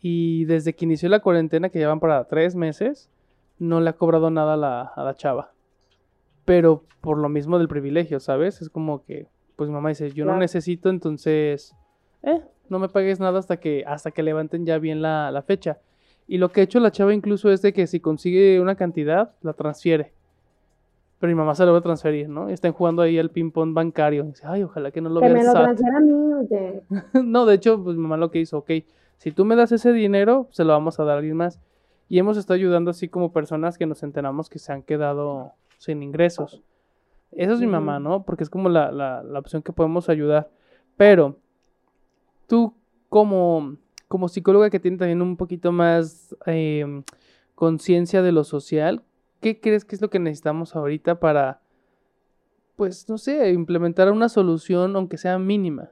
y 0.00 0.44
desde 0.46 0.74
que 0.74 0.84
inició 0.84 1.08
la 1.08 1.20
cuarentena, 1.20 1.68
que 1.68 1.78
llevan 1.78 2.00
para 2.00 2.24
tres 2.24 2.54
meses, 2.54 3.10
no 3.58 3.80
le 3.80 3.90
ha 3.90 3.94
cobrado 3.94 4.30
nada 4.30 4.54
a 4.54 4.56
la, 4.56 4.80
a 4.82 5.04
la 5.04 5.14
chava. 5.14 5.50
Pero 6.48 6.82
por 7.02 7.18
lo 7.18 7.28
mismo 7.28 7.58
del 7.58 7.68
privilegio, 7.68 8.20
¿sabes? 8.20 8.62
Es 8.62 8.70
como 8.70 9.04
que, 9.04 9.26
pues 9.54 9.68
mi 9.68 9.74
mamá 9.74 9.90
dice, 9.90 10.10
yo 10.12 10.24
no 10.24 10.36
necesito, 10.38 10.88
entonces, 10.88 11.74
eh, 12.22 12.40
no 12.70 12.78
me 12.78 12.88
pagues 12.88 13.20
nada 13.20 13.38
hasta 13.38 13.58
que, 13.58 13.84
hasta 13.86 14.12
que 14.12 14.22
levanten 14.22 14.64
ya 14.64 14.78
bien 14.78 15.02
la, 15.02 15.30
la 15.30 15.42
fecha. 15.42 15.78
Y 16.26 16.38
lo 16.38 16.50
que 16.50 16.62
ha 16.62 16.64
hecho 16.64 16.80
la 16.80 16.90
chava 16.90 17.12
incluso 17.12 17.50
es 17.50 17.60
de 17.60 17.74
que 17.74 17.86
si 17.86 18.00
consigue 18.00 18.60
una 18.60 18.76
cantidad, 18.76 19.34
la 19.42 19.52
transfiere. 19.52 20.12
Pero 21.18 21.28
mi 21.30 21.34
mamá 21.34 21.54
se 21.54 21.66
lo 21.66 21.72
va 21.72 21.78
a 21.78 21.82
transferir, 21.82 22.30
¿no? 22.30 22.48
Y 22.48 22.54
están 22.54 22.72
jugando 22.72 23.02
ahí 23.02 23.18
al 23.18 23.30
ping-pong 23.30 23.74
bancario. 23.74 24.24
Dice, 24.24 24.44
ay, 24.46 24.62
ojalá 24.62 24.90
que 24.90 25.02
no 25.02 25.10
lo 25.10 25.20
Que 25.20 25.26
vea 25.26 25.34
me 25.34 25.40
el 25.40 25.46
lo 25.46 25.52
SAT. 25.52 25.64
transfiera 25.64 25.98
a 25.98 26.00
mí, 26.00 26.12
oye. 26.12 26.82
No, 27.24 27.44
de 27.44 27.54
hecho, 27.56 27.82
pues 27.84 27.96
mi 27.96 28.02
mamá 28.02 28.16
lo 28.16 28.30
que 28.30 28.38
hizo, 28.38 28.56
ok, 28.58 28.70
si 29.18 29.32
tú 29.32 29.44
me 29.44 29.54
das 29.54 29.72
ese 29.72 29.92
dinero, 29.92 30.48
se 30.50 30.64
lo 30.64 30.72
vamos 30.72 30.98
a 30.98 31.04
dar 31.04 31.16
a 31.16 31.18
alguien 31.18 31.36
más. 31.36 31.60
Y 32.08 32.18
hemos 32.18 32.38
estado 32.38 32.54
ayudando 32.54 32.90
así 32.90 33.08
como 33.08 33.32
personas 33.32 33.76
que 33.76 33.84
nos 33.84 34.02
enteramos 34.02 34.48
que 34.48 34.58
se 34.58 34.72
han 34.72 34.82
quedado 34.82 35.52
sin 35.78 36.02
ingresos. 36.02 36.62
Eso 37.32 37.52
es 37.54 37.60
mi 37.60 37.66
mamá. 37.66 37.98
¿no? 38.00 38.24
Porque 38.24 38.42
es 38.44 38.50
como 38.50 38.68
la, 38.68 38.90
la- 38.92 39.22
la 39.22 39.38
opción 39.38 39.62
que 39.62 39.72
podemos 39.72 40.08
ayudar. 40.08 40.50
Pero, 40.96 41.38
tú 42.46 42.74
como, 43.08 43.76
como 44.08 44.28
psicóloga 44.28 44.70
que 44.70 44.80
tiene 44.80 44.96
también 44.98 45.22
un 45.22 45.36
poquito 45.36 45.72
más 45.72 46.34
em, 46.46 47.02
conciencia 47.54 48.22
de 48.22 48.32
lo 48.32 48.44
social, 48.44 49.02
¿qué 49.40 49.60
crees 49.60 49.84
que 49.84 49.94
es 49.94 50.02
lo 50.02 50.10
que 50.10 50.18
necesitamos 50.18 50.74
ahorita 50.74 51.20
para, 51.20 51.60
pues, 52.76 53.08
no 53.08 53.18
sé, 53.18 53.50
implementar 53.52 54.10
una 54.10 54.28
solución, 54.28 54.96
aunque 54.96 55.16
sea 55.18 55.38
mínima? 55.38 55.90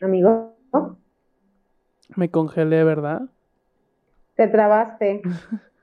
Amigo, 0.00 0.56
Me 2.16 2.30
congelé, 2.30 2.84
¿verdad? 2.84 3.22
te 4.36 4.48
trabaste. 4.48 5.22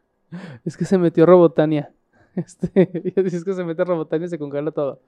Es 0.66 0.78
que 0.78 0.86
se 0.86 0.98
metió 0.98 1.26
Robotania. 1.26 1.92
Este, 2.34 2.72
es 3.18 3.44
que 3.44 3.54
se 3.54 3.66
mete 3.66 3.84
Robotania 3.84 4.26
y 4.26 4.30
se 4.30 4.40
congela 4.40 4.72
todo. 4.72 5.02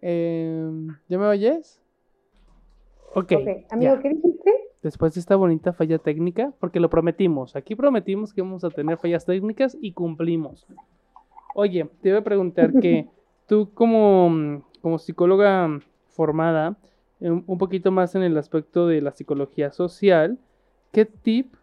Em, 0.00 0.96
¿Ya 1.08 1.18
me 1.18 1.26
oyes? 1.26 1.82
Ok. 3.12 3.32
Ok, 3.32 3.48
amigo, 3.70 3.96
ya. 3.96 3.98
¿qué 4.00 4.10
dijiste? 4.10 4.54
Después 4.80 5.14
de 5.14 5.20
esta 5.20 5.34
bonita 5.34 5.72
falla 5.72 5.98
técnica, 5.98 6.52
porque 6.60 6.78
lo 6.78 6.88
prometimos. 6.88 7.56
Aquí 7.56 7.74
prometimos 7.74 8.32
que 8.32 8.40
íbamos 8.40 8.62
a 8.62 8.70
tener 8.70 8.98
fallas 8.98 9.26
técnicas 9.26 9.76
y 9.80 9.92
cumplimos. 9.92 10.64
Oye, 11.56 11.90
te 12.02 12.10
iba 12.10 12.18
a 12.18 12.24
preguntar 12.24 12.72
que 12.80 13.08
tú 13.48 13.70
como, 13.74 14.62
como 14.80 14.98
psicóloga 14.98 15.80
formada, 16.08 16.76
un 17.18 17.42
un 17.48 17.58
poquito 17.58 17.90
más 17.90 18.14
en 18.14 18.22
el 18.22 18.38
aspecto 18.38 18.86
de 18.86 19.02
la 19.02 19.10
psicología 19.10 19.72
social, 19.72 20.38
¿qué 20.92 21.04
tip 21.04 21.54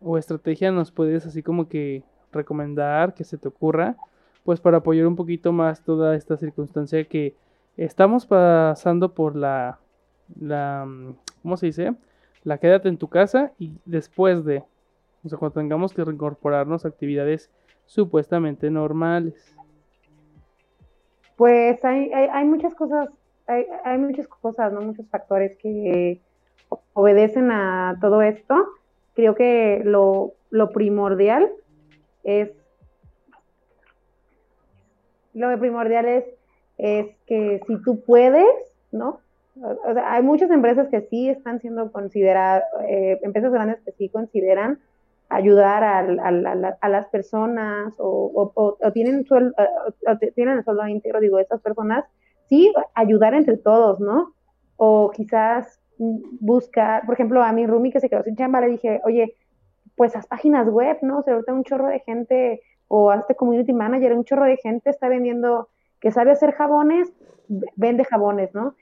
o 0.00 0.18
estrategia 0.18 0.70
nos 0.72 0.92
puedes 0.92 1.26
así 1.26 1.42
como 1.42 1.68
que 1.68 2.02
recomendar, 2.32 3.14
que 3.14 3.24
se 3.24 3.38
te 3.38 3.48
ocurra, 3.48 3.96
pues 4.44 4.60
para 4.60 4.78
apoyar 4.78 5.06
un 5.06 5.16
poquito 5.16 5.52
más 5.52 5.82
toda 5.82 6.14
esta 6.14 6.36
circunstancia 6.36 7.04
que 7.04 7.34
estamos 7.76 8.26
pasando 8.26 9.12
por 9.14 9.36
la, 9.36 9.78
la, 10.40 10.84
mm, 10.86 11.14
¿cómo 11.42 11.56
se 11.56 11.66
dice? 11.66 11.94
La 12.44 12.58
quédate 12.58 12.88
en 12.88 12.98
tu 12.98 13.08
casa 13.08 13.52
y 13.58 13.78
después 13.84 14.44
de, 14.44 14.64
o 15.24 15.28
sea, 15.28 15.38
cuando 15.38 15.60
tengamos 15.60 15.92
que 15.92 16.04
reincorporarnos 16.04 16.84
a 16.84 16.88
actividades 16.88 17.50
supuestamente 17.86 18.70
normales. 18.70 19.54
Pues 21.36 21.84
hay, 21.84 22.12
hay, 22.12 22.28
hay 22.32 22.44
muchas 22.44 22.74
cosas, 22.74 23.08
hay, 23.46 23.66
hay 23.84 23.98
muchas 23.98 24.26
cosas, 24.28 24.72
¿no? 24.72 24.80
Muchos 24.80 25.06
factores 25.08 25.56
que 25.58 26.20
obedecen 26.92 27.50
a 27.50 27.96
todo 28.00 28.22
esto. 28.22 28.54
Creo 29.14 29.34
que 29.34 29.82
lo, 29.84 30.34
lo 30.50 30.70
primordial 30.70 31.50
lo 35.34 35.58
primordial 35.58 36.06
es, 36.06 36.24
es 36.78 37.06
que 37.26 37.60
si 37.66 37.82
tú 37.82 38.00
puedes, 38.04 38.46
¿no? 38.92 39.20
O 39.60 39.92
sea, 39.92 40.12
hay 40.12 40.22
muchas 40.22 40.50
empresas 40.50 40.88
que 40.88 41.00
sí 41.02 41.28
están 41.28 41.60
siendo 41.60 41.90
consideradas, 41.90 42.62
eh, 42.88 43.18
empresas 43.22 43.52
grandes 43.52 43.80
que 43.84 43.92
sí 43.92 44.08
consideran 44.08 44.78
ayudar 45.28 45.82
a, 45.84 46.02
la- 46.02 46.78
a 46.80 46.88
las 46.88 47.06
personas 47.08 47.92
o, 47.98 48.52
o- 48.54 48.92
tienen, 48.92 49.24
suel- 49.24 49.52
te- 50.20 50.30
tienen 50.32 50.58
el 50.58 50.64
sueldo 50.64 50.86
íntegro, 50.86 51.20
digo, 51.20 51.38
estas 51.38 51.60
personas, 51.60 52.04
sí, 52.48 52.72
ayudar 52.94 53.34
entre 53.34 53.56
todos, 53.58 54.00
¿no? 54.00 54.32
O 54.76 55.10
quizás 55.10 55.80
buscar, 55.98 57.04
por 57.04 57.14
ejemplo, 57.14 57.42
a 57.42 57.52
mi 57.52 57.66
Rumi 57.66 57.90
que 57.90 58.00
se 58.00 58.08
quedó 58.08 58.22
sin 58.22 58.36
chamba, 58.36 58.60
le 58.60 58.68
dije, 58.68 59.00
oye, 59.04 59.34
pues 59.98 60.16
haz 60.16 60.26
páginas 60.26 60.68
web, 60.70 60.96
¿no? 61.02 61.18
O 61.18 61.22
sea, 61.22 61.34
ahorita 61.34 61.52
un 61.52 61.64
chorro 61.64 61.88
de 61.88 62.00
gente, 62.00 62.62
o 62.88 63.10
hazte 63.10 63.34
community 63.34 63.74
manager, 63.74 64.14
un 64.14 64.24
chorro 64.24 64.44
de 64.44 64.56
gente 64.56 64.88
está 64.88 65.08
vendiendo, 65.08 65.68
que 66.00 66.10
sabe 66.10 66.30
hacer 66.30 66.52
jabones, 66.52 67.12
vende 67.76 68.04
jabones, 68.04 68.54
¿no? 68.54 68.74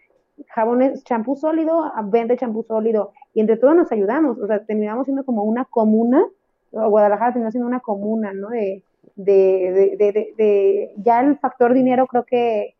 jabones, 0.49 1.03
champú 1.05 1.37
sólido, 1.37 1.85
ah, 1.85 2.03
vende 2.05 2.37
champú 2.37 2.63
sólido, 2.63 3.13
y 3.35 3.41
entre 3.41 3.57
todos 3.57 3.75
nos 3.75 3.91
ayudamos, 3.93 4.39
o 4.39 4.47
sea, 4.47 4.65
terminamos 4.65 5.07
siendo 5.07 5.25
como 5.25 5.45
una 5.45 5.65
comuna, 5.65 6.25
o 6.73 6.89
Guadalajara 6.91 7.33
terminó 7.33 7.51
siendo 7.51 7.67
una 7.67 7.81
comuna, 7.81 8.33
¿no? 8.33 8.51
De, 8.51 8.83
de, 9.15 9.97
de, 9.99 10.35
de, 10.37 10.93
ya 10.99 11.21
el 11.21 11.39
factor 11.39 11.73
dinero 11.73 12.07
creo 12.07 12.25
que 12.25 12.75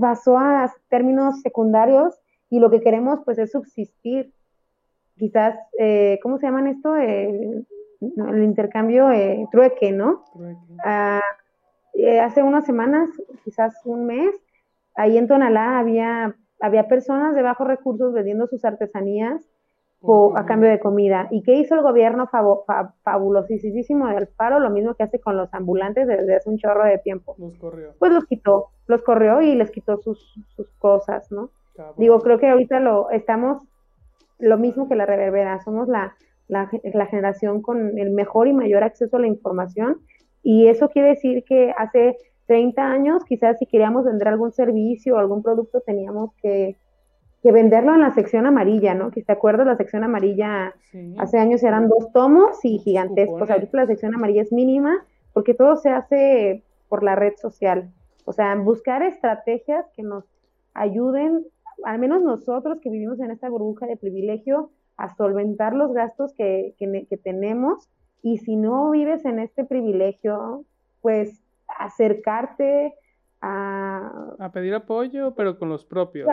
pasó 0.00 0.38
a 0.38 0.72
términos 0.88 1.40
secundarios 1.40 2.14
y 2.50 2.60
lo 2.60 2.70
que 2.70 2.80
queremos 2.80 3.20
pues 3.24 3.38
es 3.38 3.50
subsistir. 3.50 4.32
Quizás, 5.16 5.56
eh, 5.78 6.18
¿cómo 6.22 6.38
se 6.38 6.46
llaman 6.46 6.66
esto? 6.66 6.96
Eh, 6.96 7.64
el 8.00 8.42
intercambio 8.42 9.10
eh, 9.10 9.46
trueque, 9.50 9.92
¿no? 9.92 10.24
Ah, 10.84 11.20
eh, 11.94 12.20
hace 12.20 12.42
unas 12.42 12.64
semanas, 12.64 13.10
quizás 13.44 13.74
un 13.84 14.06
mes, 14.06 14.34
ahí 14.94 15.18
en 15.18 15.28
Tonalá 15.28 15.78
había, 15.78 16.34
había 16.60 16.88
personas 16.88 17.34
de 17.34 17.42
bajos 17.42 17.66
recursos 17.66 18.12
vendiendo 18.12 18.46
sus 18.46 18.64
artesanías 18.64 19.48
a 20.34 20.46
cambio 20.46 20.68
de 20.68 20.80
comida. 20.80 21.28
¿Y 21.30 21.42
qué 21.42 21.54
hizo 21.54 21.74
el 21.76 21.82
gobierno 21.82 22.28
fabulosísimo 23.04 24.08
de 24.08 24.16
Alfaro? 24.16 24.58
Lo 24.58 24.70
mismo 24.70 24.94
que 24.94 25.04
hace 25.04 25.20
con 25.20 25.36
los 25.36 25.52
ambulantes 25.54 26.08
desde 26.08 26.34
hace 26.34 26.50
un 26.50 26.58
chorro 26.58 26.84
de 26.84 26.98
tiempo. 26.98 27.36
Los 27.38 27.56
corrió. 27.58 27.94
Pues 27.98 28.12
los 28.12 28.24
quitó, 28.24 28.70
los 28.86 29.02
corrió 29.02 29.40
y 29.40 29.54
les 29.54 29.70
quitó 29.70 29.98
sus, 29.98 30.34
sus 30.56 30.72
cosas, 30.72 31.30
¿no? 31.30 31.50
Digo, 31.96 32.20
creo 32.20 32.38
que 32.38 32.48
ahorita 32.48 32.80
lo 32.80 33.10
estamos 33.10 33.62
lo 34.42 34.58
mismo 34.58 34.88
que 34.88 34.96
la 34.96 35.06
reverbera, 35.06 35.60
somos 35.60 35.88
la, 35.88 36.14
la, 36.48 36.70
la 36.92 37.06
generación 37.06 37.62
con 37.62 37.98
el 37.98 38.10
mejor 38.10 38.48
y 38.48 38.52
mayor 38.52 38.84
acceso 38.84 39.16
a 39.16 39.20
la 39.20 39.26
información 39.26 40.00
y 40.42 40.66
eso 40.66 40.88
quiere 40.88 41.10
decir 41.10 41.44
que 41.44 41.72
hace 41.76 42.18
30 42.46 42.82
años, 42.82 43.24
quizás 43.24 43.58
si 43.58 43.66
queríamos 43.66 44.04
vender 44.04 44.28
algún 44.28 44.52
servicio 44.52 45.14
o 45.14 45.18
algún 45.18 45.42
producto, 45.42 45.80
teníamos 45.80 46.34
que, 46.42 46.76
venderlo 47.44 47.94
en 47.94 48.00
la 48.00 48.14
sección 48.14 48.46
amarilla, 48.46 48.94
¿no? 48.94 49.10
Que 49.10 49.22
te 49.22 49.32
acuerdas, 49.32 49.66
la 49.66 49.76
sección 49.76 50.04
amarilla 50.04 50.74
hace 51.18 51.38
años 51.38 51.62
eran 51.64 51.88
dos 51.88 52.12
tomos 52.12 52.64
y 52.64 52.78
gigantescos. 52.78 53.50
Ahorita 53.50 53.78
la 53.78 53.86
sección 53.86 54.14
amarilla 54.14 54.42
es 54.42 54.52
mínima 54.52 55.04
porque 55.32 55.54
todo 55.54 55.76
se 55.76 55.90
hace 55.90 56.62
por 56.88 57.02
la 57.02 57.16
red 57.16 57.34
social. 57.36 57.90
O 58.26 58.32
sea, 58.32 58.54
buscar 58.54 59.02
estrategias 59.02 59.86
que 59.96 60.04
nos 60.04 60.24
ayuden, 60.72 61.44
al 61.84 61.98
menos 61.98 62.22
nosotros 62.22 62.78
que 62.80 62.90
vivimos 62.90 63.20
en 63.20 63.30
esta 63.30 63.48
burbuja 63.48 63.86
de 63.86 63.96
privilegio, 63.96 64.70
a 64.96 65.14
solventar 65.14 65.74
los 65.74 65.92
gastos 65.92 66.32
que, 66.34 66.74
que, 66.78 67.06
que 67.08 67.16
tenemos 67.16 67.88
y 68.22 68.38
si 68.38 68.56
no 68.56 68.90
vives 68.90 69.24
en 69.24 69.40
este 69.40 69.64
privilegio, 69.64 70.64
pues 71.00 71.42
acercarte 71.66 72.94
a... 73.40 74.34
A 74.38 74.52
pedir 74.52 74.74
apoyo, 74.74 75.34
pero 75.34 75.58
con 75.58 75.68
los 75.68 75.84
propios. 75.84 76.28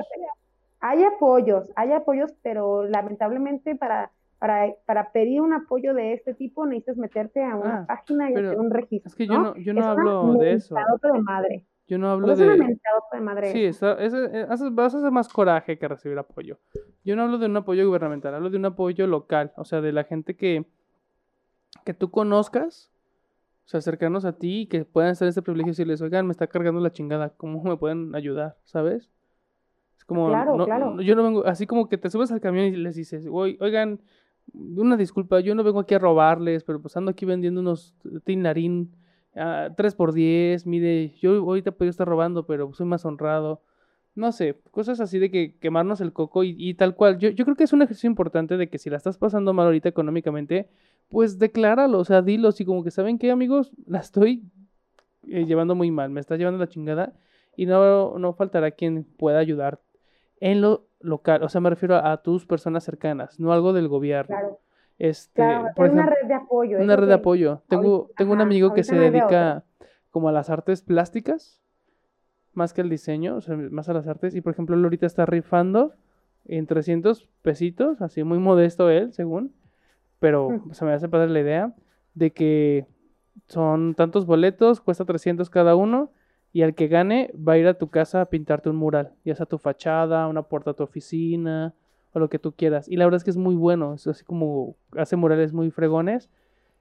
Hay 0.81 1.03
apoyos, 1.03 1.71
hay 1.75 1.91
apoyos, 1.91 2.31
pero 2.43 2.83
lamentablemente 2.83 3.75
para, 3.75 4.11
para, 4.37 4.73
para 4.85 5.11
pedir 5.11 5.41
un 5.41 5.53
apoyo 5.53 5.93
de 5.93 6.13
este 6.13 6.33
tipo 6.33 6.65
necesitas 6.65 6.97
meterte 6.97 7.43
a 7.43 7.55
una 7.55 7.79
ah, 7.79 7.85
página 7.87 8.29
y 8.29 8.35
hacer 8.35 8.57
un 8.57 8.69
registro. 8.69 9.09
Es 9.09 9.15
que 9.15 9.27
yo 9.27 9.39
no, 9.39 9.55
yo 9.57 9.73
no 9.73 9.85
hablo 9.85 10.33
de 10.35 10.53
eso. 10.53 10.75
de 10.75 11.21
madre. 11.21 11.65
Yo 11.89 11.97
no 11.97 12.09
hablo 12.11 12.35
de... 12.35 12.45
de 12.45 13.19
madre. 13.19 13.51
Sí, 13.51 13.65
está, 13.65 13.93
es, 13.95 14.13
vas 14.71 14.93
a 14.93 14.97
hacer 14.99 15.11
más 15.11 15.27
coraje 15.27 15.77
que 15.77 15.87
recibir 15.87 16.17
apoyo. 16.17 16.59
Yo 17.03 17.15
no 17.15 17.23
hablo 17.23 17.37
de 17.37 17.47
un 17.47 17.57
apoyo 17.57 17.85
gubernamental, 17.85 18.33
hablo 18.35 18.49
de 18.49 18.57
un 18.57 18.65
apoyo 18.65 19.07
local, 19.07 19.51
o 19.57 19.65
sea, 19.65 19.81
de 19.81 19.91
la 19.91 20.03
gente 20.03 20.35
que 20.35 20.65
que 21.83 21.93
tú 21.93 22.11
conozcas, 22.11 22.91
o 23.65 23.69
sea, 23.69 23.81
cercanos 23.81 24.25
a 24.25 24.33
ti 24.33 24.61
y 24.61 24.65
que 24.67 24.85
puedan 24.85 25.15
en 25.19 25.27
este 25.27 25.41
privilegio 25.41 25.69
y 25.69 25.73
decirles, 25.73 26.01
oigan, 26.01 26.25
me 26.25 26.31
está 26.31 26.47
cargando 26.47 26.79
la 26.81 26.91
chingada, 26.91 27.29
¿cómo 27.29 27.63
me 27.63 27.77
pueden 27.77 28.15
ayudar? 28.15 28.57
¿Sabes? 28.63 29.09
Es 29.97 30.05
como, 30.05 30.27
claro, 30.27 30.57
claro. 30.65 31.01
yo 31.01 31.15
no 31.15 31.23
vengo, 31.23 31.45
así 31.45 31.67
como 31.67 31.89
que 31.89 31.97
te 31.97 32.09
subes 32.09 32.31
al 32.31 32.41
camión 32.41 32.65
y 32.65 32.71
les 32.71 32.95
dices, 32.95 33.27
oigan, 33.31 34.01
una 34.53 34.97
disculpa, 34.97 35.39
yo 35.39 35.53
no 35.53 35.63
vengo 35.63 35.79
aquí 35.79 35.93
a 35.93 35.99
robarles, 35.99 36.63
pero 36.63 36.81
pues 36.81 36.97
ando 36.97 37.11
aquí 37.11 37.25
vendiendo 37.25 37.61
unos 37.61 37.95
tinarín 38.23 38.95
a 39.35 39.69
3 39.75 39.95
por 39.95 40.13
10 40.13 40.65
mire, 40.65 41.11
yo 41.19 41.31
ahorita 41.31 41.71
podría 41.71 41.91
estar 41.91 42.07
robando, 42.07 42.45
pero 42.45 42.73
soy 42.73 42.85
más 42.85 43.05
honrado. 43.05 43.61
No 44.15 44.31
sé, 44.31 44.59
cosas 44.71 44.99
así 44.99 45.19
de 45.19 45.31
que 45.31 45.55
quemarnos 45.59 46.01
el 46.01 46.11
coco 46.11 46.43
y, 46.43 46.73
tal 46.73 46.95
cual. 46.95 47.19
Yo, 47.19 47.29
yo 47.29 47.45
creo 47.45 47.55
que 47.55 47.63
es 47.63 47.73
un 47.73 47.81
ejercicio 47.81 48.09
importante 48.09 48.57
de 48.57 48.69
que 48.69 48.77
si 48.77 48.89
la 48.89 48.97
estás 48.97 49.17
pasando 49.17 49.53
mal 49.53 49.67
ahorita 49.67 49.87
económicamente, 49.87 50.67
pues 51.09 51.39
decláralo, 51.39 51.99
o 51.99 52.05
sea, 52.05 52.21
dilo, 52.21 52.49
así 52.49 52.65
como 52.65 52.83
que, 52.83 52.91
¿saben 52.91 53.17
qué, 53.17 53.31
amigos? 53.31 53.71
La 53.85 53.99
estoy 53.99 54.43
eh, 55.27 55.45
llevando 55.45 55.75
muy 55.75 55.91
mal, 55.91 56.09
me 56.09 56.19
está 56.19 56.35
llevando 56.37 56.59
la 56.59 56.67
chingada 56.67 57.13
y 57.55 57.65
no, 57.65 58.17
no 58.17 58.33
faltará 58.33 58.71
quien 58.71 59.03
pueda 59.03 59.39
ayudar 59.39 59.79
en 60.39 60.61
lo 60.61 60.87
local, 61.01 61.43
o 61.43 61.49
sea, 61.49 61.61
me 61.61 61.69
refiero 61.69 61.95
a, 61.95 62.21
tus 62.21 62.45
personas 62.45 62.83
cercanas, 62.83 63.39
no 63.39 63.53
algo 63.53 63.73
del 63.73 63.87
gobierno. 63.87 64.35
Claro. 64.35 64.59
Este, 64.99 65.41
por 65.77 65.89
una 65.89 66.05
red 66.05 66.27
de 66.27 66.33
apoyo. 66.33 66.77
Una 66.77 66.97
red 66.97 67.07
de 67.07 67.13
apoyo. 67.13 67.63
Tengo, 67.69 68.11
tengo 68.17 68.33
un 68.33 68.41
amigo 68.41 68.73
que 68.73 68.83
se 68.83 68.97
dedica 68.97 69.63
como 70.11 70.27
a 70.27 70.33
las 70.33 70.49
artes 70.49 70.81
plásticas, 70.81 71.61
más 72.53 72.73
que 72.73 72.81
al 72.81 72.89
diseño, 72.89 73.37
o 73.37 73.41
sea, 73.41 73.55
más 73.55 73.87
a 73.87 73.93
las 73.93 74.07
artes, 74.07 74.35
y 74.35 74.41
por 74.41 74.51
ejemplo, 74.51 74.75
él 74.75 74.83
ahorita 74.83 75.05
está 75.05 75.25
rifando 75.25 75.93
en 76.43 76.67
300 76.67 77.29
pesitos, 77.41 78.01
así 78.01 78.23
muy 78.23 78.39
modesto 78.39 78.89
él, 78.89 79.13
según, 79.13 79.53
pero 80.19 80.49
mm. 80.49 80.73
se 80.73 80.83
me 80.83 80.91
hace 80.91 81.07
padre 81.07 81.29
la 81.29 81.39
idea 81.39 81.75
de 82.15 82.31
que 82.31 82.85
son 83.47 83.95
tantos 83.95 84.25
boletos, 84.25 84.81
cuesta 84.81 85.05
300 85.05 85.49
cada 85.49 85.75
uno, 85.75 86.11
y 86.51 86.63
al 86.63 86.75
que 86.75 86.87
gane 86.87 87.31
va 87.35 87.53
a 87.53 87.57
ir 87.57 87.67
a 87.67 87.75
tu 87.75 87.89
casa 87.89 88.21
a 88.21 88.25
pintarte 88.25 88.69
un 88.69 88.75
mural, 88.75 89.13
ya 89.23 89.35
sea 89.35 89.45
tu 89.45 89.59
fachada, 89.59 90.27
una 90.27 90.43
puerta 90.43 90.71
a 90.71 90.73
tu 90.73 90.83
oficina, 90.83 91.73
o 92.13 92.19
lo 92.19 92.29
que 92.29 92.39
tú 92.39 92.53
quieras. 92.53 92.87
Y 92.89 92.97
la 92.97 93.05
verdad 93.05 93.17
es 93.17 93.23
que 93.23 93.29
es 93.29 93.37
muy 93.37 93.55
bueno, 93.55 93.93
es 93.93 94.07
así 94.07 94.23
como 94.23 94.75
hace 94.97 95.15
murales 95.15 95.53
muy 95.53 95.71
fregones. 95.71 96.29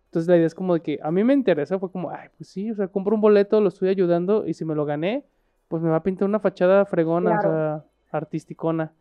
Entonces 0.07 0.29
la 0.29 0.37
idea 0.37 0.47
es 0.47 0.55
como 0.55 0.75
de 0.75 0.81
que 0.81 0.99
a 1.03 1.11
mí 1.11 1.23
me 1.25 1.35
interesa, 1.35 1.79
fue 1.79 1.91
como, 1.91 2.11
ay, 2.11 2.29
pues 2.37 2.49
sí, 2.49 2.71
o 2.71 2.75
sea, 2.75 2.89
compro 2.89 3.15
un 3.15 3.21
boleto, 3.21 3.61
lo 3.61 3.69
estoy 3.69 3.91
ayudando, 3.91 4.47
y 4.47 4.55
si 4.55 4.65
me 4.65 4.75
lo 4.75 4.87
gané, 4.87 5.25
pues 5.69 5.83
me 5.83 5.91
va 5.91 5.97
a 5.97 6.03
pintar 6.03 6.27
una 6.27 6.41
fachada 6.41 6.87
fregona, 6.87 7.39
o 7.39 7.43
sea, 7.43 7.85
artisticona 8.11 8.93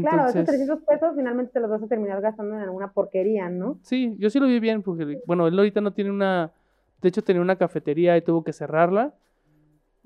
claro, 0.00 0.28
esos 0.28 0.44
300 0.44 0.80
pesos 0.82 1.14
finalmente 1.14 1.52
te 1.52 1.60
los 1.60 1.70
vas 1.70 1.82
a 1.82 1.86
terminar 1.86 2.20
gastando 2.20 2.54
en 2.54 2.62
alguna 2.62 2.92
porquería, 2.92 3.48
¿no? 3.48 3.78
Sí, 3.82 4.16
yo 4.18 4.30
sí 4.30 4.40
lo 4.40 4.46
vi 4.46 4.60
bien, 4.60 4.82
porque, 4.82 5.20
bueno, 5.26 5.46
él 5.46 5.58
ahorita 5.58 5.80
no 5.80 5.92
tiene 5.92 6.10
una, 6.10 6.52
de 7.00 7.08
hecho 7.08 7.22
tenía 7.22 7.42
una 7.42 7.56
cafetería 7.56 8.16
y 8.16 8.22
tuvo 8.22 8.44
que 8.44 8.52
cerrarla. 8.52 9.14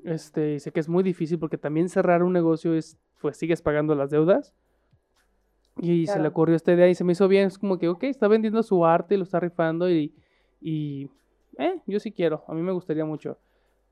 Este, 0.05 0.55
y 0.55 0.61
sé 0.61 0.71
que 0.71 0.81
es 0.81 0.89
muy 0.89 1.03
difícil 1.03 1.39
porque 1.39 1.59
también 1.59 1.89
cerrar 1.89 2.23
un 2.23 2.33
negocio 2.33 2.75
es, 2.75 2.99
pues 3.21 3.37
sigues 3.37 3.63
pagando 3.63 3.95
las 3.95 4.11
deudas. 4.11 4.55
Y 5.81 6.07
se 6.07 6.19
le 6.19 6.29
ocurrió 6.29 6.57
esta 6.57 6.73
idea 6.73 6.89
y 6.89 6.95
se 6.95 7.05
me 7.05 7.13
hizo 7.13 7.29
bien, 7.29 7.47
es 7.47 7.59
como 7.59 7.79
que, 7.79 7.89
ok, 7.89 8.05
está 8.05 8.29
vendiendo 8.29 8.63
su 8.63 8.85
arte 8.85 9.15
y 9.15 9.19
lo 9.19 9.25
está 9.25 9.41
rifando 9.41 9.91
y, 9.91 10.15
y 10.61 11.11
eh, 11.59 11.81
yo 11.87 12.01
sí 12.01 12.13
quiero, 12.13 12.45
a 12.49 12.55
mí 12.55 12.63
me 12.63 12.73
gustaría 12.73 13.05
mucho. 13.05 13.39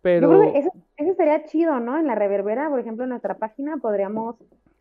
Pero... 0.02 0.32
Yo 0.32 0.38
creo 0.38 0.52
que 0.52 0.58
eso, 0.58 0.70
eso 0.96 1.14
sería 1.14 1.44
chido, 1.46 1.80
¿no? 1.80 1.98
En 1.98 2.06
la 2.06 2.14
reverbera, 2.14 2.68
por 2.68 2.80
ejemplo, 2.80 3.04
en 3.04 3.10
nuestra 3.10 3.38
página 3.38 3.76
podríamos 3.78 4.36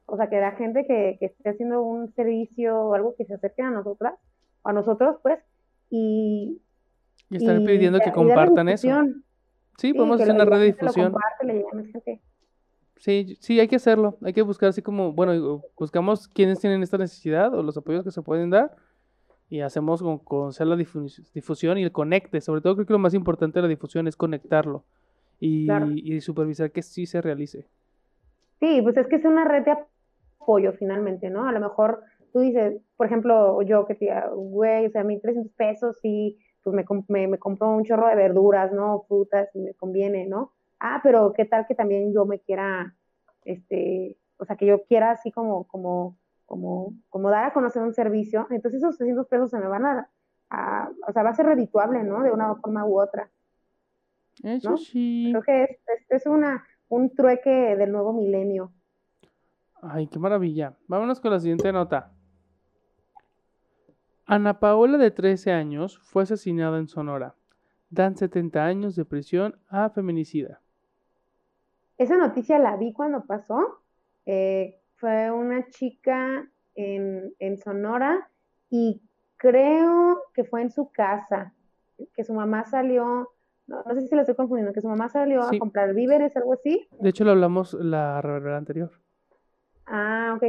o 0.08 0.18
sea, 0.18 0.30
que 0.30 0.40
la 0.40 0.52
gente 0.52 0.86
que, 0.86 1.18
que 1.20 1.26
esté 1.28 1.50
haciendo 1.50 1.82
un 1.82 2.14
servicio 2.14 2.80
o 2.80 2.94
algo 2.94 3.16
que 3.16 3.26
se 3.26 3.34
acerque 3.34 3.62
a 3.64 3.72
nosotras, 3.72 4.14
o 4.62 4.70
a 4.70 4.74
nosotros, 4.74 5.18
pues, 5.22 5.40
y... 5.90 6.62
Y 7.30 7.38
están 7.38 7.66
pidiendo 7.66 8.00
que 8.00 8.12
compartan 8.12 8.70
eso. 8.70 8.88
Sí, 9.78 9.94
podemos 9.94 10.22
hacer 10.22 10.36
una 10.36 10.46
red 10.46 10.60
de 10.60 10.66
difusión. 10.66 11.16
Sí, 13.06 13.38
sí, 13.40 13.60
hay 13.60 13.68
que 13.68 13.76
hacerlo. 13.76 14.18
Hay 14.24 14.34
que 14.34 14.42
buscar 14.42 14.70
así 14.70 14.82
como, 14.82 15.14
bueno, 15.14 15.62
buscamos 15.78 16.28
quiénes 16.28 16.60
tienen 16.60 16.82
esta 16.82 16.98
necesidad 16.98 17.54
o 17.54 17.62
los 17.62 17.78
apoyos 17.78 18.04
que 18.04 18.10
se 18.10 18.24
pueden 18.24 18.50
dar 18.50 18.76
y 19.48 19.62
hacemos 19.62 20.02
con, 20.02 20.18
con 20.18 20.50
hacer 20.50 20.66
la 20.66 20.76
difusión 20.76 21.78
y 21.78 21.84
el 21.84 21.92
conecte. 21.92 22.42
Sobre 22.42 22.62
todo 22.62 22.74
creo 22.74 22.88
que 22.88 22.94
lo 22.94 22.98
más 22.98 23.14
importante 23.14 23.60
de 23.60 23.62
la 23.62 23.68
difusión 23.68 24.08
es 24.08 24.16
conectarlo 24.16 24.86
y, 25.40 25.68
y 26.04 26.20
supervisar 26.20 26.72
que 26.72 26.82
sí 26.82 27.06
se 27.06 27.22
realice. 27.22 27.68
Sí, 28.60 28.82
pues 28.82 28.98
es 28.98 29.06
que 29.06 29.18
es 29.18 29.26
una 29.26 29.46
red 29.46 29.66
de 29.66 29.76
apoyo 30.40 30.74
finalmente, 30.74 31.30
¿no? 31.30 31.48
A 31.48 31.52
lo 31.52 31.60
mejor 31.60 32.02
tú 32.34 32.40
dices, 32.40 32.82
por 32.98 33.06
ejemplo, 33.06 33.62
yo 33.62 33.86
que 33.86 33.94
te 33.94 34.10
güey, 34.34 34.88
o 34.88 34.90
sea, 34.90 35.04
1300 35.04 35.52
pesos 35.52 36.00
y 36.02 36.40
pues 36.64 36.76
me, 36.76 36.84
me, 37.10 37.28
me 37.28 37.38
compro 37.38 37.70
un 37.70 37.84
chorro 37.84 38.08
de 38.08 38.16
verduras, 38.16 38.74
¿no? 38.74 39.06
Frutas, 39.08 39.48
y 39.54 39.60
me 39.60 39.76
conviene, 39.76 40.26
¿no? 40.26 40.55
Ah, 40.88 41.00
pero 41.02 41.34
qué 41.34 41.46
tal 41.46 41.66
que 41.66 41.74
también 41.74 42.14
yo 42.14 42.28
me 42.28 42.38
quiera, 42.38 42.96
este, 43.44 44.18
o 44.38 44.46
sea, 44.46 44.56
que 44.56 44.68
yo 44.68 44.84
quiera 44.84 45.10
así 45.10 45.32
como, 45.32 45.64
como, 45.64 46.16
como, 46.46 46.94
como 47.10 47.32
dar 47.32 47.46
a 47.46 47.54
conocer 47.54 47.82
un 47.82 47.96
servicio, 47.96 48.46
entonces 48.52 48.84
esos 48.84 48.96
300 48.96 49.26
pesos 49.26 49.50
se 49.50 49.58
me 49.58 49.68
van 49.68 49.84
a, 49.84 50.10
a 50.52 50.92
o 51.08 51.12
sea, 51.12 51.24
va 51.24 51.32
a 51.32 51.34
ser 51.34 51.48
redituable, 51.48 52.04
¿no? 52.04 52.22
De 52.22 52.32
una 52.32 52.54
forma 52.58 52.86
u 52.86 53.02
otra. 53.02 53.32
Eso 54.44 54.78
sí. 54.78 55.30
Creo 55.32 55.42
que 55.42 55.64
es, 55.64 56.06
es 56.08 56.28
una, 56.28 56.64
un 56.90 57.16
trueque 57.16 57.76
del 57.76 57.92
nuevo 57.92 58.14
milenio. 58.14 58.72
Ay, 59.82 60.06
qué 60.06 60.20
maravilla. 60.20 60.78
Vámonos 60.88 61.20
con 61.20 61.32
la 61.32 61.40
siguiente 61.40 61.74
nota. 61.74 62.12
Ana 64.28 64.60
Paola, 64.60 65.00
de 65.00 65.10
13 65.10 65.52
años, 65.52 65.98
fue 65.98 66.22
asesinada 66.22 66.78
en 66.78 66.88
Sonora. 66.88 67.34
Dan 67.90 68.16
70 68.16 68.64
años 68.64 68.96
de 68.96 69.06
prisión 69.06 69.56
a 69.68 69.90
feminicida. 69.90 70.62
Esa 71.98 72.18
noticia 72.18 72.60
la 72.60 72.76
vi 72.78 72.94
cuando 72.94 73.26
pasó 73.26 73.82
Eh, 74.28 74.80
fue 74.96 75.30
una 75.30 75.68
chica 75.70 76.50
en, 76.74 77.32
en 77.38 77.58
Sonora 77.60 78.28
y 78.72 79.02
creo 79.38 80.20
que 80.34 80.44
fue 80.46 80.64
en 80.64 80.72
su 80.72 80.90
casa, 80.92 81.54
que 82.16 82.24
su 82.24 82.34
mamá 82.34 82.66
salió, 82.66 83.30
no, 83.68 83.84
no 83.84 83.94
sé 83.94 84.08
si 84.08 84.16
la 84.16 84.22
estoy 84.22 84.34
confundiendo, 84.36 84.74
que 84.74 84.82
su 84.82 84.88
mamá 84.88 85.08
salió 85.10 85.44
Sí. 85.44 85.58
a 85.58 85.60
comprar 85.60 85.94
víveres, 85.94 86.36
algo 86.38 86.54
así. 86.54 86.88
De 87.00 87.10
hecho, 87.10 87.24
lo 87.24 87.32
hablamos 87.32 87.76
la 87.76 88.20
reverberada 88.22 88.58
anterior. 88.58 88.92
Ah, 89.86 90.34
ok. 90.38 90.44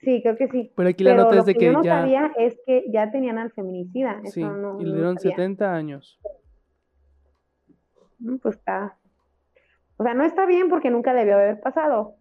Sí, 0.00 0.20
creo 0.22 0.36
que 0.36 0.48
sí. 0.48 0.70
Pero 0.76 0.88
aquí 0.90 1.02
la 1.02 1.12
Pero 1.12 1.22
nota 1.22 1.34
lo 1.36 1.40
es 1.40 1.46
de 1.46 1.54
que 1.54 1.58
que 1.60 1.66
yo 1.66 1.72
no 1.72 1.82
ya. 1.82 2.00
sabía 2.00 2.32
es 2.36 2.58
que 2.66 2.84
ya 2.92 3.10
tenían 3.10 3.38
al 3.38 3.50
feminicida. 3.50 4.20
Eso 4.22 4.32
Sí, 4.32 4.42
no, 4.42 4.78
y 4.78 4.84
le 4.84 4.90
no 4.90 4.94
dieron 4.96 5.16
sabía. 5.16 5.36
70 5.36 5.74
años. 5.74 6.20
Mm, 8.18 8.36
Pues 8.36 8.56
está. 8.56 8.98
O 9.98 10.04
sea, 10.04 10.14
no 10.14 10.24
está 10.24 10.46
bien 10.46 10.68
porque 10.68 10.90
nunca 10.90 11.14
debió 11.14 11.34
haber 11.34 11.60
pasado. 11.60 12.16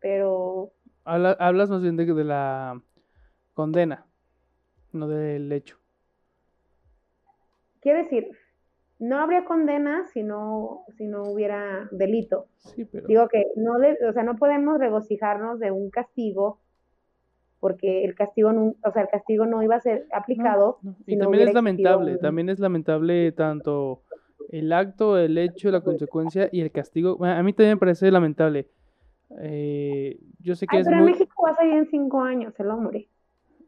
Pero 0.00 0.72
Habla- 1.04 1.36
hablas 1.38 1.70
más 1.70 1.82
bien 1.82 1.96
de, 1.96 2.06
de 2.06 2.24
la 2.24 2.80
condena, 3.54 4.06
no 4.92 5.08
del 5.08 5.50
hecho. 5.52 5.78
quiere 7.80 8.04
decir, 8.04 8.28
no 9.00 9.18
habría 9.18 9.44
condena 9.44 10.04
si 10.12 10.22
no, 10.22 10.84
si 10.96 11.06
no 11.08 11.24
hubiera 11.24 11.88
delito. 11.90 12.46
Sí, 12.58 12.84
pero. 12.84 13.06
Digo 13.08 13.28
que 13.28 13.44
no, 13.56 13.78
le- 13.78 13.98
o 14.08 14.12
sea, 14.12 14.22
no 14.22 14.36
podemos 14.36 14.78
regocijarnos 14.78 15.58
de 15.58 15.70
un 15.72 15.90
castigo 15.90 16.60
porque 17.58 18.04
el 18.04 18.14
castigo, 18.14 18.52
nun- 18.52 18.76
o 18.84 18.92
sea, 18.92 19.02
el 19.02 19.08
castigo 19.08 19.46
no 19.46 19.62
iba 19.62 19.76
a 19.76 19.80
ser 19.80 20.06
aplicado. 20.12 20.78
No, 20.82 20.96
Y 21.06 21.16
no 21.16 21.24
también 21.24 21.48
es 21.48 21.54
lamentable, 21.54 22.12
un- 22.12 22.18
también 22.20 22.48
es 22.48 22.58
lamentable 22.60 23.32
tanto 23.32 24.02
el 24.48 24.72
acto, 24.72 25.18
el 25.18 25.36
hecho, 25.38 25.70
la 25.70 25.80
consecuencia 25.80 26.48
y 26.52 26.60
el 26.60 26.70
castigo. 26.70 27.16
Bueno, 27.16 27.34
A 27.34 27.42
mí 27.42 27.52
también 27.52 27.76
me 27.76 27.80
parece 27.80 28.10
lamentable. 28.10 28.68
Eh, 29.40 30.20
yo 30.40 30.54
sé 30.54 30.66
que 30.66 30.76
Ay, 30.76 30.82
es 30.82 30.88
pero 30.88 31.00
en. 31.00 31.04
México 31.06 31.42
va 31.44 31.50
a 31.50 31.54
salir 31.54 31.74
en 31.74 31.86
cinco 31.86 32.22
años 32.22 32.52
el 32.58 32.70
hombre. 32.70 33.08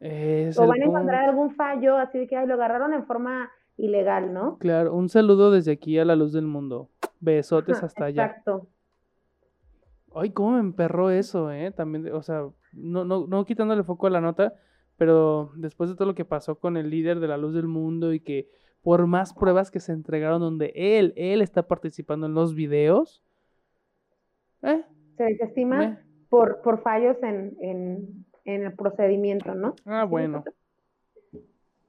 es 0.01 0.59
O 0.59 0.67
van 0.67 0.83
a 0.83 0.85
encontrar 0.85 1.25
algún 1.29 1.55
fallo, 1.55 1.97
así 1.97 2.19
de 2.19 2.27
que 2.27 2.37
ay, 2.37 2.47
lo 2.47 2.55
agarraron 2.55 2.93
en 2.93 3.05
forma 3.07 3.51
ilegal, 3.77 4.33
¿no? 4.33 4.59
Claro, 4.59 4.95
un 4.95 5.09
saludo 5.09 5.51
desde 5.51 5.73
aquí 5.73 5.99
a 5.99 6.05
la 6.05 6.17
luz 6.17 6.33
del 6.33 6.47
mundo. 6.47 6.91
Besotes 7.21 7.79
Ajá, 7.79 7.87
hasta 7.87 8.05
allá. 8.07 8.27
Exacto. 8.27 8.69
Ay, 10.15 10.31
cómo 10.31 10.53
me 10.53 10.61
emperró 10.61 11.11
eso, 11.11 11.51
¿eh? 11.51 11.73
También, 11.73 12.13
o 12.13 12.23
sea, 12.23 12.47
no, 12.73 13.05
no, 13.05 13.27
no 13.27 13.45
quitándole 13.45 13.83
foco 13.83 14.07
a 14.07 14.11
la 14.11 14.21
nota, 14.21 14.55
pero 14.97 15.51
después 15.57 15.91
de 15.91 15.97
todo 15.97 16.07
lo 16.07 16.15
que 16.15 16.25
pasó 16.25 16.59
con 16.59 16.77
el 16.77 16.91
líder 16.91 17.19
de 17.19 17.29
la 17.29 17.37
luz 17.37 17.55
del 17.55 17.67
mundo 17.67 18.13
y 18.13 18.21
que 18.21 18.49
por 18.85 19.07
más 19.07 19.33
pruebas 19.33 19.71
que 19.71 19.81
se 19.81 19.93
entregaron 19.93 20.41
donde 20.41 20.73
él, 20.77 21.15
él 21.17 21.41
está 21.41 21.67
participando 21.67 22.27
en 22.27 22.35
los 22.35 22.55
videos, 22.55 23.23
¿eh? 24.63 24.85
Se 25.17 25.25
desestima 25.25 25.79
me- 25.79 25.99
por, 26.29 26.61
por 26.63 26.83
fallos 26.83 27.17
en, 27.23 27.57
en, 27.61 28.25
en 28.45 28.65
el 28.65 28.75
procedimiento, 28.75 29.55
¿no? 29.55 29.75
Ah, 29.87 30.05
bueno. 30.05 30.45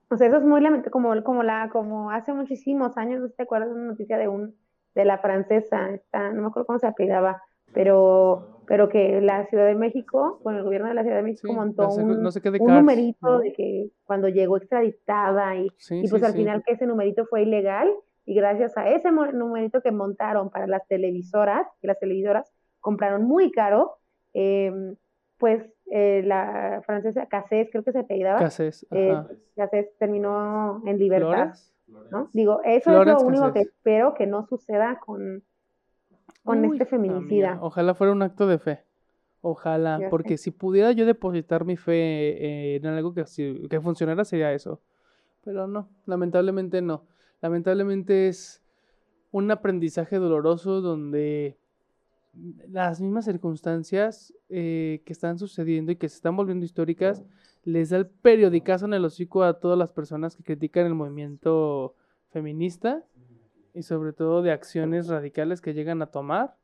O 0.10 0.18
sea, 0.18 0.28
eso 0.28 0.38
es 0.38 0.44
muy 0.46 0.62
lamentable, 0.62 0.92
como, 0.92 1.24
como, 1.24 1.44
la, 1.44 1.70
como 1.70 2.12
hace 2.12 2.32
muchísimos 2.34 2.96
años, 2.98 3.20
no 3.20 3.26
sé 3.28 3.32
si 3.32 3.38
te 3.38 3.44
acuerdas 3.44 3.70
de 3.70 3.76
una 3.76 3.86
noticia 3.88 4.18
de 4.18 4.28
un, 4.28 4.56
de 4.94 5.04
la 5.04 5.18
francesa, 5.18 5.90
esta, 5.92 6.32
no 6.32 6.44
me 6.44 6.48
acuerdo 6.48 6.68
cómo 6.68 6.80
se 6.80 6.88
apellidaba, 6.88 7.42
pero, 7.74 8.55
pero 8.68 8.90
que 8.90 9.22
la 9.22 9.46
Ciudad 9.48 9.66
de 9.66 9.76
México, 9.76 10.40
bueno, 10.44 10.60
el 10.60 10.66
gobierno 10.66 10.88
de 10.88 10.94
la 10.94 11.04
Ciudad 11.04 11.18
de 11.18 11.24
México 11.24 11.48
Sí, 11.48 11.54
montó 11.54 11.90
un, 11.90 12.22
no 12.22 12.32
sé 12.32 12.42
qué 12.42 12.52
de 12.52 12.60
un 12.60 12.68
Cars, 12.68 12.80
numerito 12.80 13.30
¿no? 13.30 13.40
de 13.40 13.54
que 13.54 13.92
cuando 14.04 14.28
llegó 14.30 14.58
extraditada 14.58 15.56
y, 15.56 15.70
Sí, 15.78 16.02
y 16.04 16.10
pues 16.10 16.22
sí, 16.22 16.28
al 16.28 16.34
final 16.34 16.64
que 16.64 16.74
ese 16.74 16.86
numerito 16.86 17.26
fue 17.26 17.44
ilegal 17.44 17.92
y 18.26 18.36
gracias 18.36 18.78
a 18.78 18.90
ese 18.90 19.12
numerito 19.12 19.82
que 19.82 19.92
montaron 19.92 20.50
para 20.50 20.68
las 20.68 20.88
televisoras, 20.88 21.68
que 21.82 21.88
las 21.88 22.00
televisoras 22.00 22.52
compraron 22.80 23.24
muy 23.24 23.52
caro, 23.52 23.98
eh, 24.34 24.72
pues 25.38 25.64
eh, 25.92 26.24
la 26.26 26.82
francesa 26.86 27.28
Cassés, 27.28 27.70
creo 27.72 27.84
que 27.84 27.92
se 27.92 28.00
apellidaba, 28.00 28.40
Cassés, 28.40 28.86
eh. 28.92 29.16
Cassés 29.56 29.96
terminó 30.00 30.82
en 30.86 30.98
libertad, 30.98 31.54
¿Flores? 31.86 32.10
¿no? 32.12 32.30
Digo, 32.34 32.62
eso 32.64 33.02
es 33.02 33.08
lo 33.08 33.20
único 33.22 33.54
que 33.54 33.62
espero 33.62 34.16
que 34.16 34.26
no 34.26 34.46
suceda 34.48 35.00
con, 35.06 35.44
con 36.46 36.60
Uy, 36.60 36.78
este 36.78 36.84
hija 36.86 36.98
mía, 36.98 37.12
feminicida. 37.12 37.58
Ojalá 37.62 37.94
fuera 37.94 38.14
un 38.14 38.22
acto 38.22 38.48
de 38.48 38.58
fe. 38.58 38.84
Ojalá, 39.42 40.00
sé. 40.00 40.08
porque 40.10 40.38
si 40.38 40.52
pudiera 40.52 40.92
yo 40.94 41.06
depositar 41.06 41.66
mi 41.66 41.76
fe 41.76 41.94
eh, 41.94 42.76
en 42.78 42.86
algo 42.86 43.14
que 43.14 43.82
funcionara 43.82 44.24
sería 44.24 44.54
eso. 44.54 44.80
Pero 45.44 45.68
no, 45.68 45.90
lamentablemente 46.06 46.82
no. 46.82 47.06
Lamentablemente 47.42 48.28
es 48.28 48.64
un 49.32 49.52
aprendizaje 49.52 50.18
doloroso 50.18 50.82
donde 50.82 51.58
las 52.70 53.02
mismas 53.02 53.26
circunstancias 53.26 54.34
eh, 54.50 55.02
que 55.06 55.14
están 55.14 55.38
sucediendo 55.38 55.92
y 55.92 55.96
que 55.96 56.10
se 56.10 56.16
están 56.16 56.36
volviendo 56.36 56.66
históricas 56.66 57.24
les 57.64 57.90
da 57.90 57.98
el 57.98 58.08
periodicazo 58.08 58.86
en 58.86 58.94
el 58.94 59.06
hocico 59.06 59.44
a 59.44 59.60
todas 59.60 59.78
las 59.78 59.90
personas 59.90 60.36
que 60.36 60.44
critican 60.44 60.86
el 60.86 60.96
movimiento 60.96 61.96
feminista 62.30 63.04
y 63.76 63.84
sobre 63.84 64.14
todo 64.14 64.42
de 64.42 64.52
acciones 64.52 65.08
radicales 65.08 65.62
que 65.62 65.74
llegan 65.74 66.02
a 66.02 66.08
tomar. 66.08 66.56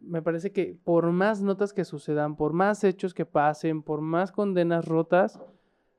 Me 0.00 0.22
parece 0.22 0.52
que 0.52 0.78
por 0.84 1.10
más 1.10 1.42
notas 1.42 1.72
que 1.72 1.84
sucedan, 1.84 2.36
por 2.36 2.52
más 2.52 2.84
hechos 2.84 3.12
que 3.12 3.26
pasen, 3.26 3.82
por 3.82 4.00
más 4.00 4.32
condenas 4.32 4.86
rotas, 4.86 5.40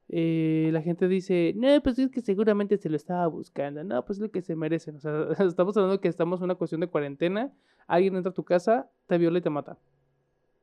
eh, 0.07 0.69
la 0.73 0.81
gente 0.81 1.07
dice, 1.07 1.53
no, 1.55 1.67
pues 1.83 1.99
es 1.99 2.09
que 2.09 2.21
seguramente 2.21 2.77
se 2.77 2.89
lo 2.89 2.95
estaba 2.95 3.27
buscando, 3.27 3.83
no, 3.83 4.03
pues 4.03 4.17
es 4.17 4.23
lo 4.23 4.31
que 4.31 4.41
se 4.41 4.55
merecen. 4.55 4.95
O 4.95 4.99
sea, 4.99 5.27
estamos 5.45 5.77
hablando 5.77 6.01
que 6.01 6.07
estamos 6.07 6.39
en 6.39 6.45
una 6.45 6.55
cuestión 6.55 6.81
de 6.81 6.87
cuarentena, 6.87 7.51
alguien 7.87 8.15
entra 8.15 8.31
a 8.31 8.33
tu 8.33 8.43
casa, 8.43 8.89
te 9.07 9.17
viola 9.17 9.37
y 9.37 9.41
te 9.41 9.49
mata. 9.49 9.77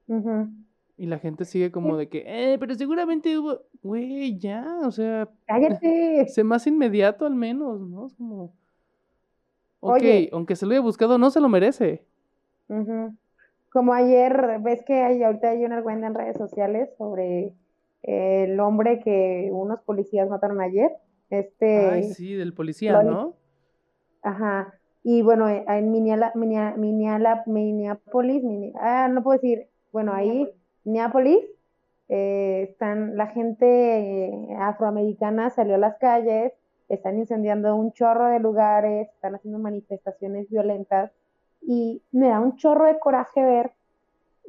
Ujú. 0.07 0.49
Y 0.97 1.07
la 1.07 1.19
gente 1.19 1.45
sigue 1.45 1.71
como 1.71 1.97
de 1.97 2.09
que, 2.09 2.25
eh, 2.27 2.59
pero 2.59 2.75
seguramente 2.75 3.39
hubo, 3.39 3.61
güey, 3.83 4.37
ya, 4.39 4.81
o 4.85 4.91
sea, 4.91 5.29
Cállate. 5.47 6.27
sé 6.29 6.43
más 6.43 6.67
inmediato 6.67 7.25
al 7.25 7.35
menos, 7.35 7.81
¿no? 7.81 8.07
Es 8.07 8.15
como, 8.15 8.53
ok, 9.81 9.93
Oye. 9.95 10.29
aunque 10.33 10.57
se 10.57 10.67
lo 10.67 10.73
haya 10.73 10.81
buscado, 10.81 11.19
no 11.19 11.31
se 11.31 11.41
lo 11.41 11.49
merece. 11.49 12.05
Ujú. 12.69 13.15
Como 13.71 13.93
ayer, 13.93 14.59
ves 14.61 14.83
que 14.85 14.95
hay, 15.03 15.23
ahorita 15.23 15.51
hay 15.51 15.65
una 15.65 15.83
cuenta 15.83 16.07
en 16.07 16.15
redes 16.15 16.37
sociales 16.37 16.89
sobre 16.97 17.53
el 18.03 18.59
hombre 18.61 19.01
que 19.01 19.51
unos 19.53 19.81
policías 19.83 20.29
mataron 20.29 20.61
ayer. 20.61 20.91
Este, 21.31 21.91
Ay, 21.91 22.03
sí, 22.05 22.35
del 22.35 22.55
policía. 22.55 23.03
¿no? 23.03 23.35
ajá. 24.23 24.75
Y 25.05 25.23
bueno, 25.23 25.49
eh, 25.49 25.65
en 25.69 25.91
Minneala- 25.93 26.33
Minnea- 26.35 26.75
Minneala- 26.77 27.43
Minneapolis, 27.47 28.43
Minne- 28.43 28.73
ah, 28.81 29.09
no 29.09 29.23
puedo 29.23 29.39
decir, 29.41 29.69
bueno, 29.93 30.13
ahí, 30.13 30.49
Minneapolis, 30.85 31.39
eh, 32.09 32.67
están, 32.71 33.17
la 33.17 33.29
gente 33.29 33.67
eh, 34.27 34.57
afroamericana 34.59 35.51
salió 35.51 35.77
a 35.77 35.79
las 35.79 35.97
calles, 35.99 36.53
están 36.89 37.19
incendiando 37.19 37.75
un 37.77 37.93
chorro 37.93 38.27
de 38.29 38.41
lugares, 38.41 39.09
están 39.15 39.35
haciendo 39.35 39.59
manifestaciones 39.59 40.49
violentas 40.49 41.13
y 41.61 42.03
me 42.13 42.29
da 42.29 42.41
un 42.41 42.57
chorro 42.57 42.87
de 42.87 42.99
coraje 42.99 43.43
ver 43.43 43.73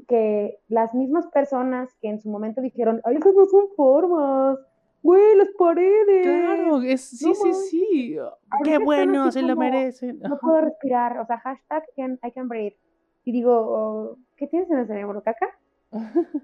que 0.08 0.60
las 0.70 0.94
mismas 0.94 1.28
personas 1.28 1.94
que 2.02 2.10
en 2.10 2.20
su 2.20 2.30
momento 2.30 2.62
dijeron, 2.62 3.02
ay, 3.04 3.18
esas 3.18 3.34
no 3.34 3.46
son 3.46 3.68
formas, 3.76 4.58
güey, 5.04 5.36
las 5.38 5.50
paredes, 5.58 6.24
Claro, 6.24 6.82
es, 6.82 7.02
sí, 7.02 7.28
No 7.28 7.36
sí, 7.36 7.54
sí. 7.54 8.18
Qué 8.64 8.78
bueno, 8.78 9.32
se 9.32 9.42
lo 9.42 9.56
merecen. 9.56 10.20
no 10.20 10.38
puedo 10.40 10.62
respirar, 10.62 11.18
o 11.20 11.26
sea, 11.26 11.40
hashtag 11.40 11.84
can, 11.96 12.20
I 12.24 12.32
can 12.32 12.48
breathe. 12.48 12.78
Y 13.26 13.32
digo, 13.32 13.54
oh, 13.54 14.18
¿qué 14.38 14.48
tienes 14.48 14.70
en 14.72 14.80
el 14.80 14.88
cerebro, 14.88 15.22
caca? 15.22 15.48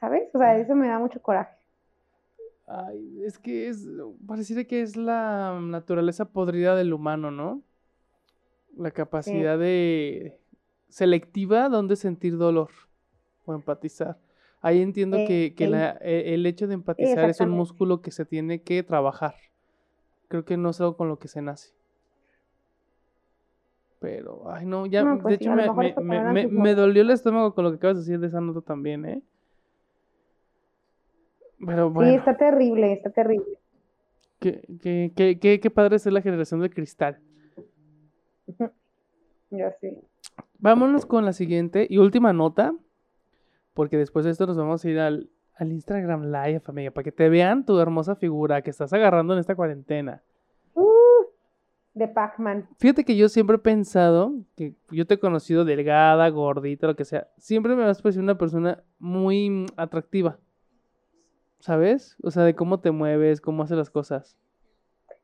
¿Sabes? 0.00 0.34
O 0.34 0.38
sea, 0.38 0.56
eso 0.56 0.74
me 0.74 0.88
da 0.88 0.98
mucho 0.98 1.20
coraje. 1.20 1.54
Ay, 2.66 3.22
es 3.24 3.38
que 3.38 3.68
es, 3.68 3.86
pareciera 4.26 4.64
que 4.64 4.82
es 4.82 4.96
la 4.96 5.58
naturaleza 5.62 6.24
podrida 6.24 6.74
del 6.74 6.92
humano, 6.92 7.30
¿no? 7.30 7.62
La 8.76 8.90
capacidad 8.90 9.58
de 9.58 10.38
selectiva 10.88 11.68
donde 11.68 11.96
sentir 11.96 12.36
dolor 12.36 12.70
o 13.44 13.54
empatizar. 13.54 14.18
Ahí 14.60 14.82
entiendo 14.82 15.18
Eh, 15.18 15.24
que, 15.24 15.54
que 15.56 15.68
la- 15.68 15.96
e- 16.00 16.34
el 16.34 16.44
hecho 16.44 16.66
de 16.66 16.74
empatizar 16.74 17.30
es 17.30 17.40
un 17.40 17.50
músculo 17.50 18.02
que 18.02 18.10
se 18.10 18.24
tiene 18.24 18.62
que 18.62 18.82
trabajar. 18.82 19.34
Creo 20.28 20.44
que 20.44 20.56
no 20.56 20.70
es 20.70 20.80
algo 20.80 20.96
con 20.96 21.08
lo 21.08 21.18
que 21.20 21.28
se 21.28 21.42
nace. 21.42 21.72
Pero, 24.00 24.50
ay 24.50 24.66
no, 24.66 24.86
ya, 24.86 25.02
No, 25.04 25.16
de 25.16 25.22
pues 25.22 25.38
sí, 25.38 25.44
hecho 25.44 25.52
me, 25.54 25.70
me- 25.72 26.20
me- 26.20 26.48
me- 26.48 26.74
dolió 26.74 27.02
el 27.02 27.10
estómago 27.10 27.54
con 27.54 27.64
lo 27.64 27.70
que 27.70 27.76
acabas 27.76 27.96
de 27.98 28.02
decir 28.02 28.20
de 28.20 28.26
esa 28.26 28.40
nota 28.40 28.60
también, 28.60 29.04
¿eh? 29.06 29.22
Pero 31.64 31.92
Sí, 32.00 32.14
está 32.14 32.36
terrible, 32.36 32.92
está 32.92 33.10
terrible. 33.10 33.58
Qué, 34.38 34.62
qué, 34.82 35.12
qué, 35.16 35.38
qué, 35.38 35.60
qué 35.60 35.70
padre 35.70 35.98
ser 35.98 36.12
la 36.12 36.20
generación 36.20 36.60
de 36.60 36.70
cristal. 36.70 37.18
Yo 39.50 39.66
sí. 39.80 39.98
Vámonos 40.58 41.06
con 41.06 41.24
la 41.24 41.32
siguiente 41.32 41.86
y 41.88 41.98
última 41.98 42.32
nota, 42.32 42.74
porque 43.74 43.96
después 43.96 44.24
de 44.24 44.30
esto 44.32 44.46
nos 44.46 44.56
vamos 44.56 44.84
a 44.84 44.90
ir 44.90 44.98
al, 44.98 45.30
al 45.54 45.72
Instagram 45.72 46.24
Live, 46.24 46.62
amiga, 46.66 46.90
para 46.90 47.04
que 47.04 47.12
te 47.12 47.28
vean 47.28 47.64
tu 47.64 47.78
hermosa 47.78 48.16
figura 48.16 48.62
que 48.62 48.70
estás 48.70 48.92
agarrando 48.92 49.34
en 49.34 49.40
esta 49.40 49.54
cuarentena. 49.54 50.22
Uh, 50.74 51.26
de 51.94 52.08
Pac-Man. 52.08 52.68
Fíjate 52.78 53.04
que 53.04 53.16
yo 53.16 53.28
siempre 53.28 53.56
he 53.56 53.60
pensado 53.60 54.34
que 54.56 54.74
yo 54.90 55.06
te 55.06 55.14
he 55.14 55.18
conocido 55.18 55.64
delgada, 55.64 56.28
gordita, 56.30 56.86
lo 56.86 56.96
que 56.96 57.04
sea. 57.04 57.28
Siempre 57.38 57.74
me 57.74 57.84
has 57.84 58.02
parecido 58.02 58.22
una 58.22 58.38
persona 58.38 58.82
muy 58.98 59.50
mm, 59.50 59.66
atractiva. 59.76 60.38
¿Sabes? 61.66 62.16
O 62.22 62.30
sea, 62.30 62.44
de 62.44 62.54
cómo 62.54 62.78
te 62.78 62.92
mueves, 62.92 63.40
cómo 63.40 63.64
haces 63.64 63.76
las 63.76 63.90
cosas. 63.90 64.38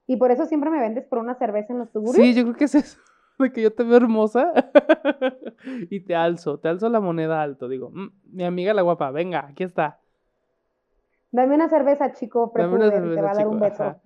Y 0.08 0.16
por 0.16 0.32
eso 0.32 0.44
siempre 0.46 0.70
me 0.70 0.80
vendes 0.80 1.04
por 1.04 1.20
una 1.20 1.36
cerveza 1.36 1.72
en 1.72 1.78
los 1.78 1.92
tuburios. 1.92 2.16
Sí, 2.16 2.34
yo 2.34 2.42
creo 2.42 2.56
que 2.56 2.64
es 2.64 2.74
eso. 2.74 2.98
De 3.38 3.52
que 3.52 3.62
yo 3.62 3.72
te 3.72 3.84
veo 3.84 3.96
hermosa 3.98 4.52
y 5.88 6.00
te 6.00 6.16
alzo, 6.16 6.58
te 6.58 6.66
alzo 6.68 6.88
la 6.88 6.98
moneda 6.98 7.40
alto. 7.42 7.68
Digo, 7.68 7.90
"Mm, 7.90 8.08
mi 8.32 8.42
amiga 8.44 8.74
la 8.74 8.82
guapa, 8.82 9.12
venga, 9.12 9.46
aquí 9.50 9.62
está. 9.62 10.00
Dame 11.30 11.54
una 11.54 11.68
cerveza, 11.68 12.12
chico, 12.12 12.52
Dame 12.56 12.74
una 12.74 12.90
te 12.90 13.22
va 13.22 13.30
a 13.30 13.34
dar 13.34 13.46
un 13.46 13.60
beso. 13.60 13.84
ajá. 13.84 14.00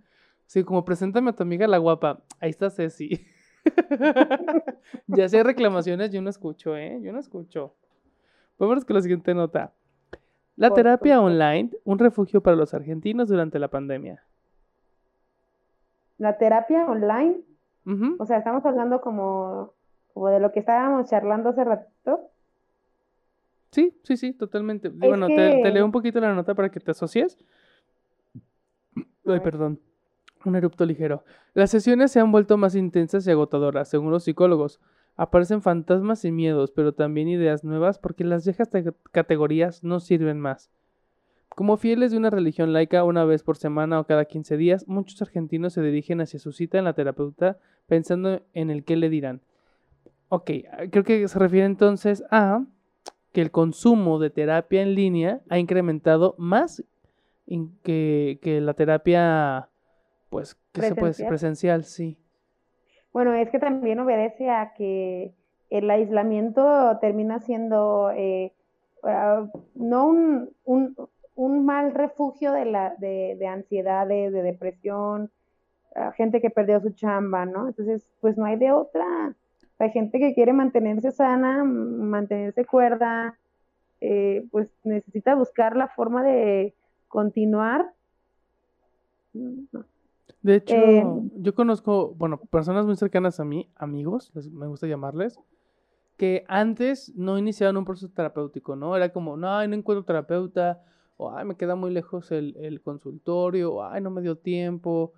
Sí, 0.45 0.63
como 0.63 0.85
preséntame 0.85 1.31
a 1.31 1.33
tu 1.35 1.43
amiga 1.43 1.67
la 1.67 1.79
guapa. 1.79 2.23
Ahí 2.39 2.51
está 2.51 2.69
Ceci. 2.69 3.27
ya 5.07 5.27
si 5.31 5.37
hay 5.39 5.43
reclamaciones, 5.43 6.11
yo 6.11 6.21
no 6.21 6.29
escucho, 6.29 6.77
¿eh? 6.77 7.01
Yo 7.01 7.13
no 7.15 7.19
escucho. 7.19 7.75
Vámonos 8.59 8.85
con 8.85 8.95
la 8.95 9.01
siguiente 9.01 9.33
nota. 9.35 9.73
La 10.57 10.73
terapia 10.73 11.21
online, 11.21 11.71
un 11.85 11.99
refugio 11.99 12.43
para 12.43 12.57
los 12.57 12.73
argentinos 12.73 13.29
durante 13.29 13.59
la 13.59 13.69
pandemia. 13.69 14.23
La 16.19 16.39
terapia 16.39 16.87
online, 16.87 17.41
Ujú. 17.85 18.17
o 18.19 18.25
sea, 18.25 18.39
estamos 18.39 18.65
hablando 18.65 19.03
como, 19.03 19.75
como 20.15 20.29
de 20.29 20.41
lo 20.41 20.53
que 20.53 20.61
estábamos 20.61 21.11
charlando 21.11 21.51
hace 21.51 21.63
ratito. 21.63 22.31
Sí, 23.71 23.95
sí, 24.03 24.17
sí, 24.17 24.33
totalmente. 24.33 24.89
Es 24.89 24.95
bueno, 24.97 25.27
te, 25.27 25.61
te 25.63 25.71
leo 25.71 25.85
un 25.85 25.93
poquito 25.93 26.19
la 26.21 26.35
nota 26.35 26.55
para 26.55 26.71
que 26.71 26.81
te 26.81 26.93
asocies. 26.93 27.37
Ay, 29.27 29.41
perdón. 29.41 29.79
Un 30.47 30.57
erupto 30.57 30.87
ligero. 30.87 31.25
Las 31.53 31.71
sesiones 31.71 32.13
se 32.13 32.21
han 32.21 32.33
vuelto 32.33 32.57
más 32.57 32.75
intensas 32.75 33.27
y 33.27 33.31
agotadoras, 33.31 33.91
según 33.91 34.11
los 34.11 34.25
psicólogos. 34.25 34.81
Aparecen 35.17 35.63
fantasmas 35.63 36.25
y 36.25 36.33
miedos, 36.33 36.71
pero 36.71 36.93
también 36.93 37.29
ideas 37.29 37.65
nuevas 37.65 37.99
porque 37.99 38.25
las 38.25 38.45
viejas 38.45 38.71
te- 38.71 38.93
categorías 39.13 39.83
no 39.83 40.01
sirven 40.01 40.39
más. 40.39 40.71
Como 41.49 41.79
fieles 41.79 42.11
de 42.11 42.19
una 42.19 42.29
religión 42.29 42.73
laica 42.75 43.03
una 43.03 43.25
vez 43.25 43.43
por 43.43 43.57
semana 43.57 43.99
o 43.99 44.05
cada 44.05 44.27
15 44.27 44.59
días, 44.59 44.87
muchos 44.89 45.23
argentinos 45.23 45.73
se 45.73 45.81
dirigen 45.81 46.21
hacia 46.21 46.39
su 46.39 46.53
cita 46.53 46.77
en 46.79 46.85
la 46.85 46.93
terapeuta 46.93 47.59
pensando 47.87 48.43
en 48.53 48.71
el 48.71 48.85
qué 48.85 48.97
le 48.97 49.09
dirán. 49.09 49.41
Ok, 50.29 50.51
creo 50.91 51.05
que 51.05 51.27
se 51.29 51.39
refiere 51.39 51.65
entonces 51.65 52.25
a 52.31 52.63
que 53.33 53.41
el 53.41 53.51
consumo 53.51 54.19
de 54.19 54.29
terapia 54.31 54.83
en 54.83 54.95
línea 54.95 55.41
ha 55.49 55.59
incrementado 55.59 56.35
más 56.37 56.85
que, 57.83 58.39
que 58.43 58.61
la 58.61 58.75
terapia, 58.75 59.69
pues, 60.31 60.57
¿qué 60.73 60.83
se 60.83 60.95
puede 60.97 61.11
decir? 61.11 61.29
Presencial, 61.29 61.85
sí. 61.85 62.19
Bueno, 63.17 63.33
es 63.33 63.49
que 63.49 63.59
también 63.59 63.99
obedece 63.99 64.51
a 64.51 64.75
que 64.75 65.33
el 65.71 65.91
aislamiento 65.91 66.99
termina 67.01 67.41
siendo 67.41 68.11
eh, 68.11 68.53
ah, 69.05 69.47
no 69.75 70.07
un, 70.09 70.51
un, 71.35 71.65
mal 71.65 71.95
refugio 71.95 72.53
de, 72.53 72.67
la, 72.67 72.95
de, 72.99 73.37
de 73.39 73.47
ansiedades, 73.47 74.35
de 74.35 74.43
depresión, 74.43 75.31
ah, 75.95 76.13
gente 76.13 76.43
que 76.43 76.51
perdió 76.51 76.79
su 76.79 76.91
chamba, 76.91 77.47
¿no? 77.47 77.69
Entonces, 77.69 78.07
pues 78.21 78.37
no 78.37 78.45
hay 78.45 78.57
de 78.57 78.73
otra. 78.73 79.35
Hay 79.79 79.91
gente 79.93 80.19
que 80.19 80.35
quiere 80.35 80.53
mantenerse 80.53 81.11
sana, 81.11 81.65
mantenerse 81.65 82.67
cuerda, 82.67 83.39
eh, 84.03 84.45
pues 84.51 84.69
necesita 84.85 85.35
buscar 85.35 85.75
la 85.75 85.89
forma 85.89 86.23
de 86.23 86.75
continuar. 87.09 87.95
Mm, 89.33 89.65
De 90.47 90.55
hecho, 90.55 90.77
Eh, 90.77 91.05
yo 91.39 91.55
conozco, 91.55 92.15
bueno, 92.15 92.39
personas 92.39 92.87
muy 92.87 92.95
cercanas 92.97 93.41
a 93.41 93.45
mí, 93.45 93.69
amigos, 93.75 94.31
les- 94.35 94.49
me 94.51 94.69
gusta 94.69 94.87
llamarles, 94.87 95.41
que 96.17 96.45
antes 96.47 97.13
no 97.17 97.37
iniciaban 97.37 97.77
un 97.77 97.85
proceso 97.85 98.13
terapéutico, 98.13 98.77
¿no? 98.77 98.95
Era 98.97 99.13
como, 99.13 99.37
no, 99.37 99.51
ay, 99.51 99.67
no 99.67 99.75
encuentro 99.75 100.05
terapeuta, 100.05 100.83
o 101.17 101.33
ay, 101.33 101.45
me 101.47 101.57
queda 101.57 101.75
muy 101.75 101.91
lejos 101.93 102.31
el, 102.31 102.57
el 102.59 102.81
consultorio, 102.81 103.75
o 103.75 103.83
ay, 103.83 104.01
no 104.01 104.11
me 104.11 104.23
dio 104.23 104.37
tiempo. 104.37 105.13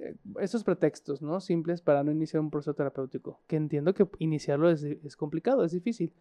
Eh, 0.00 0.16
Esos 0.40 0.64
pretextos, 0.64 1.20
¿no? 1.20 1.40
Simples 1.40 1.82
para 1.82 2.02
no 2.02 2.10
iniciar 2.10 2.40
un 2.40 2.50
proceso 2.50 2.72
terapéutico, 2.74 3.40
que 3.46 3.56
entiendo 3.56 3.92
que 3.92 4.08
iniciarlo 4.18 4.70
es, 4.70 4.82
es 4.82 5.14
complicado, 5.16 5.62
es 5.64 5.72
difícil. 5.72 6.12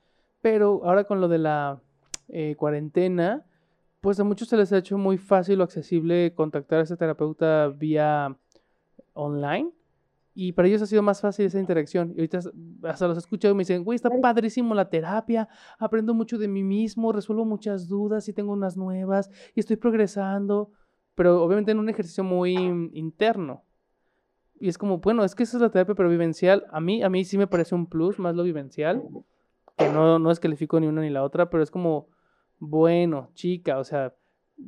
Pero 0.41 0.81
ahora 0.83 1.05
con 1.05 1.21
lo 1.21 1.27
de 1.29 1.37
la 1.37 1.81
eh, 2.27 2.55
cuarentena, 2.57 3.45
pues 4.04 4.20
a 4.20 4.26
muchos 4.26 4.49
se 4.49 4.58
les 4.58 4.74
ha 4.74 4.80
hecho 4.80 4.97
muy 4.97 5.18
fácil 5.18 5.62
o 5.62 5.64
accesible 5.64 6.34
contactar 6.36 6.80
a 6.80 6.84
ese 6.84 6.97
terapeuta 6.97 7.70
vía 7.70 8.38
online 9.14 9.72
y 10.36 10.51
para 10.51 10.68
ellos 10.68 10.82
ha 10.82 10.88
sido 10.88 11.01
más 11.01 11.22
fácil 11.22 11.45
esa 11.45 11.58
interacción. 11.58 12.10
Y 12.10 12.20
ahorita 12.20 12.41
hasta 12.84 13.08
los 13.08 13.18
escucho 13.18 13.49
y 13.49 13.54
me 13.54 13.60
dicen, 13.60 13.86
güey, 13.86 13.95
está 13.95 14.10
padrísimo 14.22 14.76
la 14.76 14.89
terapia, 14.89 15.47
aprendo 15.80 16.14
mucho 16.14 16.38
de 16.38 16.49
mí 16.49 16.64
mismo, 16.64 17.14
resuelvo 17.14 17.45
muchas 17.45 17.88
dudas 17.88 18.28
y 18.28 18.34
tengo 18.34 18.51
unas 18.51 18.76
nuevas 18.76 19.32
y 19.56 19.62
estoy 19.62 19.78
progresando, 19.78 20.74
pero 21.16 21.41
obviamente 21.41 21.72
en 21.72 21.80
un 21.80 21.88
ejercicio 21.88 22.26
muy 22.26 22.56
interno. 22.91 23.64
Y 24.60 24.68
es 24.68 24.78
como, 24.78 24.97
bueno, 24.97 25.24
es 25.24 25.34
que 25.34 25.43
esa 25.43 25.56
es 25.56 25.62
la 25.62 25.70
terapia 25.70 25.95
pero 25.95 26.10
vivencial. 26.10 26.66
A 26.72 26.82
mí, 26.82 27.04
a 27.04 27.10
mí 27.10 27.24
sí 27.24 27.38
me 27.38 27.47
parece 27.47 27.74
un 27.74 27.88
plus, 27.88 28.20
más 28.20 28.36
lo 28.36 28.43
vivencial, 28.43 29.01
que 29.78 29.88
no, 29.88 30.20
no 30.20 30.28
descalifico 30.28 30.78
ni 30.82 30.88
una 30.88 30.99
ni 30.99 31.10
la 31.10 31.24
otra, 31.24 31.49
pero 31.49 31.64
es 31.64 31.72
como, 31.72 32.10
bueno, 32.66 33.30
chica, 33.34 33.78
o 33.78 33.84
sea, 33.84 34.14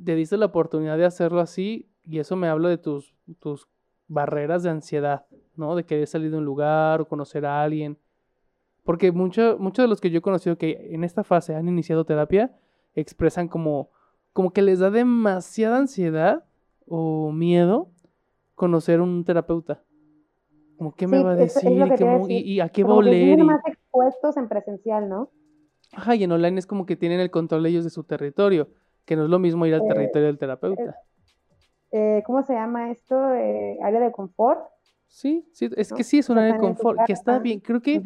te 0.03 0.15
diste 0.15 0.35
la 0.37 0.47
oportunidad 0.47 0.97
de 0.97 1.05
hacerlo 1.05 1.39
así 1.39 1.87
y 2.03 2.19
eso 2.19 2.35
me 2.35 2.47
habla 2.49 2.67
de 2.67 2.77
tus, 2.77 3.13
tus 3.39 3.69
barreras 4.09 4.63
de 4.63 4.69
ansiedad, 4.69 5.25
¿no? 5.55 5.75
De 5.75 5.85
querer 5.85 6.05
salir 6.05 6.29
de 6.31 6.37
un 6.37 6.43
lugar 6.45 6.99
o 7.01 7.07
conocer 7.07 7.45
a 7.45 7.61
alguien. 7.63 7.97
Porque 8.83 9.11
mucho- 9.13 9.55
muchos 9.59 9.83
de 9.83 9.87
los 9.87 10.01
que 10.01 10.09
yo 10.09 10.19
he 10.19 10.21
conocido 10.21 10.57
que 10.57 10.89
en 10.91 11.03
esta 11.05 11.23
fase 11.23 11.55
han 11.55 11.69
iniciado 11.69 12.05
terapia 12.05 12.51
expresan 12.95 13.47
como, 13.47 13.89
como 14.33 14.51
que 14.51 14.61
les 14.61 14.79
da 14.79 14.91
demasiada 14.91 15.77
ansiedad 15.77 16.43
o 16.87 17.31
miedo 17.31 17.89
conocer 18.55 18.99
un 18.99 19.23
terapeuta. 19.23 19.81
Como 20.77 20.93
qué 20.93 21.07
me 21.07 21.17
Sí, 21.19 21.23
va 21.23 21.31
a 21.31 21.33
es- 21.41 21.55
es 21.55 21.63
decir 21.63 21.71
y, 21.71 21.95
qué 21.95 22.03
a 22.03 22.17
mo- 22.17 22.25
y- 22.27 22.33
decir. 22.33 22.47
y 22.47 22.59
a 22.59 22.69
qué 22.69 22.83
va 22.83 22.89
a 22.91 22.95
oler. 22.95 23.43
más 23.43 23.61
expuestos 23.65 24.35
en 24.35 24.49
presencial, 24.49 25.07
¿no? 25.07 25.29
Ajá, 25.95 26.15
y 26.15 26.23
en 26.23 26.31
online 26.31 26.59
es 26.59 26.67
como 26.67 26.85
que 26.85 26.95
tienen 26.95 27.19
el 27.19 27.31
control 27.31 27.65
ellos 27.65 27.83
de 27.83 27.89
su 27.89 28.03
territorio, 28.03 28.69
que 29.05 29.15
no 29.15 29.23
es 29.23 29.29
lo 29.29 29.39
mismo 29.39 29.65
ir 29.65 29.73
al 29.73 29.81
Eh, 29.81 29.87
territorio 29.87 30.27
del 30.27 30.37
terapeuta. 30.37 30.97
Eh, 31.91 32.23
¿cómo 32.25 32.43
se 32.43 32.53
llama 32.53 32.91
esto? 32.91 33.33
Eh, 33.33 33.77
área 33.81 33.99
de 33.99 34.11
confort. 34.11 34.59
Sí, 35.07 35.47
sí, 35.53 35.69
es 35.77 35.91
¿no? 35.91 35.97
que 35.97 36.03
sí 36.03 36.17
es 36.19 36.29
un 36.29 36.37
área 36.37 36.53
de 36.53 36.59
confort, 36.59 36.99
que 37.05 37.13
está 37.13 37.39
bien. 37.39 37.59
Creo 37.61 37.81
que 37.81 38.01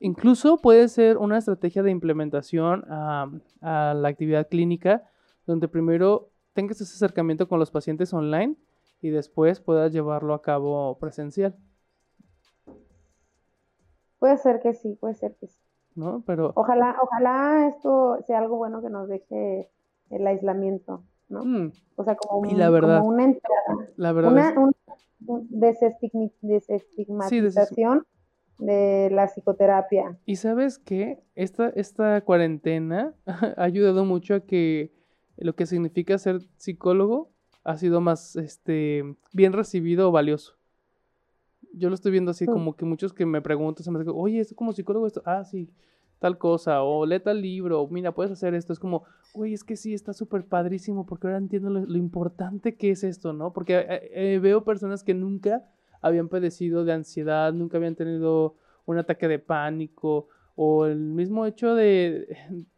incluso 0.00 0.58
puede 0.58 0.88
ser 0.88 1.18
una 1.18 1.38
estrategia 1.38 1.82
de 1.82 1.90
implementación 1.90 2.84
a, 2.88 3.30
a 3.60 3.94
la 3.94 4.08
actividad 4.08 4.48
clínica, 4.48 5.02
donde 5.46 5.66
primero 5.66 6.30
tengas 6.52 6.80
ese 6.80 6.94
acercamiento 6.94 7.48
con 7.48 7.58
los 7.58 7.70
pacientes 7.70 8.12
online 8.12 8.54
y 9.00 9.08
después 9.08 9.60
puedas 9.60 9.92
llevarlo 9.92 10.34
a 10.34 10.42
cabo 10.42 10.96
presencial, 10.98 11.56
Puede 14.18 14.38
ser 14.38 14.60
que 14.60 14.72
sí, 14.72 14.96
puede 15.00 15.14
ser 15.14 15.34
que 15.36 15.48
sí. 15.48 15.61
¿No? 15.94 16.22
Pero 16.26 16.52
Ojalá, 16.54 16.96
ojalá 17.02 17.68
esto 17.68 18.18
sea 18.26 18.38
algo 18.38 18.56
bueno 18.56 18.82
que 18.82 18.90
nos 18.90 19.08
deje 19.08 19.70
el 20.10 20.26
aislamiento, 20.26 21.04
¿no? 21.28 21.44
mm, 21.44 21.72
O 21.96 22.04
sea, 22.04 22.16
como, 22.16 22.46
Y 22.48 22.54
una 22.54 23.24
entrada, 23.24 23.88
la 23.96 24.12
verdad 24.12 24.32
una, 24.32 24.50
es, 24.50 24.56
un- 24.56 24.72
un 25.26 25.48
desestigmi- 25.50 26.32
desestigmatización 26.40 28.04
de 28.58 29.08
la 29.12 29.26
psicoterapia. 29.28 30.18
y 30.24 30.36
sabes 30.36 30.78
que 30.78 31.18
esta, 31.34 31.68
esta 31.70 32.20
cuarentena 32.22 33.14
ha 33.56 33.62
ayudado 33.62 34.04
mucho 34.04 34.34
a 34.34 34.40
que 34.40 34.92
lo 35.36 35.54
que 35.54 35.66
significa 35.66 36.18
ser 36.18 36.40
psicólogo 36.56 37.30
ha 37.64 37.76
sido 37.76 38.00
más 38.00 38.36
este, 38.36 39.16
bien 39.32 39.52
recibido 39.52 40.08
o 40.08 40.12
valioso. 40.12 40.54
Yo 41.74 41.88
lo 41.88 41.94
estoy 41.94 42.12
viendo 42.12 42.30
así, 42.32 42.44
Mm. 42.44 42.52
como 42.52 42.76
que 42.76 42.84
muchos 42.84 43.12
que 43.12 43.24
me 43.26 43.40
preguntan, 43.40 43.82
se 43.84 43.90
me 43.90 43.98
dicen, 43.98 44.14
oye, 44.16 44.40
esto 44.40 44.54
como 44.54 44.72
psicólogo, 44.72 45.06
esto, 45.06 45.22
ah, 45.24 45.44
sí, 45.44 45.70
tal 46.18 46.38
cosa, 46.38 46.82
o 46.82 47.04
lee 47.04 47.18
tal 47.20 47.40
libro, 47.42 47.80
o 47.80 47.88
mira, 47.88 48.12
puedes 48.14 48.30
hacer 48.32 48.54
esto. 48.54 48.72
Es 48.72 48.78
como, 48.78 49.04
güey, 49.34 49.54
es 49.54 49.64
que 49.64 49.76
sí, 49.76 49.92
está 49.92 50.12
súper 50.12 50.44
padrísimo, 50.46 51.04
porque 51.04 51.26
ahora 51.26 51.38
entiendo 51.38 51.70
lo, 51.70 51.80
lo 51.80 51.96
importante 51.96 52.76
que 52.76 52.90
es 52.90 53.02
esto, 53.04 53.32
¿no? 53.32 53.52
Porque 53.52 53.78
eh, 53.78 54.10
eh, 54.12 54.38
veo 54.40 54.62
personas 54.64 55.02
que 55.02 55.14
nunca 55.14 55.64
habían 56.00 56.28
padecido 56.28 56.84
de 56.84 56.92
ansiedad, 56.92 57.52
nunca 57.52 57.78
habían 57.78 57.96
tenido 57.96 58.54
un 58.86 58.98
ataque 58.98 59.26
de 59.28 59.38
pánico, 59.38 60.28
o 60.54 60.86
el 60.86 60.98
mismo 60.98 61.46
hecho 61.46 61.74
de 61.74 62.26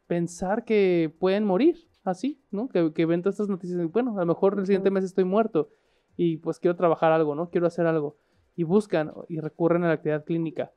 pensar 0.06 0.64
que 0.64 1.12
pueden 1.18 1.44
morir, 1.44 1.88
así, 2.04 2.40
¿no? 2.50 2.68
Que, 2.68 2.92
que 2.92 3.06
ven 3.06 3.22
todas 3.22 3.34
estas 3.34 3.48
noticias, 3.48 3.80
y, 3.80 3.84
bueno, 3.86 4.16
a 4.16 4.20
lo 4.20 4.26
mejor 4.26 4.58
el 4.58 4.66
siguiente 4.66 4.90
mes 4.90 5.04
estoy 5.04 5.24
muerto, 5.24 5.70
y 6.16 6.36
pues 6.36 6.60
quiero 6.60 6.76
trabajar 6.76 7.12
algo, 7.12 7.34
¿no? 7.34 7.50
Quiero 7.50 7.66
hacer 7.66 7.86
algo 7.86 8.16
y 8.56 8.62
buscan 8.62 9.12
y 9.28 9.40
recurren 9.40 9.84
a 9.84 9.88
la 9.88 9.94
actividad 9.94 10.24
clínica. 10.24 10.72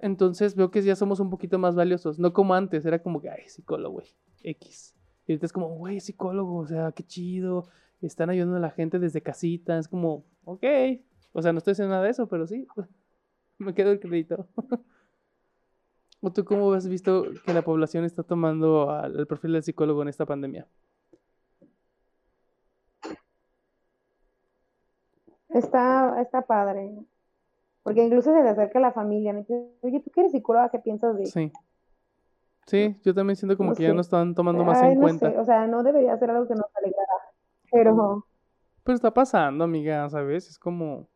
Entonces 0.00 0.54
veo 0.54 0.70
que 0.70 0.82
ya 0.82 0.96
somos 0.96 1.20
un 1.20 1.30
poquito 1.30 1.58
más 1.58 1.74
valiosos, 1.74 2.18
no 2.18 2.32
como 2.32 2.54
antes, 2.54 2.84
era 2.84 3.02
como 3.02 3.20
que, 3.20 3.30
ay, 3.30 3.48
psicólogo, 3.48 3.94
güey, 3.94 4.06
X. 4.42 4.94
Y 5.26 5.32
ahorita 5.32 5.46
es 5.46 5.52
como, 5.52 5.68
güey, 5.68 6.00
psicólogo, 6.00 6.58
o 6.58 6.66
sea, 6.66 6.92
qué 6.92 7.02
chido, 7.02 7.68
están 8.02 8.30
ayudando 8.30 8.56
a 8.56 8.60
la 8.60 8.70
gente 8.70 8.98
desde 8.98 9.22
casita, 9.22 9.78
es 9.78 9.88
como, 9.88 10.24
ok, 10.44 10.64
O 11.32 11.42
sea, 11.42 11.52
no 11.52 11.58
estoy 11.58 11.72
haciendo 11.72 11.92
nada 11.92 12.04
de 12.04 12.10
eso, 12.10 12.28
pero 12.28 12.46
sí, 12.46 12.66
me 13.58 13.74
quedo 13.74 13.90
el 13.90 14.00
crédito. 14.00 14.48
¿O 16.20 16.32
tú 16.32 16.44
cómo 16.44 16.72
has 16.72 16.88
visto 16.88 17.26
que 17.44 17.52
la 17.52 17.62
población 17.62 18.04
está 18.04 18.22
tomando 18.22 18.90
al, 18.90 19.18
el 19.18 19.26
perfil 19.26 19.52
del 19.52 19.62
psicólogo 19.62 20.02
en 20.02 20.08
esta 20.08 20.26
pandemia? 20.26 20.66
Está, 25.58 26.20
está 26.20 26.42
padre. 26.42 26.94
Porque 27.82 28.02
incluso 28.04 28.32
se 28.32 28.42
te 28.42 28.48
acerca 28.48 28.80
la 28.80 28.92
familia. 28.92 29.32
Me 29.32 29.40
dice, 29.40 29.70
oye, 29.82 30.00
¿tú 30.00 30.10
que 30.10 30.20
eres 30.20 30.32
psicóloga? 30.32 30.70
¿Qué 30.70 30.78
piensas 30.78 31.16
de 31.16 31.26
Sí. 31.26 31.52
Sí, 32.66 32.96
yo 33.04 33.14
también 33.14 33.36
siento 33.36 33.56
como 33.56 33.70
No 33.70 33.76
que 33.76 33.84
ya 33.84 33.94
no 33.94 34.00
están 34.00 34.34
tomando 34.34 34.64
más 34.64 34.82
Ay, 34.82 34.92
en 34.92 34.98
no 34.98 35.02
cuenta. 35.02 35.30
sé, 35.30 35.38
o 35.38 35.44
sea, 35.44 35.68
no 35.68 35.84
debería 35.84 36.18
ser 36.18 36.30
algo 36.30 36.48
que 36.48 36.54
nos 36.54 36.66
alegrara. 36.74 37.12
Pero, 37.70 38.24
Pero 38.82 38.96
está 38.96 39.14
pasando, 39.14 39.62
amiga, 39.62 40.08
¿sabes? 40.08 40.48
Es 40.50 40.58
como, 40.58 41.06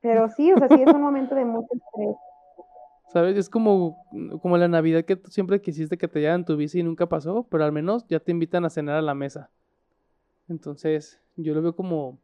pero 0.00 0.28
sí, 0.30 0.52
o 0.52 0.58
sea, 0.58 0.68
sí 0.68 0.80
es 0.80 0.92
un 0.92 1.02
momento 1.02 1.34
de 1.34 1.44
mucho 1.44 1.68
estrés. 1.72 2.16
¿sabes? 3.08 3.36
Es 3.36 3.50
como, 3.50 4.04
como 4.40 4.56
la 4.56 4.68
Navidad 4.68 5.04
que 5.04 5.16
tú 5.16 5.30
siempre 5.30 5.60
quisiste 5.60 5.98
que 5.98 6.08
te 6.08 6.20
llevaran 6.20 6.44
tu 6.44 6.56
bici 6.56 6.80
y 6.80 6.82
nunca 6.82 7.08
pasó, 7.08 7.42
pero 7.50 7.64
al 7.64 7.72
menos 7.72 8.06
ya 8.06 8.20
te 8.20 8.30
invitan 8.30 8.64
a 8.64 8.70
cenar 8.70 8.96
a 8.96 9.02
la 9.02 9.14
mesa. 9.14 9.50
Entonces, 10.48 11.20
yo 11.36 11.54
lo 11.54 11.62
veo 11.62 11.74
como, 11.76 12.18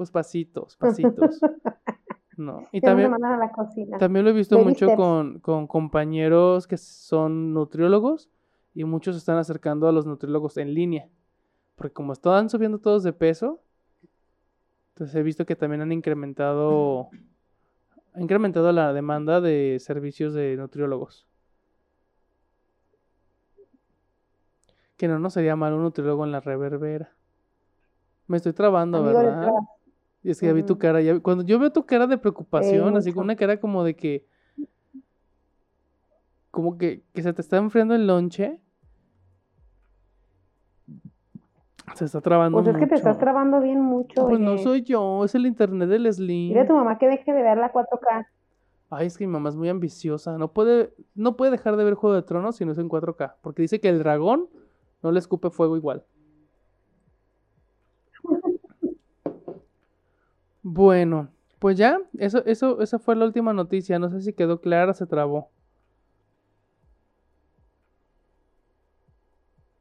pues 0.00 0.10
pasitos, 0.10 0.78
pasitos. 0.78 1.38
¿No? 2.38 2.64
Y 2.72 2.80
no 2.80 2.86
también, 2.86 3.10
mandan 3.10 3.32
a 3.34 3.36
la 3.36 3.52
cocina. 3.52 3.98
también 3.98 4.24
lo 4.24 4.30
he 4.30 4.32
visto 4.32 4.56
Baby 4.56 4.68
mucho 4.68 4.86
steps. 4.86 4.96
con, 4.96 5.40
con 5.40 5.66
compañeros 5.66 6.66
que 6.66 6.78
son 6.78 7.52
nutriólogos 7.52 8.30
y 8.72 8.84
muchos 8.84 9.14
se 9.14 9.18
están 9.18 9.36
acercando 9.36 9.88
a 9.88 9.92
los 9.92 10.06
nutriólogos 10.06 10.56
en 10.56 10.72
línea. 10.72 11.06
Porque 11.74 11.92
como 11.92 12.14
están 12.14 12.48
subiendo 12.48 12.78
todos 12.78 13.02
de 13.02 13.12
peso, 13.12 13.60
entonces 14.94 15.14
he 15.16 15.22
visto 15.22 15.44
que 15.44 15.54
también 15.54 15.82
han 15.82 15.92
incrementado, 15.92 17.10
ha 18.14 18.20
incrementado 18.22 18.72
la 18.72 18.94
demanda 18.94 19.42
de 19.42 19.76
servicios 19.78 20.32
de 20.32 20.56
nutriólogos. 20.56 21.26
Que 24.96 25.08
no 25.08 25.18
nos 25.18 25.34
sería 25.34 25.56
mal 25.56 25.74
un 25.74 25.82
nutriólogo 25.82 26.24
en 26.24 26.32
la 26.32 26.40
reverbera. 26.40 27.12
Me 28.28 28.38
estoy 28.38 28.52
trabando, 28.54 28.98
Amigo, 28.98 29.18
¿verdad? 29.18 29.50
Y 30.22 30.30
es 30.30 30.40
que 30.40 30.46
ya 30.46 30.52
vi 30.52 30.62
tu 30.62 30.78
cara, 30.78 31.00
ya 31.00 31.14
vi- 31.14 31.20
cuando 31.20 31.44
yo 31.44 31.58
veo 31.58 31.72
tu 31.72 31.84
cara 31.86 32.06
de 32.06 32.18
preocupación, 32.18 32.96
así 32.96 33.12
con 33.12 33.24
una 33.24 33.36
cara 33.36 33.58
como 33.58 33.82
de 33.84 33.96
que, 33.96 34.26
como 36.50 36.76
que, 36.76 37.02
que 37.14 37.22
se 37.22 37.32
te 37.32 37.40
está 37.40 37.56
enfriando 37.56 37.94
el 37.94 38.06
lonche, 38.06 38.60
se 41.94 42.04
está 42.04 42.20
trabando 42.20 42.58
Pues 42.62 42.68
es 42.74 42.76
que 42.80 42.86
te 42.86 42.94
estás 42.96 43.18
trabando 43.18 43.60
bien 43.60 43.80
mucho. 43.80 44.26
Pues 44.26 44.38
no 44.40 44.58
soy 44.58 44.82
yo, 44.82 45.24
es 45.24 45.34
el 45.34 45.46
internet 45.46 45.88
del 45.88 46.12
Slim. 46.12 46.48
Dile 46.48 46.60
a 46.60 46.66
tu 46.66 46.74
mamá 46.74 46.98
que 46.98 47.08
deje 47.08 47.32
de 47.32 47.42
ver 47.42 47.58
la 47.58 47.72
4K. 47.72 48.26
Ay, 48.90 49.06
es 49.06 49.16
que 49.16 49.26
mi 49.26 49.32
mamá 49.32 49.48
es 49.50 49.56
muy 49.56 49.68
ambiciosa, 49.68 50.36
no 50.36 50.52
puede, 50.52 50.92
no 51.14 51.36
puede 51.36 51.52
dejar 51.52 51.76
de 51.76 51.84
ver 51.84 51.94
Juego 51.94 52.14
de 52.16 52.22
Tronos 52.22 52.56
si 52.56 52.64
no 52.64 52.72
es 52.72 52.78
en 52.78 52.88
4K, 52.88 53.36
porque 53.40 53.62
dice 53.62 53.80
que 53.80 53.88
el 53.88 54.00
dragón 54.00 54.48
no 55.02 55.12
le 55.12 55.18
escupe 55.20 55.50
fuego 55.50 55.76
igual. 55.76 56.04
Bueno, 60.62 61.28
pues 61.58 61.76
ya, 61.76 62.00
eso, 62.18 62.44
eso, 62.46 62.80
esa 62.80 62.98
fue 62.98 63.16
la 63.16 63.24
última 63.24 63.52
noticia. 63.52 63.98
No 63.98 64.10
sé 64.10 64.20
si 64.20 64.32
quedó 64.32 64.60
clara, 64.60 64.94
se 64.94 65.06
trabó. 65.06 65.48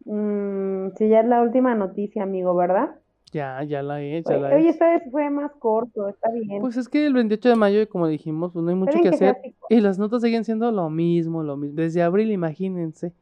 Mm, 0.05 0.89
sí, 0.97 1.07
ya 1.07 1.19
es 1.21 1.27
la 1.27 1.41
última 1.41 1.75
noticia, 1.75 2.23
amigo, 2.23 2.55
¿verdad? 2.55 2.95
Ya, 3.31 3.63
ya 3.63 3.83
la 3.83 4.01
he, 4.01 4.23
ya 4.23 4.31
Oye, 4.31 4.39
la 4.39 4.55
oye, 4.55 4.65
he. 4.65 4.69
esta 4.69 4.89
vez 4.89 5.03
fue 5.11 5.29
más 5.29 5.51
corto, 5.59 6.09
está 6.09 6.31
bien. 6.31 6.61
Pues 6.61 6.77
es 6.77 6.89
que 6.89 7.05
el 7.05 7.13
28 7.13 7.49
de 7.49 7.55
mayo, 7.55 7.87
como 7.89 8.07
dijimos, 8.07 8.51
pues 8.51 8.63
no 8.63 8.69
hay 8.71 8.75
mucho 8.75 8.99
que 9.01 9.09
hacer. 9.09 9.37
Y 9.69 9.81
las 9.81 9.99
notas 9.99 10.23
siguen 10.23 10.45
siendo 10.45 10.71
lo 10.71 10.89
mismo, 10.89 11.43
lo 11.43 11.55
mismo. 11.57 11.75
Desde 11.75 12.01
abril, 12.01 12.31
imagínense. 12.31 13.13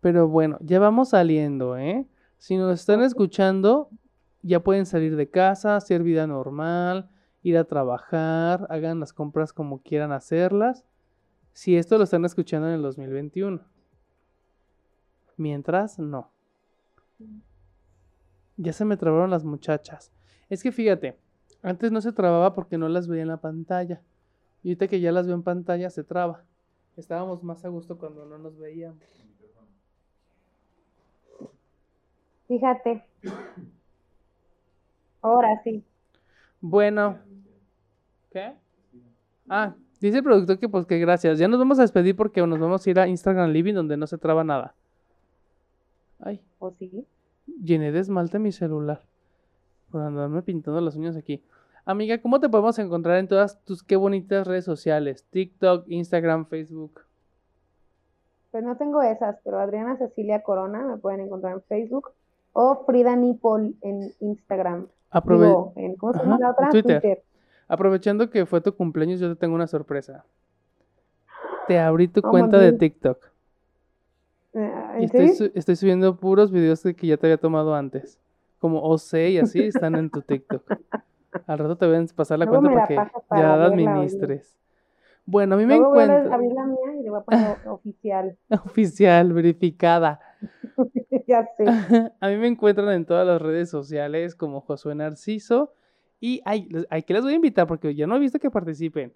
Pero 0.00 0.28
bueno, 0.28 0.58
ya 0.60 0.78
vamos 0.80 1.10
saliendo, 1.10 1.76
¿eh? 1.76 2.04
Si 2.38 2.56
nos 2.56 2.78
están 2.80 3.02
escuchando, 3.02 3.88
ya 4.46 4.60
pueden 4.62 4.86
salir 4.86 5.16
de 5.16 5.28
casa, 5.28 5.76
hacer 5.76 6.02
vida 6.04 6.26
normal, 6.26 7.10
ir 7.42 7.58
a 7.58 7.64
trabajar, 7.64 8.66
hagan 8.70 9.00
las 9.00 9.12
compras 9.12 9.52
como 9.52 9.82
quieran 9.82 10.12
hacerlas. 10.12 10.84
Si 11.52 11.76
esto 11.76 11.98
lo 11.98 12.04
están 12.04 12.24
escuchando 12.24 12.68
en 12.68 12.74
el 12.74 12.82
2021. 12.82 13.60
Mientras, 15.36 15.98
no. 15.98 16.30
Ya 18.56 18.72
se 18.72 18.84
me 18.84 18.96
trabaron 18.96 19.30
las 19.30 19.44
muchachas. 19.44 20.12
Es 20.48 20.62
que 20.62 20.70
fíjate, 20.70 21.18
antes 21.62 21.90
no 21.90 22.00
se 22.00 22.12
trababa 22.12 22.54
porque 22.54 22.78
no 22.78 22.88
las 22.88 23.08
veía 23.08 23.22
en 23.22 23.28
la 23.28 23.40
pantalla. 23.40 24.00
Y 24.62 24.68
ahorita 24.68 24.86
que 24.86 25.00
ya 25.00 25.10
las 25.10 25.26
veo 25.26 25.34
en 25.34 25.42
pantalla 25.42 25.90
se 25.90 26.04
traba. 26.04 26.44
Estábamos 26.96 27.42
más 27.42 27.64
a 27.64 27.68
gusto 27.68 27.98
cuando 27.98 28.24
no 28.24 28.38
nos 28.38 28.56
veíamos. 28.56 29.02
Fíjate. 32.46 33.04
Ahora 35.26 35.60
sí. 35.64 35.82
Bueno. 36.60 37.18
¿Qué? 38.30 38.52
Ah, 39.48 39.74
dice 40.00 40.18
el 40.18 40.22
productor 40.22 40.60
que 40.60 40.68
pues 40.68 40.86
que 40.86 41.00
gracias. 41.00 41.40
Ya 41.40 41.48
nos 41.48 41.58
vamos 41.58 41.80
a 41.80 41.82
despedir 41.82 42.14
porque 42.14 42.46
nos 42.46 42.60
vamos 42.60 42.86
a 42.86 42.90
ir 42.90 43.00
a 43.00 43.08
Instagram 43.08 43.50
Living 43.50 43.74
donde 43.74 43.96
no 43.96 44.06
se 44.06 44.18
traba 44.18 44.44
nada. 44.44 44.74
Ay, 46.20 46.40
¿O 46.60 46.70
sí? 46.70 47.04
llené 47.60 47.90
de 47.90 47.98
esmalte 47.98 48.38
mi 48.38 48.52
celular. 48.52 49.02
Por 49.90 50.00
andarme 50.02 50.42
pintando 50.42 50.80
las 50.80 50.94
uñas 50.94 51.16
aquí. 51.16 51.42
Amiga, 51.84 52.18
¿cómo 52.18 52.38
te 52.38 52.48
podemos 52.48 52.78
encontrar 52.78 53.18
en 53.18 53.26
todas 53.26 53.60
tus 53.64 53.82
qué 53.82 53.96
bonitas 53.96 54.46
redes 54.46 54.64
sociales? 54.64 55.24
TikTok, 55.30 55.88
Instagram, 55.88 56.46
Facebook. 56.46 57.00
Pues 58.52 58.62
no 58.62 58.76
tengo 58.76 59.02
esas, 59.02 59.38
pero 59.42 59.58
Adriana 59.58 59.96
Cecilia 59.96 60.44
Corona 60.44 60.84
me 60.84 60.98
pueden 60.98 61.20
encontrar 61.20 61.54
en 61.54 61.62
Facebook 61.62 62.12
o 62.58 62.84
Frida 62.86 63.14
Nipol 63.16 63.74
en 63.82 64.12
Instagram. 64.20 64.86
Aprove- 65.10 65.46
Digo, 65.46 65.72
en, 65.76 65.94
¿cómo 65.96 66.12
se 66.14 66.20
llama 66.20 66.38
la 66.38 66.50
otra? 66.52 66.68
Twitter. 66.70 67.00
Twitter. 67.02 67.22
Aprovechando 67.68 68.30
que 68.30 68.46
fue 68.46 68.60
tu 68.62 68.74
cumpleaños, 68.74 69.20
yo 69.20 69.28
te 69.28 69.36
tengo 69.36 69.54
una 69.54 69.66
sorpresa. 69.66 70.24
Te 71.68 71.78
abrí 71.78 72.08
tu 72.08 72.20
Oh, 72.24 72.30
cuenta 72.30 72.58
de. 72.58 72.72
TikTok. 72.72 73.18
Ah, 74.54 74.94
Y 74.94 74.98
¿En 75.00 75.04
estoy, 75.04 75.28
serio? 75.28 75.34
su- 75.52 75.58
estoy 75.58 75.76
subiendo 75.76 76.16
puros 76.16 76.50
videos 76.50 76.82
de 76.82 76.94
que 76.94 77.06
ya 77.08 77.16
te 77.18 77.26
había 77.26 77.36
tomado 77.36 77.74
antes. 77.74 78.18
Como 78.58 78.80
OC 78.82 79.28
y 79.32 79.38
así 79.38 79.60
están 79.66 79.96
en 79.96 80.08
tu 80.08 80.22
TikTok. 80.22 80.62
Al 81.46 81.58
rato 81.58 81.76
te 81.76 81.86
voy 81.86 81.96
a 81.96 82.04
pasar 82.14 82.38
la 82.38 82.46
Luego 82.46 82.62
cuenta 82.62 82.86
para 82.86 82.86
que 83.10 83.12
para 83.28 83.40
ya 83.42 83.56
la 83.58 83.64
administres. 83.66 84.56
Bueno, 85.26 85.56
a 85.56 85.58
mí 85.58 85.66
me 85.66 85.74
Luego 85.76 85.90
voy 85.90 86.00
a 86.00 86.04
encuentro 86.04 86.32
abrir 86.34 86.52
la 86.52 86.64
mía 86.66 87.00
y 87.00 87.02
le 87.02 87.10
voy 87.10 87.18
a 87.18 87.22
poner 87.22 87.58
oficial. 87.68 88.38
oficial, 88.48 89.32
verificada. 89.34 90.20
ya 91.26 91.46
sé. 91.56 91.64
A 92.20 92.28
mí 92.28 92.36
me 92.36 92.46
encuentran 92.48 92.90
en 92.90 93.04
todas 93.04 93.26
las 93.26 93.40
redes 93.40 93.70
sociales 93.70 94.34
como 94.34 94.60
Josué 94.60 94.94
Narciso. 94.94 95.72
Y 96.20 96.40
ay, 96.44 96.66
les- 96.70 96.86
ay, 96.90 97.02
que 97.02 97.14
les 97.14 97.22
voy 97.22 97.32
a 97.32 97.36
invitar 97.36 97.66
porque 97.66 97.94
ya 97.94 98.06
no 98.06 98.16
he 98.16 98.18
visto 98.18 98.38
que 98.38 98.50
participen. 98.50 99.12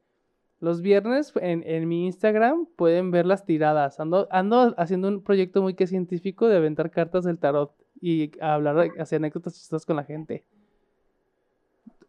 Los 0.61 0.83
viernes 0.83 1.33
en, 1.41 1.63
en 1.67 1.89
mi 1.89 2.05
Instagram 2.07 2.67
pueden 2.77 3.11
ver 3.11 3.25
las 3.25 3.47
tiradas. 3.47 3.99
Ando, 3.99 4.29
ando 4.31 4.75
haciendo 4.77 5.09
un 5.09 5.23
proyecto 5.23 5.63
muy 5.63 5.73
que 5.75 5.87
científico 5.87 6.49
de 6.49 6.59
aventar 6.59 6.91
cartas 6.91 7.25
del 7.25 7.39
tarot 7.39 7.73
y 8.01 8.31
hablar, 8.43 8.91
hacer 8.99 9.17
anécdotas 9.17 9.55
chistosas 9.55 9.87
con 9.87 9.97
la 9.97 10.05
gente. 10.05 10.45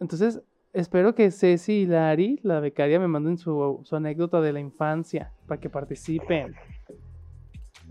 Entonces, 0.01 0.41
espero 0.73 1.15
que 1.15 1.31
Ceci 1.31 1.73
y 1.83 1.85
Lari, 1.85 2.39
la 2.43 2.59
becaria, 2.59 2.99
me 2.99 3.07
manden 3.07 3.37
su, 3.37 3.79
su 3.83 3.95
anécdota 3.95 4.41
de 4.41 4.51
la 4.51 4.59
infancia 4.59 5.31
para 5.47 5.61
que 5.61 5.69
participen. 5.69 6.53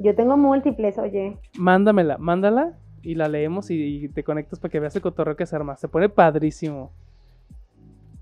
Yo 0.03 0.15
tengo 0.15 0.37
múltiples, 0.37 0.99
oye. 0.99 1.37
Mándamela, 1.59 2.17
mándala 2.17 2.73
y 3.03 3.15
la 3.15 3.29
leemos 3.29 3.71
y, 3.71 4.05
y 4.05 4.09
te 4.09 4.25
conectas 4.25 4.59
para 4.59 4.73
que 4.73 4.81
veas 4.81 4.97
el 4.97 5.03
cotorreo 5.03 5.37
que 5.37 5.45
se 5.45 5.55
arma. 5.55 5.77
Se 5.77 5.89
pone 5.89 6.09
padrísimo. 6.09 6.91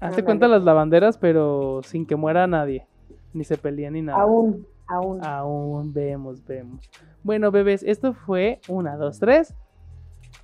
Hazte 0.00 0.24
cuenta 0.24 0.48
las 0.48 0.64
lavanderas, 0.64 1.18
pero 1.18 1.80
sin 1.84 2.04
que 2.04 2.16
muera 2.16 2.46
nadie. 2.46 2.86
Ni 3.32 3.44
se 3.44 3.56
peleen 3.56 3.94
ni 3.94 4.02
nada. 4.02 4.20
Aún, 4.20 4.66
aún. 4.88 5.24
Aún 5.24 5.92
vemos, 5.92 6.44
vemos. 6.44 6.88
Bueno, 7.22 7.50
bebés, 7.50 7.82
esto 7.82 8.12
fue 8.12 8.60
una, 8.68 8.96
dos, 8.96 9.18
tres. 9.18 9.54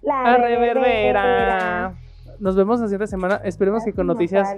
La 0.02 0.22
¡A 0.22 0.36
reverbera! 0.36 1.94
Nos 2.40 2.56
vemos 2.56 2.80
la 2.80 2.86
siguiente 2.86 3.06
semana. 3.06 3.40
Esperemos 3.44 3.84
que 3.84 3.92
con 3.92 4.06
noticias 4.06 4.48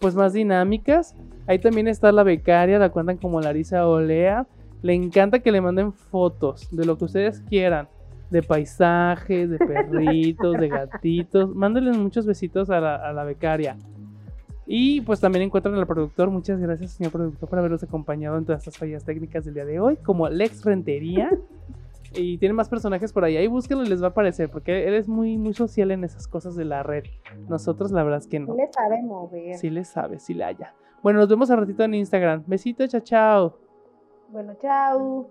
pues 0.00 0.14
más 0.14 0.32
dinámicas. 0.32 1.14
Ahí 1.46 1.58
también 1.58 1.86
está 1.88 2.12
la 2.12 2.22
becaria, 2.22 2.78
la 2.78 2.90
cuentan 2.90 3.18
como 3.18 3.40
Larisa 3.40 3.86
Olea. 3.86 4.46
Le 4.82 4.94
encanta 4.94 5.40
que 5.40 5.50
le 5.52 5.60
manden 5.60 5.92
fotos 5.92 6.68
de 6.70 6.84
lo 6.84 6.96
que 6.98 7.04
ustedes 7.06 7.40
quieran. 7.40 7.88
De 8.30 8.42
paisajes, 8.42 9.48
de 9.50 9.58
perritos, 9.58 10.56
de 10.58 10.68
gatitos. 10.68 11.54
Mándenles 11.54 11.96
muchos 11.96 12.26
besitos 12.26 12.70
a 12.70 12.80
la, 12.80 12.96
a 12.96 13.12
la 13.12 13.24
becaria. 13.24 13.76
Y 14.66 15.00
pues 15.02 15.20
también 15.20 15.42
encuentran 15.44 15.76
al 15.76 15.86
productor. 15.86 16.28
Muchas 16.30 16.58
gracias, 16.60 16.90
señor 16.92 17.12
productor, 17.12 17.48
por 17.48 17.58
habernos 17.58 17.82
acompañado 17.84 18.36
en 18.36 18.44
todas 18.44 18.62
estas 18.62 18.76
fallas 18.76 19.04
técnicas 19.04 19.44
del 19.44 19.54
día 19.54 19.64
de 19.64 19.78
hoy. 19.78 19.96
Como 19.98 20.28
Lex 20.28 20.64
Rentería. 20.64 21.30
Y 22.14 22.38
tiene 22.38 22.52
más 22.52 22.68
personajes 22.68 23.12
por 23.12 23.24
ahí. 23.24 23.36
Ahí 23.36 23.46
búsquenlo 23.46 23.84
y 23.84 23.88
les 23.88 24.02
va 24.02 24.06
a 24.06 24.10
aparecer. 24.10 24.48
Porque 24.50 24.88
él 24.88 24.94
es 24.94 25.06
muy, 25.06 25.36
muy 25.38 25.54
social 25.54 25.92
en 25.92 26.02
esas 26.02 26.26
cosas 26.26 26.56
de 26.56 26.64
la 26.64 26.82
red. 26.82 27.04
Nosotros, 27.48 27.92
la 27.92 28.02
verdad 28.02 28.18
es 28.18 28.26
que 28.26 28.38
Sí 28.38 28.44
no. 28.44 28.54
le 28.56 28.66
sabe 28.72 29.02
mover. 29.02 29.54
Sí 29.56 29.70
le 29.70 29.84
sabe, 29.84 30.18
sí 30.18 30.34
le 30.34 30.42
haya. 30.44 30.74
Bueno, 31.02 31.20
nos 31.20 31.28
vemos 31.28 31.48
a 31.50 31.56
ratito 31.56 31.84
en 31.84 31.94
Instagram. 31.94 32.42
Besitos, 32.46 32.90
chao, 32.90 33.00
chao. 33.02 33.58
Bueno, 34.28 34.54
chao. 34.60 35.30